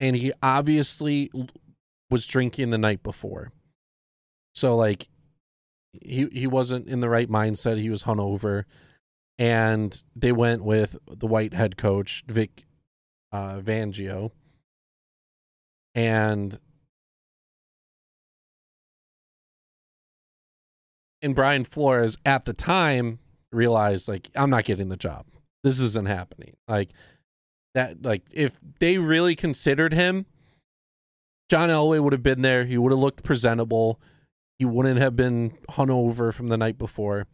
and 0.00 0.16
he 0.16 0.32
obviously 0.42 1.30
was 2.10 2.26
drinking 2.26 2.70
the 2.70 2.78
night 2.78 3.04
before. 3.04 3.52
So 4.52 4.74
like 4.76 5.08
he 5.92 6.26
he 6.32 6.48
wasn't 6.48 6.88
in 6.88 6.98
the 6.98 7.08
right 7.08 7.30
mindset. 7.30 7.80
He 7.80 7.90
was 7.90 8.02
hungover, 8.02 8.64
and 9.38 10.02
they 10.16 10.32
went 10.32 10.64
with 10.64 10.96
the 11.06 11.28
white 11.28 11.54
head 11.54 11.76
coach 11.76 12.24
Vic 12.26 12.64
uh, 13.30 13.60
Fangio, 13.60 14.32
and 15.94 16.58
and 21.22 21.36
Brian 21.36 21.62
Flores 21.62 22.18
at 22.26 22.46
the 22.46 22.52
time 22.52 23.20
realized 23.54 24.08
like 24.08 24.30
I'm 24.34 24.50
not 24.50 24.64
getting 24.64 24.88
the 24.88 24.96
job. 24.96 25.26
This 25.62 25.80
isn't 25.80 26.08
happening. 26.08 26.56
Like 26.68 26.90
that. 27.74 28.02
Like 28.02 28.22
if 28.32 28.60
they 28.80 28.98
really 28.98 29.36
considered 29.36 29.92
him, 29.92 30.26
John 31.48 31.68
Elway 31.68 32.02
would 32.02 32.12
have 32.12 32.22
been 32.22 32.42
there. 32.42 32.64
He 32.64 32.78
would 32.78 32.92
have 32.92 33.00
looked 33.00 33.22
presentable 33.22 34.00
he 34.58 34.64
wouldn't 34.64 35.00
have 35.00 35.16
been 35.16 35.50
hungover 35.70 36.32
from 36.32 36.48
the 36.48 36.56
night 36.56 36.78
before. 36.78 37.26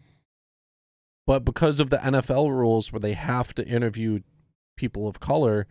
But 1.27 1.45
because 1.45 1.81
of 1.81 1.91
the 1.91 1.99
NFL 1.99 2.51
rules 2.51 2.93
where 2.93 3.01
they 3.01 3.13
have 3.13 3.55
to 3.55 3.67
interview 3.67 4.21
people 4.77 5.07
of 5.07 5.21
color, 5.21 5.67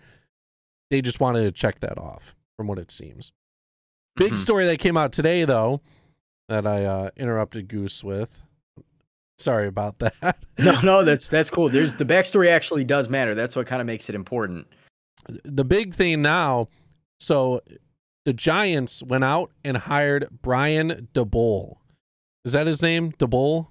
they 0.89 1.01
just 1.01 1.19
wanted 1.19 1.43
to 1.43 1.51
check 1.51 1.79
that 1.79 1.97
off 1.97 2.35
from 2.55 2.67
what 2.67 2.79
it 2.79 2.91
seems. 2.91 3.31
Big 4.15 4.27
mm-hmm. 4.27 4.35
story 4.35 4.65
that 4.67 4.79
came 4.79 4.95
out 4.95 5.11
today, 5.11 5.43
though, 5.43 5.81
that 6.47 6.67
I 6.67 6.85
uh, 6.85 7.09
interrupted 7.17 7.67
Goose 7.67 8.03
with. 8.03 8.45
Sorry 9.39 9.67
about 9.67 9.99
that. 9.99 10.37
no, 10.59 10.81
no, 10.81 11.03
that's 11.03 11.29
that's 11.29 11.49
cool. 11.49 11.69
There's 11.69 11.95
the 11.95 12.05
backstory 12.05 12.49
actually 12.49 12.83
does 12.83 13.09
matter. 13.09 13.33
That's 13.33 13.55
what 13.55 13.67
kind 13.67 13.81
of 13.81 13.87
makes 13.87 14.09
it 14.09 14.15
important. 14.15 14.67
The 15.43 15.63
big 15.63 15.93
thing 15.95 16.21
now, 16.21 16.67
so 17.19 17.61
the 18.25 18.33
Giants 18.33 19.01
went 19.03 19.23
out 19.23 19.51
and 19.63 19.77
hired 19.77 20.27
Brian 20.41 21.07
Daboll. 21.13 21.77
Is 22.43 22.53
that 22.53 22.67
his 22.67 22.81
name? 22.81 23.13
Daboll? 23.13 23.67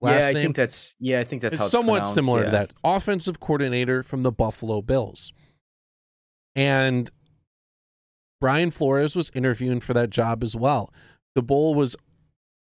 Last 0.00 0.22
yeah, 0.22 0.28
I 0.28 0.32
name? 0.32 0.42
think 0.44 0.56
that's 0.56 0.94
yeah, 1.00 1.18
I 1.18 1.24
think 1.24 1.42
that's 1.42 1.56
it's 1.56 1.70
somewhat 1.70 2.06
similar 2.06 2.40
yeah. 2.40 2.44
to 2.44 2.50
that. 2.52 2.72
Offensive 2.84 3.40
coordinator 3.40 4.02
from 4.04 4.22
the 4.22 4.30
Buffalo 4.30 4.80
Bills. 4.82 5.32
And 6.54 7.10
Brian 8.40 8.70
Flores 8.70 9.16
was 9.16 9.30
interviewing 9.34 9.80
for 9.80 9.94
that 9.94 10.10
job 10.10 10.44
as 10.44 10.54
well. 10.54 10.92
Daboll 11.36 11.74
was 11.74 11.96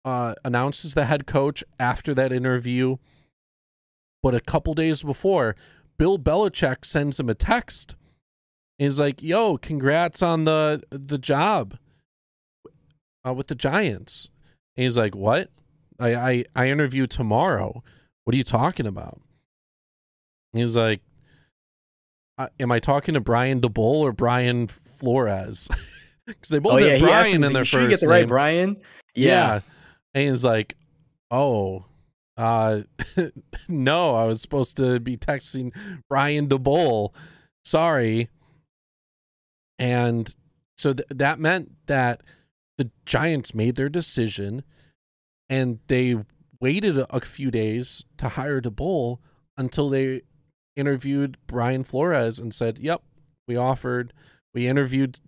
uh, 0.06 0.36
announced 0.46 0.96
the 0.96 1.06
head 1.06 1.28
coach 1.28 1.64
after 1.80 2.14
that 2.14 2.32
interview. 2.32 2.96
But 4.24 4.34
a 4.34 4.40
couple 4.40 4.74
days 4.74 5.04
before, 5.04 5.58
Bill 5.98 6.18
Belichick 6.18 6.86
sends 6.86 7.20
him 7.20 7.30
a 7.30 7.36
text 7.36 7.96
He's 8.78 9.00
like, 9.00 9.24
"Yo, 9.24 9.58
congrats 9.58 10.22
on 10.22 10.46
the 10.46 10.84
the 10.90 11.18
job 11.18 11.78
uh, 13.26 13.34
with 13.34 13.48
the 13.48 13.56
Giants." 13.56 14.30
And 14.76 14.84
he's 14.84 14.98
like, 14.98 15.16
"What? 15.16 15.50
I 16.00 16.16
I 16.16 16.46
I 16.56 16.70
interview 16.70 17.08
tomorrow. 17.08 17.84
What 18.24 18.34
are 18.34 18.38
you 18.38 18.44
talking 18.44 18.86
about?" 18.86 19.22
he's 20.52 20.76
like, 20.76 21.02
"Am 22.60 22.72
I 22.72 22.80
talking 22.80 23.14
to 23.14 23.22
Brian 23.22 23.62
Daboll 23.62 24.02
or 24.02 24.12
Brian 24.12 24.68
Flores?" 24.68 25.70
Because 26.28 26.50
they 26.50 26.58
both 26.58 26.74
oh, 26.74 26.78
yeah, 26.78 26.98
Brian 26.98 27.44
in 27.44 27.54
their 27.54 27.66
first. 27.66 27.74
You 27.84 27.88
get 27.88 28.00
the 28.00 28.08
name. 28.08 28.12
right 28.12 28.28
Brian. 28.28 28.78
Yeah. 29.14 29.30
yeah. 29.30 29.60
He's 30.16 30.44
like, 30.44 30.76
"Oh, 31.30 31.86
uh, 32.38 32.82
no, 33.68 34.16
I 34.16 34.26
was 34.26 34.42
supposed 34.42 34.78
to 34.78 35.00
be 35.00 35.18
texting 35.18 35.76
Brian 36.10 36.48
Daboll. 36.48 37.14
Sorry." 37.64 38.30
And 39.78 40.34
so 40.78 40.94
th- 40.94 41.08
that 41.10 41.40
meant 41.40 41.74
that 41.88 42.22
the 42.78 42.92
Giants 43.06 43.54
made 43.54 43.76
their 43.76 43.90
decision 43.90 44.64
and 45.50 45.80
they 45.88 46.16
waited 46.62 46.98
a, 46.98 47.22
few 47.22 47.52
days 47.52 48.04
to 48.18 48.30
hire 48.30 48.62
Daboll 48.62 49.20
until 49.58 49.90
they 49.90 50.22
interviewed 50.76 51.38
Brian 51.46 51.84
Flores 51.84 52.40
and 52.40 52.54
said, 52.54 52.80
"Yep, 52.80 53.04
we 53.48 53.56
offered, 53.56 54.14
we 54.54 54.68
interviewed 54.68 55.20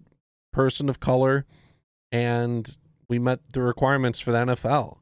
person 0.54 0.90
of 0.90 1.00
color 1.00 1.46
and 2.12 2.78
we 3.10 3.20
met 3.20 3.40
the 3.54 3.62
requirements 3.62 4.20
for 4.20 4.32
the 4.32 4.40
NFL." 4.40 4.98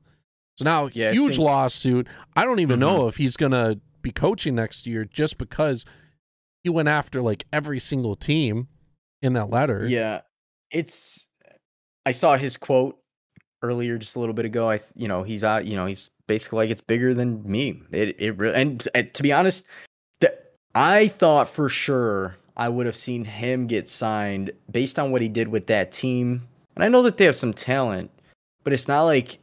So 0.58 0.64
now 0.64 0.89
yeah, 0.93 1.12
huge 1.12 1.36
think... 1.36 1.45
lawsuit. 1.45 2.08
I 2.36 2.45
don't 2.45 2.60
even 2.60 2.80
mm-hmm. 2.80 2.97
know 2.97 3.08
if 3.08 3.18
he's 3.18 3.38
going 3.38 3.51
to 3.51 3.80
be 4.01 4.12
coaching 4.12 4.56
next 4.56 4.88
year 4.88 5.03
just 5.03 5.38
because 5.38 5.86
he 6.64 6.70
went 6.70 6.88
after 6.88 7.22
like 7.22 7.45
every 7.51 7.80
single 7.80 8.16
team 8.16 8.68
in 9.22 9.34
that 9.34 9.49
letter. 9.49 9.86
Yeah. 9.88 10.22
It's 10.72 11.28
I 12.06 12.12
saw 12.12 12.38
his 12.38 12.58
quote 12.58 12.97
earlier 13.62 13.97
just 13.97 14.16
a 14.16 14.20
little 14.20 14.34
bit 14.34 14.45
ago. 14.45 14.70
I 14.70 14.80
you 14.95 15.08
know, 15.08 15.24
he's 15.24 15.43
out, 15.43 15.66
you 15.66 15.76
know, 15.76 15.86
he's 15.86 16.10
basically 16.28 16.58
like 16.58 16.70
it's 16.70 16.82
bigger 16.82 17.14
than 17.14 17.43
me. 17.49 17.82
It 17.91 18.16
it 18.20 18.38
really 18.38 18.56
and, 18.56 18.88
and 18.93 19.14
to 19.14 19.24
be 19.24 19.34
honest, 19.34 19.66
that 20.22 20.53
I 20.74 21.08
thought 21.08 21.49
for 21.49 21.68
sure 21.68 22.38
I 22.56 22.70
would 22.70 22.86
have 22.86 22.95
seen 22.95 23.26
him 23.26 23.68
get 23.68 23.88
signed 23.88 24.51
based 24.72 24.97
on 24.97 25.12
what 25.12 25.22
he 25.22 25.28
did 25.28 25.49
with 25.49 25.68
that 25.68 25.91
team. 25.91 26.47
And 26.76 26.84
I 26.84 26.89
know 26.89 27.01
that 27.03 27.17
they 27.17 27.26
have 27.26 27.36
some 27.36 27.53
talent, 27.53 28.11
but 28.63 28.73
it's 28.73 28.88
not 28.88 29.03
like 29.03 29.39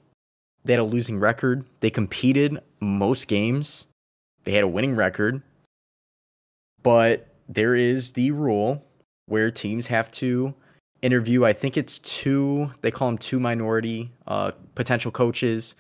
they 0.65 0.75
had 0.75 0.81
a 0.81 0.85
losing 0.85 1.19
record. 1.19 1.65
They 1.81 1.91
competed 1.91 2.61
most 2.81 3.27
games. 3.27 3.87
They 4.45 4.53
had 4.53 4.65
a 4.65 4.69
winning 4.69 4.97
record. 4.97 5.43
But 6.83 7.29
there 7.49 7.75
is 7.75 8.13
the 8.13 8.33
rule 8.33 8.85
where 9.27 9.51
teams 9.51 9.87
have 9.87 10.11
to 10.13 10.55
interview. 11.01 11.45
I 11.45 11.53
think 11.53 11.77
it's 11.77 11.99
two. 12.01 12.71
They 12.81 12.91
call 12.91 13.09
them 13.09 13.19
two 13.19 13.41
minority 13.41 14.11
uh, 14.27 14.53
potential 14.75 15.11
coaches, 15.11 15.75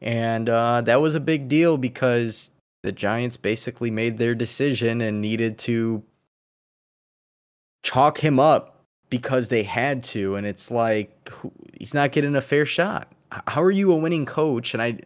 and 0.00 0.48
uh, 0.48 0.82
that 0.82 1.00
was 1.00 1.14
a 1.14 1.20
big 1.20 1.48
deal 1.48 1.78
because 1.78 2.50
the 2.82 2.92
Giants 2.92 3.36
basically 3.36 3.90
made 3.90 4.18
their 4.18 4.34
decision 4.34 5.00
and 5.00 5.20
needed 5.20 5.58
to 5.58 6.02
chalk 7.82 8.18
him 8.18 8.38
up 8.38 8.75
because 9.10 9.48
they 9.48 9.62
had 9.62 10.04
to. 10.04 10.36
And 10.36 10.46
it's 10.46 10.70
like 10.70 11.30
he's 11.78 11.94
not 11.94 12.12
getting 12.12 12.34
a 12.34 12.40
fair 12.40 12.66
shot. 12.66 13.12
How 13.46 13.62
are 13.62 13.70
you 13.70 13.92
a 13.92 13.96
winning 13.96 14.26
coach? 14.26 14.72
And 14.74 14.82
I, 14.82 14.98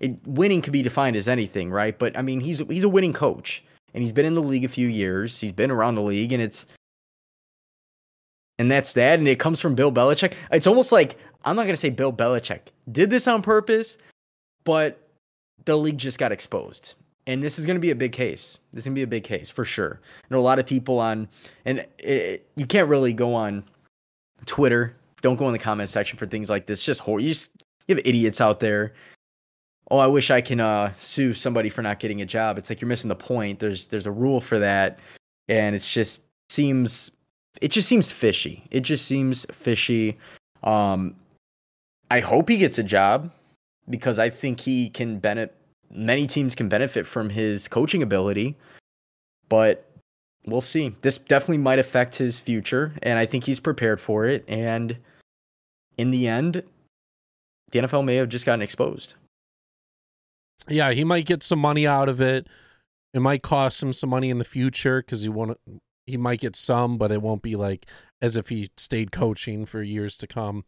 it, 0.00 0.18
winning 0.26 0.62
could 0.62 0.72
be 0.72 0.82
defined 0.82 1.16
as 1.16 1.28
anything, 1.28 1.70
right? 1.70 1.98
But 1.98 2.16
I 2.16 2.22
mean, 2.22 2.40
he's 2.40 2.58
he's 2.68 2.84
a 2.84 2.88
winning 2.88 3.12
coach, 3.12 3.64
and 3.94 4.02
he's 4.02 4.12
been 4.12 4.26
in 4.26 4.34
the 4.34 4.42
league 4.42 4.64
a 4.64 4.68
few 4.68 4.88
years. 4.88 5.40
He's 5.40 5.52
been 5.52 5.70
around 5.70 5.94
the 5.94 6.02
league, 6.02 6.32
and 6.32 6.42
it's 6.42 6.66
and 8.58 8.70
that's 8.70 8.92
that. 8.94 9.18
And 9.18 9.28
it 9.28 9.38
comes 9.38 9.60
from 9.60 9.74
Bill 9.74 9.92
Belichick. 9.92 10.34
It's 10.52 10.66
almost 10.66 10.92
like 10.92 11.18
I'm 11.44 11.56
not 11.56 11.64
gonna 11.64 11.76
say 11.76 11.90
Bill 11.90 12.12
Belichick 12.12 12.60
did 12.90 13.10
this 13.10 13.26
on 13.26 13.42
purpose, 13.42 13.98
but 14.64 15.08
the 15.64 15.76
league 15.76 15.98
just 15.98 16.18
got 16.18 16.32
exposed. 16.32 16.94
And 17.28 17.44
this 17.44 17.58
is 17.58 17.66
going 17.66 17.76
to 17.76 17.80
be 17.80 17.90
a 17.90 17.94
big 17.94 18.12
case. 18.12 18.58
This 18.72 18.80
is 18.80 18.84
going 18.86 18.94
to 18.94 18.98
be 18.98 19.02
a 19.02 19.06
big 19.06 19.22
case 19.22 19.50
for 19.50 19.62
sure. 19.62 20.00
I 20.02 20.34
know 20.34 20.40
a 20.40 20.40
lot 20.40 20.58
of 20.58 20.64
people 20.64 20.98
on, 20.98 21.28
and 21.66 21.86
it, 21.98 22.48
you 22.56 22.64
can't 22.64 22.88
really 22.88 23.12
go 23.12 23.34
on 23.34 23.64
Twitter. 24.46 24.96
Don't 25.20 25.36
go 25.36 25.46
in 25.46 25.52
the 25.52 25.58
comment 25.58 25.90
section 25.90 26.18
for 26.18 26.26
things 26.26 26.48
like 26.48 26.66
this. 26.66 26.82
Just 26.82 27.00
horrible. 27.00 27.24
You 27.24 27.28
just 27.28 27.52
you 27.86 27.94
have 27.94 28.06
idiots 28.06 28.40
out 28.40 28.60
there. 28.60 28.94
Oh, 29.90 29.98
I 29.98 30.06
wish 30.06 30.30
I 30.30 30.40
can 30.40 30.58
uh, 30.58 30.92
sue 30.94 31.34
somebody 31.34 31.68
for 31.68 31.82
not 31.82 32.00
getting 32.00 32.22
a 32.22 32.26
job. 32.26 32.56
It's 32.56 32.70
like 32.70 32.80
you're 32.80 32.88
missing 32.88 33.08
the 33.08 33.14
point. 33.14 33.58
There's 33.58 33.88
there's 33.88 34.06
a 34.06 34.10
rule 34.10 34.40
for 34.40 34.58
that, 34.58 34.98
and 35.48 35.76
it 35.76 35.80
just 35.80 36.22
seems 36.48 37.10
it 37.60 37.68
just 37.68 37.88
seems 37.88 38.10
fishy. 38.10 38.66
It 38.70 38.80
just 38.80 39.04
seems 39.04 39.44
fishy. 39.52 40.16
Um, 40.62 41.14
I 42.10 42.20
hope 42.20 42.48
he 42.48 42.56
gets 42.56 42.78
a 42.78 42.82
job 42.82 43.30
because 43.90 44.18
I 44.18 44.30
think 44.30 44.60
he 44.60 44.88
can 44.88 45.18
benefit 45.18 45.57
many 45.90 46.26
teams 46.26 46.54
can 46.54 46.68
benefit 46.68 47.06
from 47.06 47.30
his 47.30 47.68
coaching 47.68 48.02
ability, 48.02 48.56
but 49.48 49.90
we'll 50.46 50.60
see. 50.60 50.94
This 51.00 51.18
definitely 51.18 51.58
might 51.58 51.78
affect 51.78 52.16
his 52.16 52.40
future, 52.40 52.92
and 53.02 53.18
I 53.18 53.26
think 53.26 53.44
he's 53.44 53.60
prepared 53.60 54.00
for 54.00 54.24
it. 54.24 54.44
And 54.48 54.96
in 55.96 56.10
the 56.10 56.28
end, 56.28 56.62
the 57.70 57.80
NFL 57.80 58.04
may 58.04 58.16
have 58.16 58.28
just 58.28 58.46
gotten 58.46 58.62
exposed. 58.62 59.14
Yeah, 60.68 60.92
he 60.92 61.04
might 61.04 61.26
get 61.26 61.42
some 61.42 61.58
money 61.58 61.86
out 61.86 62.08
of 62.08 62.20
it. 62.20 62.46
It 63.14 63.20
might 63.20 63.42
cost 63.42 63.82
him 63.82 63.92
some 63.92 64.10
money 64.10 64.30
in 64.30 64.38
the 64.38 64.44
future 64.44 65.00
because 65.00 65.22
he 65.22 65.28
won't. 65.28 65.58
He 66.06 66.16
might 66.16 66.40
get 66.40 66.56
some, 66.56 66.98
but 66.98 67.10
it 67.10 67.22
won't 67.22 67.42
be 67.42 67.56
like 67.56 67.86
as 68.22 68.36
if 68.36 68.48
he 68.48 68.70
stayed 68.76 69.12
coaching 69.12 69.66
for 69.66 69.82
years 69.82 70.16
to 70.18 70.26
come. 70.26 70.64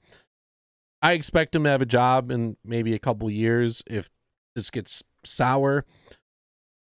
I 1.02 1.14
expect 1.14 1.54
him 1.54 1.64
to 1.64 1.70
have 1.70 1.82
a 1.82 1.86
job 1.86 2.30
in 2.30 2.56
maybe 2.64 2.94
a 2.94 2.98
couple 2.98 3.30
years 3.30 3.82
if 3.86 4.10
this 4.54 4.70
gets 4.70 5.02
sour. 5.24 5.84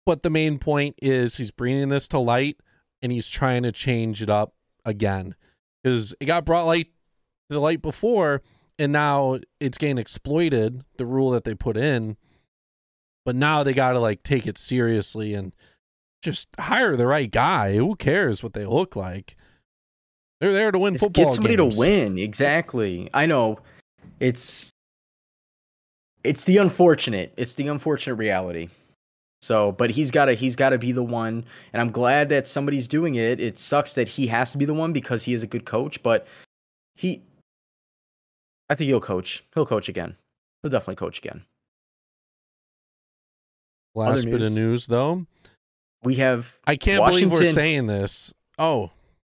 But 0.05 0.23
the 0.23 0.29
main 0.29 0.57
point 0.59 0.95
is 1.01 1.37
he's 1.37 1.51
bringing 1.51 1.89
this 1.89 2.07
to 2.09 2.19
light 2.19 2.57
and 3.01 3.11
he's 3.11 3.29
trying 3.29 3.63
to 3.63 3.71
change 3.71 4.21
it 4.21 4.29
up 4.29 4.53
again 4.85 5.35
because 5.83 6.15
it 6.19 6.25
got 6.25 6.45
brought 6.45 6.65
light 6.65 6.87
to 6.87 7.55
the 7.55 7.59
light 7.59 7.81
before 7.81 8.41
and 8.77 8.91
now 8.91 9.37
it's 9.59 9.77
getting 9.77 9.97
exploited 9.97 10.83
the 10.97 11.05
rule 11.05 11.31
that 11.31 11.43
they 11.43 11.53
put 11.53 11.77
in 11.77 12.17
but 13.25 13.35
now 13.35 13.61
they 13.61 13.73
got 13.73 13.91
to 13.91 13.99
like 13.99 14.23
take 14.23 14.47
it 14.47 14.57
seriously 14.57 15.33
and 15.33 15.53
just 16.23 16.47
hire 16.59 16.95
the 16.95 17.05
right 17.05 17.29
guy 17.29 17.75
who 17.75 17.95
cares 17.95 18.41
what 18.41 18.53
they 18.53 18.65
look 18.65 18.95
like 18.95 19.35
they're 20.39 20.53
there 20.53 20.71
to 20.71 20.79
win 20.79 20.93
Just 20.93 21.03
football 21.03 21.25
get 21.25 21.33
somebody 21.33 21.55
games. 21.57 21.75
to 21.75 21.79
win. 21.79 22.17
Exactly. 22.17 23.09
I 23.13 23.25
know. 23.25 23.59
It's 24.19 24.71
it's 26.23 26.45
the 26.45 26.57
unfortunate. 26.57 27.33
It's 27.37 27.55
the 27.55 27.67
unfortunate 27.67 28.15
reality. 28.15 28.69
So, 29.41 29.71
but 29.71 29.89
he's 29.89 30.11
got 30.11 30.25
to 30.25 30.33
he's 30.33 30.55
got 30.55 30.69
to 30.69 30.77
be 30.77 30.91
the 30.91 31.03
one, 31.03 31.45
and 31.71 31.81
I'm 31.81 31.91
glad 31.91 32.29
that 32.29 32.47
somebody's 32.47 32.87
doing 32.87 33.15
it. 33.15 33.39
It 33.39 33.57
sucks 33.57 33.93
that 33.93 34.09
he 34.09 34.27
has 34.27 34.51
to 34.51 34.57
be 34.57 34.65
the 34.65 34.73
one 34.73 34.91
because 34.91 35.23
he 35.23 35.33
is 35.33 35.43
a 35.43 35.47
good 35.47 35.65
coach, 35.65 36.03
but 36.03 36.27
he, 36.95 37.21
I 38.69 38.75
think 38.75 38.89
he'll 38.89 38.99
coach. 38.99 39.45
He'll 39.55 39.65
coach 39.65 39.87
again. 39.87 40.17
He'll 40.61 40.71
definitely 40.71 40.95
coach 40.95 41.19
again. 41.19 41.45
last 43.95 44.11
other 44.11 44.23
bit 44.23 44.41
of 44.41 44.51
news. 44.51 44.55
news 44.55 44.87
though 44.87 45.25
We 46.03 46.15
have 46.15 46.53
i 46.67 46.75
can't 46.75 47.05
believe 47.05 47.31
we're 47.31 47.45
saying 47.45 47.87
this 47.87 48.33
oh 48.57 48.91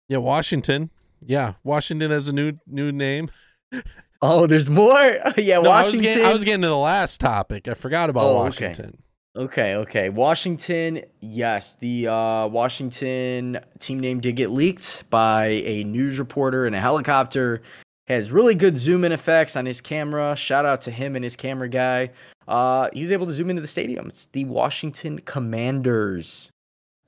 yeah 0.09 0.17
washington 0.17 0.89
yeah 1.25 1.53
washington 1.63 2.11
has 2.11 2.27
a 2.29 2.33
new 2.33 2.53
new 2.65 2.91
name 2.91 3.29
oh, 4.21 4.47
there's 4.47 4.69
more. 4.69 4.93
yeah, 5.37 5.59
No, 5.59 5.69
I 5.71 5.81
was, 5.81 5.87
Washington. 5.87 6.01
getting, 6.01 6.25
I 6.25 6.33
was 6.33 6.43
getting 6.43 6.61
to 6.61 6.67
the 6.67 6.77
last 6.77 7.19
topic. 7.19 7.67
I 7.67 7.73
forgot 7.73 8.09
about 8.09 8.23
Oh, 8.23 8.29
okay. 8.37 8.43
Washington. 8.67 8.97
Okay, 9.35 9.75
okay. 9.75 10.09
Washington, 10.09 11.01
yes, 11.21 11.75
the 11.75 12.07
uh, 12.07 12.47
Washington 12.47 13.59
team 13.79 13.99
name 13.99 14.19
did 14.19 14.35
get 14.35 14.49
leaked 14.49 15.07
by 15.11 15.45
a 15.63 15.83
news 15.83 16.17
reporter 16.17 16.65
in 16.65 16.73
a 16.73 16.79
helicopter. 16.81 17.61
Has 18.07 18.31
really 18.31 18.55
good 18.55 18.77
zoom 18.77 19.03
in 19.03 19.11
effects 19.11 19.55
on 19.57 19.65
his 19.65 19.81
camera. 19.81 20.35
Shout 20.35 20.65
out 20.65 20.79
to 20.81 20.91
him 20.91 21.15
and 21.15 21.23
his 21.23 21.35
camera 21.35 21.67
guy. 21.67 22.11
Uh, 22.47 22.89
he 22.93 23.01
was 23.01 23.11
able 23.11 23.25
to 23.27 23.33
zoom 23.33 23.49
into 23.49 23.61
the 23.61 23.67
stadium. 23.67 24.07
It's 24.07 24.27
the 24.27 24.45
Washington 24.45 25.19
Commanders. 25.19 26.49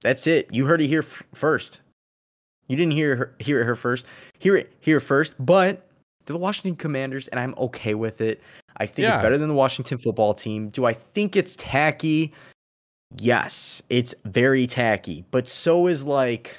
That's 0.02 0.28
it. 0.28 0.50
You 0.52 0.66
heard 0.66 0.82
it 0.82 0.88
here 0.88 1.00
f- 1.02 1.24
first. 1.34 1.80
You 2.68 2.76
didn't 2.76 2.92
hear 2.92 3.16
her, 3.16 3.36
hear 3.40 3.62
it 3.62 3.66
here 3.66 3.76
first. 3.76 4.06
Hear 4.40 4.56
it 4.58 4.72
here 4.82 5.00
first. 5.00 5.34
But 5.44 5.89
they're 6.30 6.36
the 6.36 6.40
Washington 6.40 6.76
Commanders, 6.76 7.28
and 7.30 7.40
I'm 7.40 7.56
okay 7.58 7.96
with 7.96 8.22
it. 8.22 8.42
I 8.78 8.86
think 8.86 9.04
Yeah. 9.08 9.16
it's 9.16 9.24
better 9.24 9.38
than 9.38 9.50
the 9.50 9.56
Washington 9.56 9.98
football 9.98 10.34
team. 10.36 10.70
Do 10.70 10.86
I 10.86 10.94
think 10.94 11.36
it's 11.36 11.56
tacky? 11.56 12.32
Yes, 13.18 13.82
it's 13.90 14.14
very 14.26 14.68
tacky. 14.68 15.26
But 15.32 15.48
so 15.48 15.88
is 15.88 16.06
like 16.06 16.56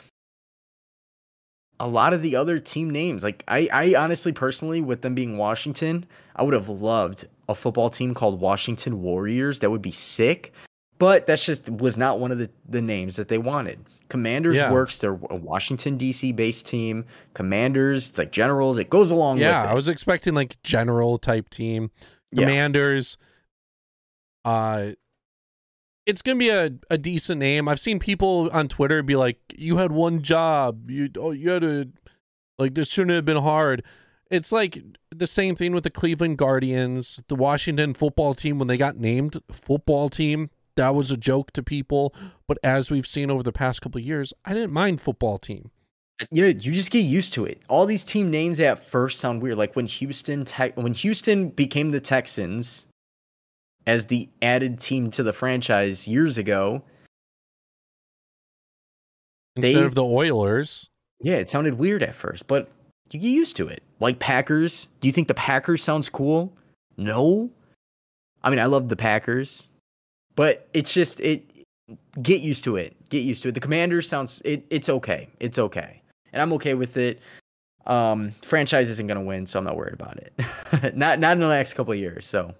a 1.79 1.87
lot 1.89 2.13
of 2.13 2.23
the 2.23 2.35
other 2.37 2.59
team 2.59 2.91
names. 2.91 3.23
Like 3.23 3.45
I, 3.49 3.69
I 3.73 3.95
honestly 3.95 4.33
personally, 4.33 4.81
with 4.81 5.03
them 5.03 5.15
being 5.15 5.39
Washington, 5.39 6.05
I 6.37 6.43
would 6.43 6.53
have 6.55 6.69
loved 6.69 7.27
a 7.49 7.55
football 7.55 7.89
team 7.91 8.13
called 8.13 8.41
Washington 8.41 9.01
Warriors. 9.03 9.61
That 9.61 9.71
would 9.71 9.81
be 9.83 9.93
sick. 9.93 10.53
But 11.01 11.27
that's 11.27 11.45
just 11.45 11.69
was 11.69 11.97
not 11.99 12.21
one 12.21 12.31
of 12.31 12.39
the, 12.39 12.49
the 12.69 12.81
names 12.83 13.17
that 13.17 13.27
they 13.29 13.39
wanted. 13.39 13.81
Commanders 14.11 14.57
Yeah. 14.59 14.71
works. 14.71 14.99
They're 14.99 15.19
a 15.31 15.37
Washington 15.37 15.97
D.C. 15.97 16.31
based 16.33 16.67
team. 16.67 17.07
Commanders, 17.35 18.11
it's 18.11 18.19
like 18.19 18.31
Generals. 18.33 18.79
It 18.79 18.91
goes 18.91 19.11
along 19.11 19.39
Yeah. 19.39 19.65
I 19.65 19.75
was 19.75 19.89
expecting 19.89 20.35
like 20.35 20.63
general 20.63 21.17
type 21.19 21.49
team, 21.49 21.91
Yeah. 22.31 22.43
commanders. 22.43 23.17
Uh, 24.45 24.91
it's 26.07 26.23
gonna 26.23 26.39
be 26.39 26.51
a, 26.51 26.71
a 26.91 26.99
decent 26.99 27.39
name. 27.39 27.69
I've 27.69 27.81
seen 27.81 27.99
people 27.99 28.51
on 28.53 28.69
Twitter 28.69 29.03
be 29.03 29.17
like, 29.17 29.39
"You 29.57 29.77
had 29.79 29.93
one 29.93 30.23
job. 30.23 30.91
You 30.91 31.09
oh 31.19 31.31
you 31.33 31.51
had 31.51 31.63
to 31.63 31.91
like 32.59 32.75
this 32.75 32.89
shouldn't 32.91 33.15
have 33.15 33.25
been 33.25 33.37
hard." 33.37 33.85
It's 34.31 34.51
like 34.53 34.83
the 35.11 35.27
same 35.27 35.57
thing 35.57 35.73
with 35.73 35.85
the 35.85 35.91
Cleveland 35.91 36.39
Guardians, 36.39 37.23
the 37.29 37.35
Washington 37.35 37.95
football 37.95 38.35
team 38.35 38.59
when 38.59 38.69
they 38.69 38.77
got 38.77 38.97
named 38.97 39.41
football 39.53 40.09
team. 40.09 40.51
That 40.81 40.95
was 40.95 41.11
a 41.11 41.17
joke 41.19 41.53
to 41.53 41.63
people, 41.63 42.15
but 42.49 42.57
as 42.65 42.91
we've 42.91 43.07
seen 43.07 43.31
over 43.31 43.43
the 43.43 43.53
past 43.53 43.83
couple 43.83 43.99
of 44.01 44.07
years, 44.07 44.33
I 44.47 44.55
didn't 44.55 44.73
mind 44.73 45.03
football 45.03 45.37
team. 45.37 45.71
Yeah, 46.31 46.47
you 46.47 46.73
just 46.73 46.91
get 46.91 47.01
used 47.01 47.35
to 47.35 47.45
it. 47.45 47.61
All 47.69 47.85
these 47.85 48.03
team 48.03 48.31
names 48.31 48.59
at 48.61 48.79
first 48.79 49.21
sound 49.21 49.43
weird. 49.43 49.59
Like 49.59 49.77
when 49.77 49.87
Houston 49.87 50.47
Tech 50.47 50.75
when 50.79 50.95
Houston 50.95 51.51
became 51.51 51.91
the 51.91 52.01
Texans 52.01 52.89
as 53.87 54.07
the 54.07 54.31
added 54.41 54.81
team 54.81 55.11
to 55.11 55.23
the 55.23 55.35
franchise 55.35 56.09
years 56.09 56.39
ago, 56.39 56.83
Instead 59.57 59.75
They- 59.81 59.85
of 59.85 59.95
the 59.95 60.05
Oilers, 60.05 60.89
yeah, 61.21 61.35
it 61.37 61.51
sounded 61.51 61.75
weird 61.75 62.03
at 62.03 62.15
first, 62.15 62.47
but 62.47 62.71
you 63.13 63.21
get 63.21 63.29
used 63.29 63.57
to 63.57 63.69
it. 63.69 63.83
Like 63.99 64.19
Packers, 64.19 64.89
do 65.01 65.09
you 65.09 65.13
think 65.13 65.29
the 65.29 65.35
Packers 65.35 65.83
sounds 65.83 66.09
cool? 66.09 66.57
No. 66.97 67.51
I 68.43 68.49
mean, 68.49 68.59
I 68.61 68.65
love 68.67 68.89
the 68.89 68.97
Packers, 68.97 69.69
but 70.41 70.67
it's 70.73 70.95
just 70.95 71.21
it 71.21 71.67
get 72.23 72.41
used 72.41 72.65
to 72.65 72.77
it. 72.77 72.97
Get 73.11 73.25
used 73.25 73.43
to 73.43 73.51
it. 73.51 73.53
The 73.53 73.61
Commanders 73.61 74.09
sounds 74.09 74.41
it, 74.43 74.65
it's 74.71 74.89
okay. 74.89 75.29
It's 75.39 75.59
okay. 75.59 76.01
And 76.33 76.41
I'm 76.41 76.55
okay 76.55 76.73
with 76.73 76.97
it. 76.97 77.21
Um 77.85 78.33
franchise 78.41 78.89
isn't 78.89 79.07
going 79.07 79.21
to 79.21 79.27
win, 79.27 79.45
so 79.45 79.59
I'm 79.59 79.67
not 79.67 79.77
worried 79.77 79.93
about 79.93 80.17
it. 80.17 80.97
not 80.97 81.19
not 81.19 81.33
in 81.33 81.41
the 81.41 81.49
next 81.49 81.75
couple 81.75 81.95
years, 81.95 82.27
so 82.27 82.55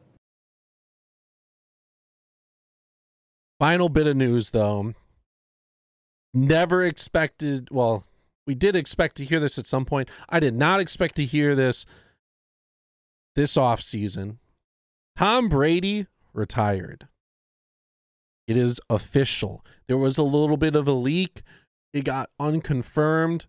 Final 3.59 3.89
bit 3.89 4.07
of 4.07 4.15
news 4.15 4.51
though. 4.51 4.93
Never 6.35 6.85
expected, 6.85 7.69
well, 7.71 8.05
we 8.47 8.55
did 8.55 8.77
expect 8.77 9.17
to 9.17 9.25
hear 9.25 9.41
this 9.41 9.59
at 9.59 9.67
some 9.67 9.87
point. 9.87 10.11
I 10.29 10.39
did 10.39 10.55
not 10.55 10.81
expect 10.81 11.17
to 11.17 11.25
hear 11.25 11.55
this 11.55 11.87
this 13.37 13.57
off 13.57 13.81
season. 13.81 14.39
Tom 15.17 15.49
Brady 15.49 16.09
retired. 16.35 17.09
It 18.47 18.57
is 18.57 18.81
official. 18.91 19.65
There 19.87 19.99
was 19.99 20.19
a 20.19 20.23
little 20.23 20.57
bit 20.57 20.75
of 20.75 20.89
a 20.89 20.93
leak. 20.93 21.43
It 21.93 22.05
got 22.05 22.31
unconfirmed. 22.39 23.47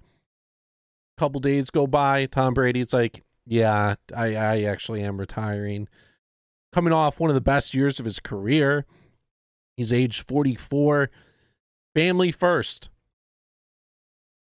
A 1.18 1.20
couple 1.20 1.39
days 1.39 1.70
go 1.70 1.88
by. 1.88 2.26
Tom 2.26 2.54
Brady's 2.54 2.94
like, 2.94 3.24
yeah, 3.46 3.96
I, 4.16 4.36
I 4.36 4.64
actually 4.64 5.04
am 5.04 5.20
retiring. 5.20 5.88
Coming 6.72 6.94
off 6.94 7.20
one 7.20 7.30
of 7.30 7.34
the 7.34 7.42
best 7.42 7.74
years 7.74 8.00
of 8.00 8.06
his 8.06 8.20
career. 8.20 8.86
He's 9.76 9.92
age 9.92 10.24
44. 10.24 11.10
Family 11.96 12.32
first. 12.32 12.89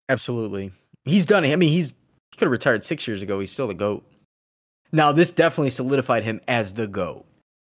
Absolutely. 0.08 0.72
He's 1.04 1.26
done 1.26 1.44
it. 1.44 1.52
I 1.52 1.56
mean, 1.56 1.72
he's 1.72 1.90
he 1.90 2.38
could 2.38 2.46
have 2.46 2.52
retired 2.52 2.84
six 2.84 3.06
years 3.06 3.22
ago. 3.22 3.40
He's 3.40 3.50
still 3.50 3.68
the 3.68 3.74
GOAT. 3.74 4.04
Now, 4.92 5.12
this 5.12 5.30
definitely 5.30 5.70
solidified 5.70 6.22
him 6.22 6.40
as 6.48 6.72
the 6.72 6.86
GOAT. 6.86 7.24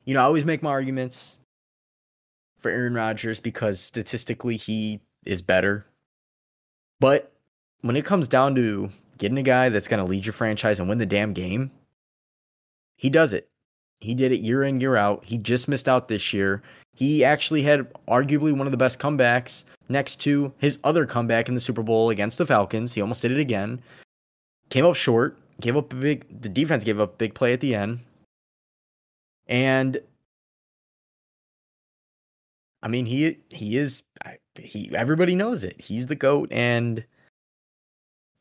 You 0.06 0.14
know, 0.14 0.22
I 0.22 0.24
always 0.24 0.46
make 0.46 0.62
my 0.64 0.70
arguments 0.70 1.38
for 2.66 2.72
Aaron 2.72 2.96
Rodgers 2.96 3.40
because 3.40 3.80
statistically 3.80 4.58
he 4.58 5.00
is 5.24 5.44
better. 5.44 5.86
But 7.00 7.32
when 7.82 7.96
it 7.96 8.06
comes 8.06 8.28
down 8.28 8.56
to 8.56 8.90
getting 9.20 9.38
a 9.38 9.44
guy 9.44 9.70
that's 9.70 9.88
going 9.88 10.04
to 10.04 10.10
lead 10.10 10.26
your 10.26 10.34
franchise 10.34 10.80
and 10.80 10.90
win 10.90 10.98
the 10.98 11.06
damn 11.06 11.32
game, 11.34 11.70
he 12.96 13.12
does 13.12 13.34
it. 13.34 13.50
He 14.00 14.16
did 14.16 14.32
it 14.32 14.42
year 14.42 14.64
in, 14.64 14.82
year 14.82 14.96
out. 14.96 15.24
He 15.24 15.38
just 15.38 15.68
missed 15.68 15.88
out 15.88 16.08
this 16.08 16.34
year. 16.34 16.64
He 16.96 17.24
actually 17.24 17.62
had 17.62 17.94
arguably 18.08 18.58
one 18.58 18.66
of 18.66 18.72
the 18.72 18.78
best 18.78 18.98
comebacks 18.98 19.66
next 19.88 20.16
to 20.22 20.52
his 20.58 20.80
other 20.84 21.06
comeback 21.06 21.48
in 21.48 21.54
the 21.54 21.62
Super 21.62 21.84
Bowl 21.84 22.10
against 22.10 22.40
the 22.40 22.48
Falcons. 22.48 22.96
He 22.96 23.02
almost 23.02 23.22
did 23.22 23.32
it 23.32 23.40
again. 23.40 23.80
Came 24.72 24.88
up 24.88 24.96
short, 24.96 25.38
gave 25.62 25.78
up 25.78 25.94
a 25.94 25.96
big 25.96 26.42
the 26.42 26.50
defense 26.50 26.84
gave 26.84 27.00
up 27.00 27.14
a 27.14 27.18
big 27.18 27.36
play 27.36 27.54
at 27.54 27.60
the 27.60 27.76
end. 27.76 28.00
And 29.46 30.00
I 32.84 32.88
mean, 32.88 33.06
he 33.06 33.38
he 33.50 33.78
is 33.78 34.04
he 34.56 34.92
everybody 34.96 35.36
knows 35.36 35.64
it. 35.64 35.80
He's 35.80 36.08
the 36.08 36.16
goat 36.16 36.50
and 36.52 37.04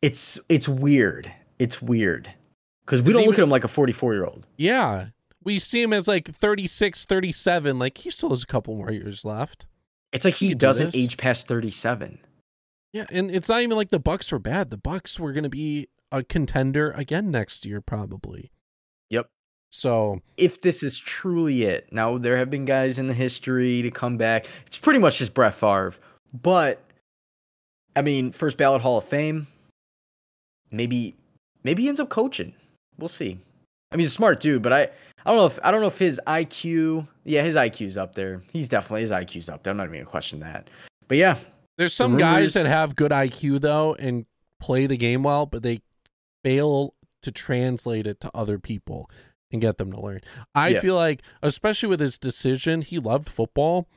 it's 0.03 0.39
it's 0.49 0.69
weird. 0.69 1.33
It's 1.59 1.81
weird. 1.81 2.33
Cuz 2.87 3.03
we 3.03 3.13
don't 3.13 3.23
he 3.23 3.29
look 3.29 3.39
at 3.39 3.43
him 3.43 3.51
like 3.51 3.65
a 3.65 3.69
44-year-old. 3.69 4.47
Yeah. 4.57 5.07
we 5.43 5.59
see 5.59 5.83
him 5.83 5.93
as 5.93 6.07
like 6.09 6.35
36, 6.35 7.05
37. 7.07 7.79
Like 7.79 7.99
he 7.99 8.11
still 8.11 8.31
has 8.31 8.43
a 8.43 8.47
couple 8.47 8.75
more 8.77 8.91
years 8.91 9.25
left. 9.25 9.67
It's 10.13 10.25
like 10.25 10.35
he 10.35 10.51
do 10.51 10.55
doesn't 10.57 10.93
this. 10.93 10.97
age 10.97 11.17
past 11.17 11.49
37. 11.49 12.19
Yeah, 12.93 13.07
and 13.11 13.31
it's 13.31 13.49
not 13.49 13.63
even 13.63 13.77
like 13.77 13.89
the 13.91 13.99
Bucks 13.99 14.31
were 14.31 14.39
bad. 14.39 14.71
The 14.71 14.77
Bucks 14.77 15.19
were 15.19 15.33
going 15.33 15.43
to 15.43 15.49
be 15.51 15.89
a 16.13 16.23
contender 16.23 16.93
again 16.93 17.31
next 17.33 17.67
year, 17.67 17.81
probably. 17.81 18.53
Yep. 19.75 19.81
So 19.81 20.21
If 20.37 20.61
this 20.61 20.83
is 20.83 20.99
truly 20.99 21.65
it. 21.65 21.89
Now, 21.93 22.19
there 22.19 22.37
have 22.37 22.51
been 22.51 22.65
guys 22.65 22.99
in 22.99 23.09
the 23.09 23.15
history 23.15 23.83
to 23.83 23.91
come 23.91 24.17
back. 24.17 24.47
It's 24.67 24.79
pretty 24.79 25.01
much 25.01 25.19
just 25.19 25.35
Brett 25.35 25.55
Favre. 25.55 25.95
But, 26.33 26.81
I 27.97 28.03
mean, 28.03 28.33
first 28.33 28.57
ballot 28.57 28.83
Hall 28.83 28.99
of 28.99 29.05
Fame. 29.05 29.47
Maybe, 30.71 31.17
maybe 31.65 31.83
he 31.83 31.89
ends 31.89 32.01
up 32.01 32.09
coaching. 32.09 32.55
We'll 32.99 33.09
see. 33.09 33.39
I 33.91 33.97
mean, 33.97 34.01
he's 34.01 34.09
a 34.09 34.11
smart 34.11 34.41
dude, 34.41 34.63
but 34.63 34.73
I, 34.73 34.83
I 34.83 35.31
don't 35.31 35.37
know 35.37 35.47
if 35.47 35.59
I 35.63 35.71
don't 35.71 35.81
know 35.81 35.87
if 35.87 35.99
his 35.99 36.21
IQ. 36.27 37.07
Yeah, 37.25 37.43
his 37.43 37.55
IQ's 37.55 37.97
up 37.97 38.15
there. 38.17 38.43
He's 38.53 38.69
definitely 38.69 39.03
his 39.03 39.13
IQ's 39.13 39.49
up 39.49 39.63
there. 39.63 39.71
I'm 39.71 39.77
not 39.77 39.85
even 39.85 39.99
gonna 39.99 40.07
question 40.07 40.41
that. 40.41 40.69
But 41.07 41.19
yeah, 41.19 41.37
there's 41.79 41.95
some 41.95 42.19
guys 42.19 42.55
that 42.55 42.67
have 42.67 42.97
good 42.97 43.13
IQ 43.13 43.61
though 43.61 43.95
and 43.95 44.27
play 44.61 44.87
the 44.87 44.97
game 44.97 45.23
well, 45.23 45.47
but 45.47 45.63
they 45.63 45.81
fail 46.43 46.95
to 47.23 47.31
translate 47.31 48.07
it 48.09 48.21
to 48.21 48.31
other 48.35 48.59
people 48.59 49.09
and 49.55 49.63
get 49.63 49.79
them 49.79 49.91
to 49.93 50.01
learn. 50.01 50.21
I 50.55 50.69
Yeah. 50.69 50.81
feel 50.81 50.97
like, 50.97 51.23
especially 51.43 51.89
with 51.89 52.01
his 52.01 52.19
decision, 52.19 52.83
he 52.83 52.99
loved 52.99 53.29
football. 53.31 53.89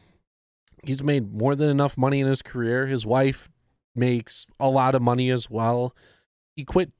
He's 0.83 1.03
made 1.03 1.33
more 1.33 1.55
than 1.55 1.69
enough 1.69 1.97
money 1.97 2.21
in 2.21 2.27
his 2.27 2.41
career. 2.41 2.87
His 2.87 3.05
wife 3.05 3.49
makes 3.95 4.45
a 4.59 4.69
lot 4.69 4.95
of 4.95 5.01
money 5.01 5.29
as 5.31 5.49
well. 5.49 5.93
He 6.55 6.63
quit 6.63 6.91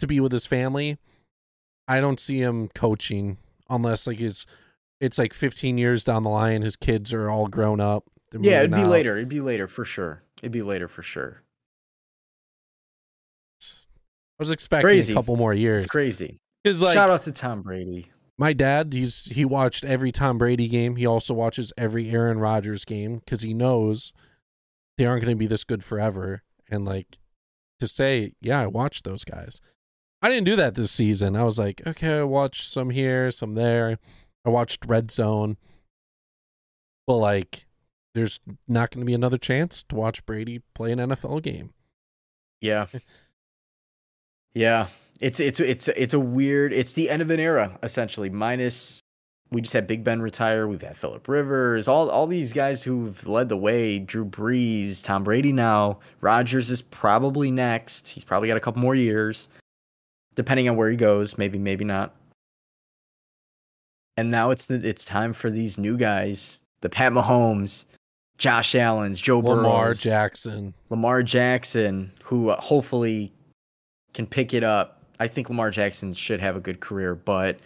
to 0.00 0.06
be 0.06 0.18
with 0.18 0.32
his 0.32 0.46
family. 0.46 0.96
I 1.86 2.00
don't 2.00 2.18
see 2.18 2.38
him 2.38 2.68
coaching 2.68 3.38
unless 3.70 4.06
like 4.06 4.18
his 4.18 4.46
it's 5.00 5.18
like 5.18 5.34
15 5.34 5.76
years 5.76 6.04
down 6.04 6.22
the 6.22 6.30
line 6.30 6.62
his 6.62 6.74
kids 6.76 7.12
are 7.12 7.28
all 7.30 7.46
grown 7.48 7.80
up. 7.80 8.04
Yeah, 8.32 8.60
it'd 8.60 8.70
be 8.72 8.78
out. 8.78 8.88
later. 8.88 9.16
It'd 9.16 9.28
be 9.28 9.40
later 9.40 9.68
for 9.68 9.84
sure. 9.84 10.22
It'd 10.38 10.50
be 10.52 10.62
later 10.62 10.88
for 10.88 11.02
sure. 11.02 11.42
I 13.62 14.42
was 14.42 14.50
expecting 14.50 14.88
Crazy. 14.88 15.12
a 15.12 15.16
couple 15.16 15.36
more 15.36 15.54
years. 15.54 15.84
It's 15.84 15.92
crazy. 15.92 16.40
Cuz 16.66 16.82
like 16.82 16.94
Shout 16.94 17.10
out 17.10 17.22
to 17.22 17.32
Tom 17.32 17.62
Brady. 17.62 18.10
my 18.36 18.52
dad, 18.52 18.92
he's 18.92 19.26
he 19.26 19.44
watched 19.44 19.84
every 19.84 20.10
Tom 20.10 20.38
Brady 20.38 20.68
game. 20.68 20.96
He 20.96 21.06
also 21.06 21.32
watches 21.32 21.72
every 21.78 22.10
Aaron 22.10 22.38
Rodgers 22.38 22.84
game 22.84 23.20
cuz 23.26 23.42
he 23.42 23.54
knows 23.54 24.12
they 24.98 25.06
aren't 25.06 25.24
going 25.24 25.36
to 25.36 25.38
be 25.38 25.46
this 25.46 25.64
good 25.64 25.84
forever 25.84 26.42
and 26.70 26.84
like 26.84 27.18
to 27.78 27.86
say, 27.86 28.32
yeah, 28.40 28.60
I 28.60 28.66
watched 28.66 29.04
those 29.04 29.24
guys. 29.24 29.60
I 30.22 30.28
didn't 30.28 30.46
do 30.46 30.56
that 30.56 30.74
this 30.74 30.90
season. 30.90 31.36
I 31.36 31.44
was 31.44 31.58
like, 31.58 31.86
okay, 31.86 32.18
I 32.18 32.22
watched 32.22 32.70
some 32.70 32.90
here, 32.90 33.30
some 33.30 33.54
there. 33.54 33.98
I 34.44 34.48
watched 34.48 34.86
Red 34.86 35.10
Zone. 35.10 35.56
But 37.06 37.16
like 37.16 37.66
there's 38.14 38.40
not 38.66 38.90
going 38.90 39.02
to 39.02 39.06
be 39.06 39.14
another 39.14 39.38
chance 39.38 39.82
to 39.84 39.94
watch 39.94 40.24
Brady 40.24 40.62
play 40.74 40.90
an 40.90 40.98
NFL 40.98 41.42
game. 41.42 41.74
Yeah. 42.62 42.86
yeah. 44.54 44.88
It's 45.20 45.40
it's 45.40 45.60
it's 45.60 45.88
it's 45.88 46.14
a 46.14 46.20
weird 46.20 46.72
it's 46.72 46.92
the 46.92 47.08
end 47.08 47.22
of 47.22 47.30
an 47.30 47.40
era, 47.40 47.78
essentially. 47.82 48.30
Minus 48.30 49.00
we 49.50 49.60
just 49.60 49.72
had 49.72 49.86
Big 49.86 50.02
Ben 50.02 50.20
retire, 50.20 50.66
we've 50.66 50.82
had 50.82 50.96
Philip 50.96 51.28
Rivers, 51.28 51.88
all 51.88 52.10
all 52.10 52.26
these 52.26 52.52
guys 52.52 52.82
who've 52.82 53.26
led 53.26 53.48
the 53.48 53.56
way, 53.56 53.98
Drew 53.98 54.24
Brees, 54.24 55.02
Tom 55.04 55.24
Brady 55.24 55.52
now, 55.52 56.00
Rodgers 56.20 56.70
is 56.70 56.82
probably 56.82 57.50
next. 57.50 58.08
He's 58.08 58.24
probably 58.24 58.48
got 58.48 58.56
a 58.56 58.60
couple 58.60 58.82
more 58.82 58.94
years. 58.94 59.48
Depending 60.34 60.68
on 60.68 60.76
where 60.76 60.90
he 60.90 60.96
goes, 60.96 61.38
maybe, 61.38 61.58
maybe 61.58 61.84
not. 61.84 62.14
And 64.18 64.30
now 64.30 64.50
it's 64.50 64.66
the, 64.66 64.74
it's 64.86 65.04
time 65.04 65.32
for 65.32 65.48
these 65.48 65.78
new 65.78 65.96
guys, 65.96 66.60
the 66.82 66.90
Pat 66.90 67.12
Mahomes, 67.12 67.86
Josh 68.36 68.74
Allen's, 68.74 69.20
Joe 69.20 69.40
Lamar 69.40 69.86
Burrows. 69.86 70.00
Jackson. 70.00 70.74
Lamar 70.90 71.22
Jackson, 71.22 72.12
who 72.22 72.50
uh, 72.50 72.60
hopefully 72.60 73.32
can 74.12 74.26
pick 74.26 74.52
it 74.52 74.62
up. 74.62 74.95
I 75.18 75.28
think 75.28 75.48
Lamar 75.48 75.70
Jackson 75.70 76.12
should 76.12 76.40
have 76.40 76.56
a 76.56 76.60
good 76.60 76.80
career, 76.80 77.14
but 77.14 77.58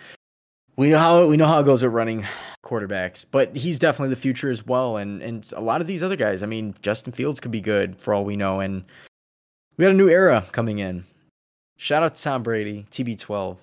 we 0.77 0.91
know 0.91 0.99
how 0.99 1.27
we 1.27 1.37
know 1.37 1.47
how 1.47 1.61
it 1.61 1.65
goes 1.65 1.83
with 1.83 1.93
running 1.93 2.25
quarterbacks. 2.65 3.27
But 3.31 3.55
he's 3.57 3.79
definitely 3.79 4.15
the 4.15 4.21
future 4.21 4.51
as 4.51 4.67
well, 4.67 4.97
and 4.97 5.23
and 5.23 5.51
a 5.55 5.61
lot 5.61 5.81
of 5.81 5.87
these 5.87 6.03
other 6.03 6.17
guys. 6.17 6.43
I 6.43 6.47
mean, 6.47 6.75
Justin 6.83 7.13
Fields 7.13 7.41
could 7.41 7.51
be 7.51 7.61
good 7.61 8.01
for 8.01 8.15
all 8.15 8.25
we 8.25 8.37
know, 8.37 8.61
and 8.61 8.85
we 9.77 9.85
got 9.85 9.91
a 9.91 9.95
new 9.95 10.09
era 10.09 10.45
coming 10.53 10.79
in. 10.79 11.05
Shout 11.77 12.03
out 12.03 12.15
to 12.15 12.23
Tom 12.23 12.43
Brady, 12.43 12.87
TB12, 12.91 13.57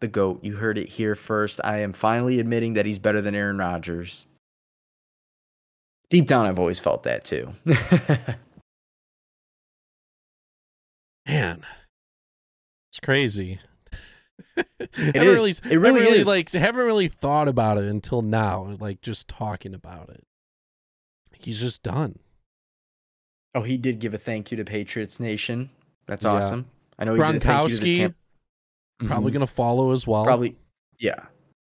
the 0.00 0.08
goat. 0.08 0.42
You 0.42 0.56
heard 0.56 0.78
it 0.78 0.88
here 0.88 1.14
first. 1.14 1.60
I 1.64 1.78
am 1.78 1.92
finally 1.92 2.40
admitting 2.40 2.72
that 2.74 2.86
he's 2.86 2.98
better 2.98 3.20
than 3.20 3.34
Aaron 3.34 3.58
Rodgers. 3.58 4.26
Deep 6.08 6.26
down, 6.26 6.46
I've 6.46 6.58
always 6.58 6.80
felt 6.80 7.02
that 7.04 7.24
too. 7.24 7.52
Man, 11.26 11.62
it's 12.92 13.00
crazy. 13.00 13.58
it 14.56 15.16
is. 15.16 15.16
Really, 15.16 15.50
It 15.50 15.62
haven't 15.64 15.80
really 15.94 16.18
is. 16.20 16.26
like 16.26 16.50
haven't 16.52 16.84
really 16.84 17.08
thought 17.08 17.48
about 17.48 17.78
it 17.78 17.84
until 17.84 18.20
now. 18.22 18.74
Like 18.80 19.00
just 19.00 19.28
talking 19.28 19.74
about 19.74 20.10
it, 20.10 20.22
he's 21.38 21.58
just 21.60 21.82
done. 21.82 22.18
Oh, 23.54 23.62
he 23.62 23.76
did 23.78 23.98
give 23.98 24.14
a 24.14 24.18
thank 24.18 24.50
you 24.50 24.56
to 24.58 24.64
Patriots 24.64 25.20
Nation. 25.20 25.70
That's 26.06 26.24
Yeah. 26.24 26.32
awesome. 26.32 26.66
I 26.98 27.04
know 27.04 27.14
he 27.14 27.20
did 27.20 27.36
a 27.36 27.40
thank 27.40 27.70
you 27.70 27.76
to 27.76 27.82
the 27.82 27.90
Gronkowski 27.90 27.96
Tampa. 27.98 28.16
probably 29.06 29.30
Mhm. 29.30 29.34
gonna 29.34 29.46
follow 29.46 29.92
as 29.92 30.06
well. 30.06 30.24
probably 30.24 30.56
yeah. 30.98 31.26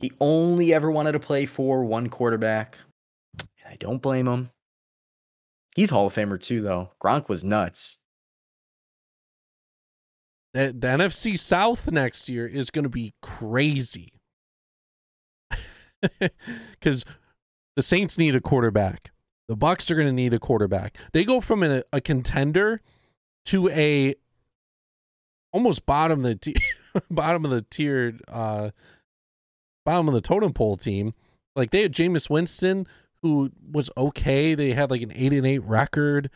He 0.01 0.13
only 0.21 0.75
ever 0.75 0.91
wanted 0.91 1.13
to 1.13 1.21
play 1.21 1.47
for 1.47 1.83
one 1.85 2.09
quarterback. 2.11 2.77
I 3.67 3.77
don't 3.77 4.01
blame 4.03 4.29
him. 4.29 4.51
He's 5.75 5.91
Hall 5.91 6.07
of 6.07 6.15
Famer 6.15 6.41
too, 6.41 6.61
though. 6.63 6.93
Gronk 7.03 7.29
was 7.29 7.43
nuts. 7.45 7.99
The, 10.57 10.69
the 10.69 10.87
NFC 10.87 11.39
South 11.39 11.93
next 11.93 12.31
year 12.31 12.47
is 12.47 12.71
gonna 12.71 12.89
be 12.89 13.13
crazy 13.21 14.15
because 16.81 17.05
the 17.77 17.83
Saints 17.83 18.17
need 18.17 18.35
a 18.35 18.41
quarterback. 18.41 19.11
The 19.49 19.57
Bucks 19.57 19.91
are 19.91 19.95
gonna 19.97 20.13
need 20.13 20.33
a 20.33 20.39
quarterback. 20.39 20.97
They 21.13 21.27
go 21.27 21.43
from 21.43 21.63
a, 21.63 21.83
a 21.93 22.01
contender 22.01 22.81
to 23.45 23.69
a 23.69 24.15
almost 25.53 25.85
bottom 25.85 26.25
of 26.25 26.25
the 26.25 26.37
t- 26.37 26.57
bottom 27.11 27.45
of 27.45 27.51
the 27.51 27.61
tiered 27.61 28.23
uh 28.27 28.71
bottom 29.85 30.09
of 30.09 30.15
the 30.15 30.23
totem 30.23 30.55
pole 30.55 30.79
team. 30.79 31.13
Like 31.55 31.71
they 31.71 31.83
had 31.83 31.93
Jameis 31.93 32.31
Winston, 32.31 32.87
who 33.21 33.51
was 33.71 33.91
okay. 33.95 34.55
They 34.55 34.73
had 34.73 34.91
like 34.91 35.03
an 35.03 35.13
eight 35.15 35.35
and 35.35 35.47
eight 35.47 35.65
record. 35.65 36.31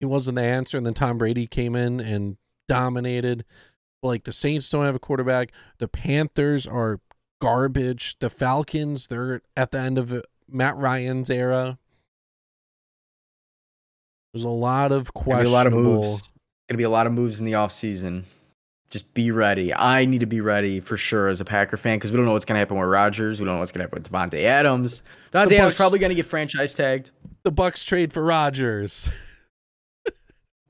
He 0.00 0.06
wasn't 0.06 0.36
the 0.36 0.44
answer, 0.44 0.78
and 0.78 0.86
then 0.86 0.94
Tom 0.94 1.18
Brady 1.18 1.46
came 1.46 1.76
in 1.76 2.00
and 2.00 2.38
dominated. 2.68 3.44
Like 4.02 4.24
the 4.24 4.32
Saints 4.32 4.70
don't 4.70 4.84
have 4.84 4.94
a 4.94 4.98
quarterback. 5.00 5.52
The 5.78 5.88
Panthers 5.88 6.66
are 6.66 7.00
garbage. 7.40 8.16
The 8.18 8.30
Falcons, 8.30 9.06
they're 9.08 9.42
at 9.56 9.70
the 9.70 9.78
end 9.78 9.98
of 9.98 10.22
Matt 10.48 10.76
Ryan's 10.76 11.30
era. 11.30 11.78
There's 14.32 14.44
a 14.44 14.48
lot 14.48 14.92
of 14.92 15.10
be 15.14 15.30
a 15.32 15.34
lot 15.48 15.66
of 15.66 15.72
questionable. 15.72 15.82
moves. 16.02 16.32
Gonna 16.68 16.78
be 16.78 16.84
a 16.84 16.90
lot 16.90 17.06
of 17.06 17.12
moves 17.12 17.40
in 17.40 17.46
the 17.46 17.52
offseason. 17.52 18.24
Just 18.90 19.12
be 19.14 19.30
ready. 19.30 19.74
I 19.74 20.04
need 20.04 20.20
to 20.20 20.26
be 20.26 20.40
ready 20.40 20.78
for 20.78 20.96
sure 20.96 21.28
as 21.28 21.40
a 21.40 21.44
Packer 21.44 21.76
fan 21.76 21.96
because 21.98 22.10
we 22.12 22.16
don't 22.16 22.26
know 22.26 22.32
what's 22.32 22.44
gonna 22.44 22.60
happen 22.60 22.78
with 22.78 22.88
Rodgers. 22.88 23.40
We 23.40 23.46
don't 23.46 23.54
know 23.54 23.60
what's 23.60 23.72
gonna 23.72 23.84
happen 23.84 24.02
with 24.02 24.10
Davante 24.12 24.42
Adams. 24.44 25.02
Davante 25.32 25.52
Adams 25.52 25.74
probably 25.74 25.98
gonna 25.98 26.14
get 26.14 26.26
franchise 26.26 26.74
tagged. 26.74 27.10
The 27.44 27.50
Bucks 27.50 27.84
trade 27.84 28.12
for 28.12 28.22
Rodgers. 28.22 29.08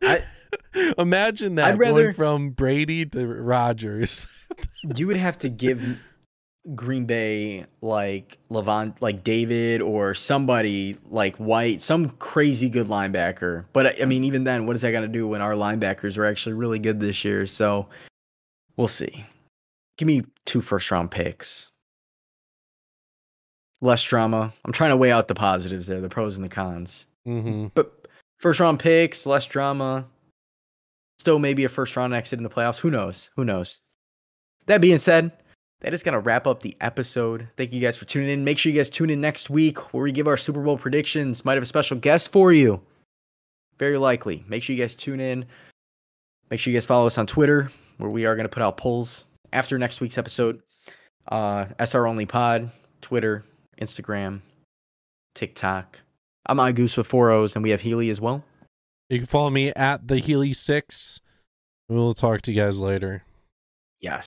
I- 0.03 0.23
Imagine 0.99 1.55
that 1.57 1.67
I'd 1.73 1.79
rather- 1.79 2.03
going 2.05 2.15
from 2.15 2.51
Brady 2.51 3.07
to 3.07 3.27
Rodgers. 3.27 4.27
you 4.97 5.07
would 5.07 5.17
have 5.17 5.39
to 5.39 5.49
give 5.49 5.99
Green 6.75 7.07
Bay 7.07 7.65
like 7.81 8.39
Lavonte, 8.51 9.01
like 9.01 9.23
David 9.23 9.81
or 9.83 10.15
somebody 10.15 10.97
like 11.07 11.37
White, 11.37 11.81
some 11.83 12.11
crazy 12.11 12.69
good 12.69 12.87
linebacker. 12.89 13.65
But 13.73 14.01
I- 14.03 14.05
mean, 14.07 14.25
even 14.25 14.45
then, 14.45 14.67
what 14.67 14.77
is 14.77 14.83
that 14.83 14.91
going 14.93 15.03
to 15.03 15.09
do 15.09 15.27
when 15.29 15.41
our 15.41 15.53
linebackers 15.55 16.19
are 16.19 16.25
actually 16.27 16.55
really 16.55 16.79
good 16.79 16.99
this 17.01 17.25
year? 17.25 17.47
So 17.47 17.89
we'll 18.77 18.89
see. 18.89 19.25
Give 19.99 20.07
me 20.07 20.25
two 20.45 20.61
first 20.61 20.91
round 20.91 21.11
picks. 21.11 21.71
Less 23.81 24.03
drama. 24.03 24.53
I'm 24.65 24.73
trying 24.73 24.91
to 24.91 24.97
weigh 24.97 25.13
out 25.13 25.29
the 25.29 25.35
positives 25.35 25.87
there, 25.87 26.01
the 26.01 26.09
pros 26.09 26.37
and 26.37 26.45
the 26.45 26.49
cons. 26.49 27.07
hmm 27.25 27.67
But 27.75 28.09
first 28.39 28.59
round 28.59 28.79
picks, 28.81 29.27
less 29.27 29.47
drama. 29.47 30.07
Still 31.19 31.39
maybe 31.39 31.65
a 31.65 31.69
first 31.69 31.97
round 31.97 32.15
exit 32.15 32.39
in 32.39 32.43
the 32.43 32.51
playoffs. 32.51 32.79
Who 32.79 32.91
knows? 32.91 33.31
Who 33.37 33.45
knows? 33.45 33.81
That 34.67 34.81
being 34.81 34.99
said, 34.99 35.33
that 35.81 35.95
is 35.95 36.03
going 36.03 36.15
to 36.15 36.21
wrap 36.21 36.47
up 36.47 36.63
the 36.63 36.77
episode. 36.81 37.49
Thank 37.57 37.73
you 37.73 37.81
guys 37.81 37.97
for 37.97 38.05
tuning 38.05 38.29
in. 38.31 38.45
Make 38.45 38.59
sure 38.59 38.73
you 38.73 38.79
guys 38.79 38.91
tune 38.91 39.11
in 39.11 39.21
next 39.21 39.51
week 39.51 39.79
where 39.95 40.03
we 40.03 40.13
give 40.13 40.27
our 40.27 40.37
Super 40.37 40.63
Bowl 40.63 40.77
predictions. 40.77 41.45
Might 41.45 41.55
have 41.55 41.63
a 41.63 41.67
special 41.67 41.97
guest 41.97 42.33
for 42.33 42.53
you. 42.53 42.81
Very 43.79 43.99
likely. 43.99 44.45
Make 44.49 44.63
sure 44.63 44.75
you 44.75 44.83
guys 44.83 44.97
tune 44.97 45.21
in. 45.21 45.45
Make 46.51 46.61
sure 46.61 46.73
you 46.73 46.77
guys 46.77 46.87
follow 46.87 47.07
us 47.07 47.19
on 47.19 47.27
Twitter 47.27 47.71
where 47.99 48.11
we 48.11 48.27
are 48.27 48.35
going 48.35 48.45
to 48.45 48.53
put 48.53 48.63
out 48.63 48.77
polls 48.77 49.27
after 49.53 49.79
next 49.79 50.01
week's 50.01 50.19
episode. 50.19 50.61
Uh, 51.29 51.67
SR 51.79 52.07
Only 52.07 52.27
Pod, 52.27 52.71
Twitter, 53.01 53.45
Instagram, 53.81 54.41
TikTok. 55.35 55.99
I'm 56.47 56.59
iGoose 56.59 56.97
with 56.97 57.07
four 57.07 57.31
O's, 57.31 57.57
and 57.57 57.63
we 57.63 57.71
have 57.71 57.81
Healy 57.81 58.11
as 58.11 58.21
well. 58.21 58.45
You 59.09 59.19
can 59.19 59.27
follow 59.27 59.51
me 59.51 59.73
at 59.75 60.09
the 60.09 60.19
Healy 60.19 60.53
Six. 60.53 61.21
We'll 61.89 62.15
talk 62.15 62.43
to 62.43 62.53
you 62.53 62.61
guys 62.63 62.81
later. 62.81 63.23
Yes. 64.01 64.25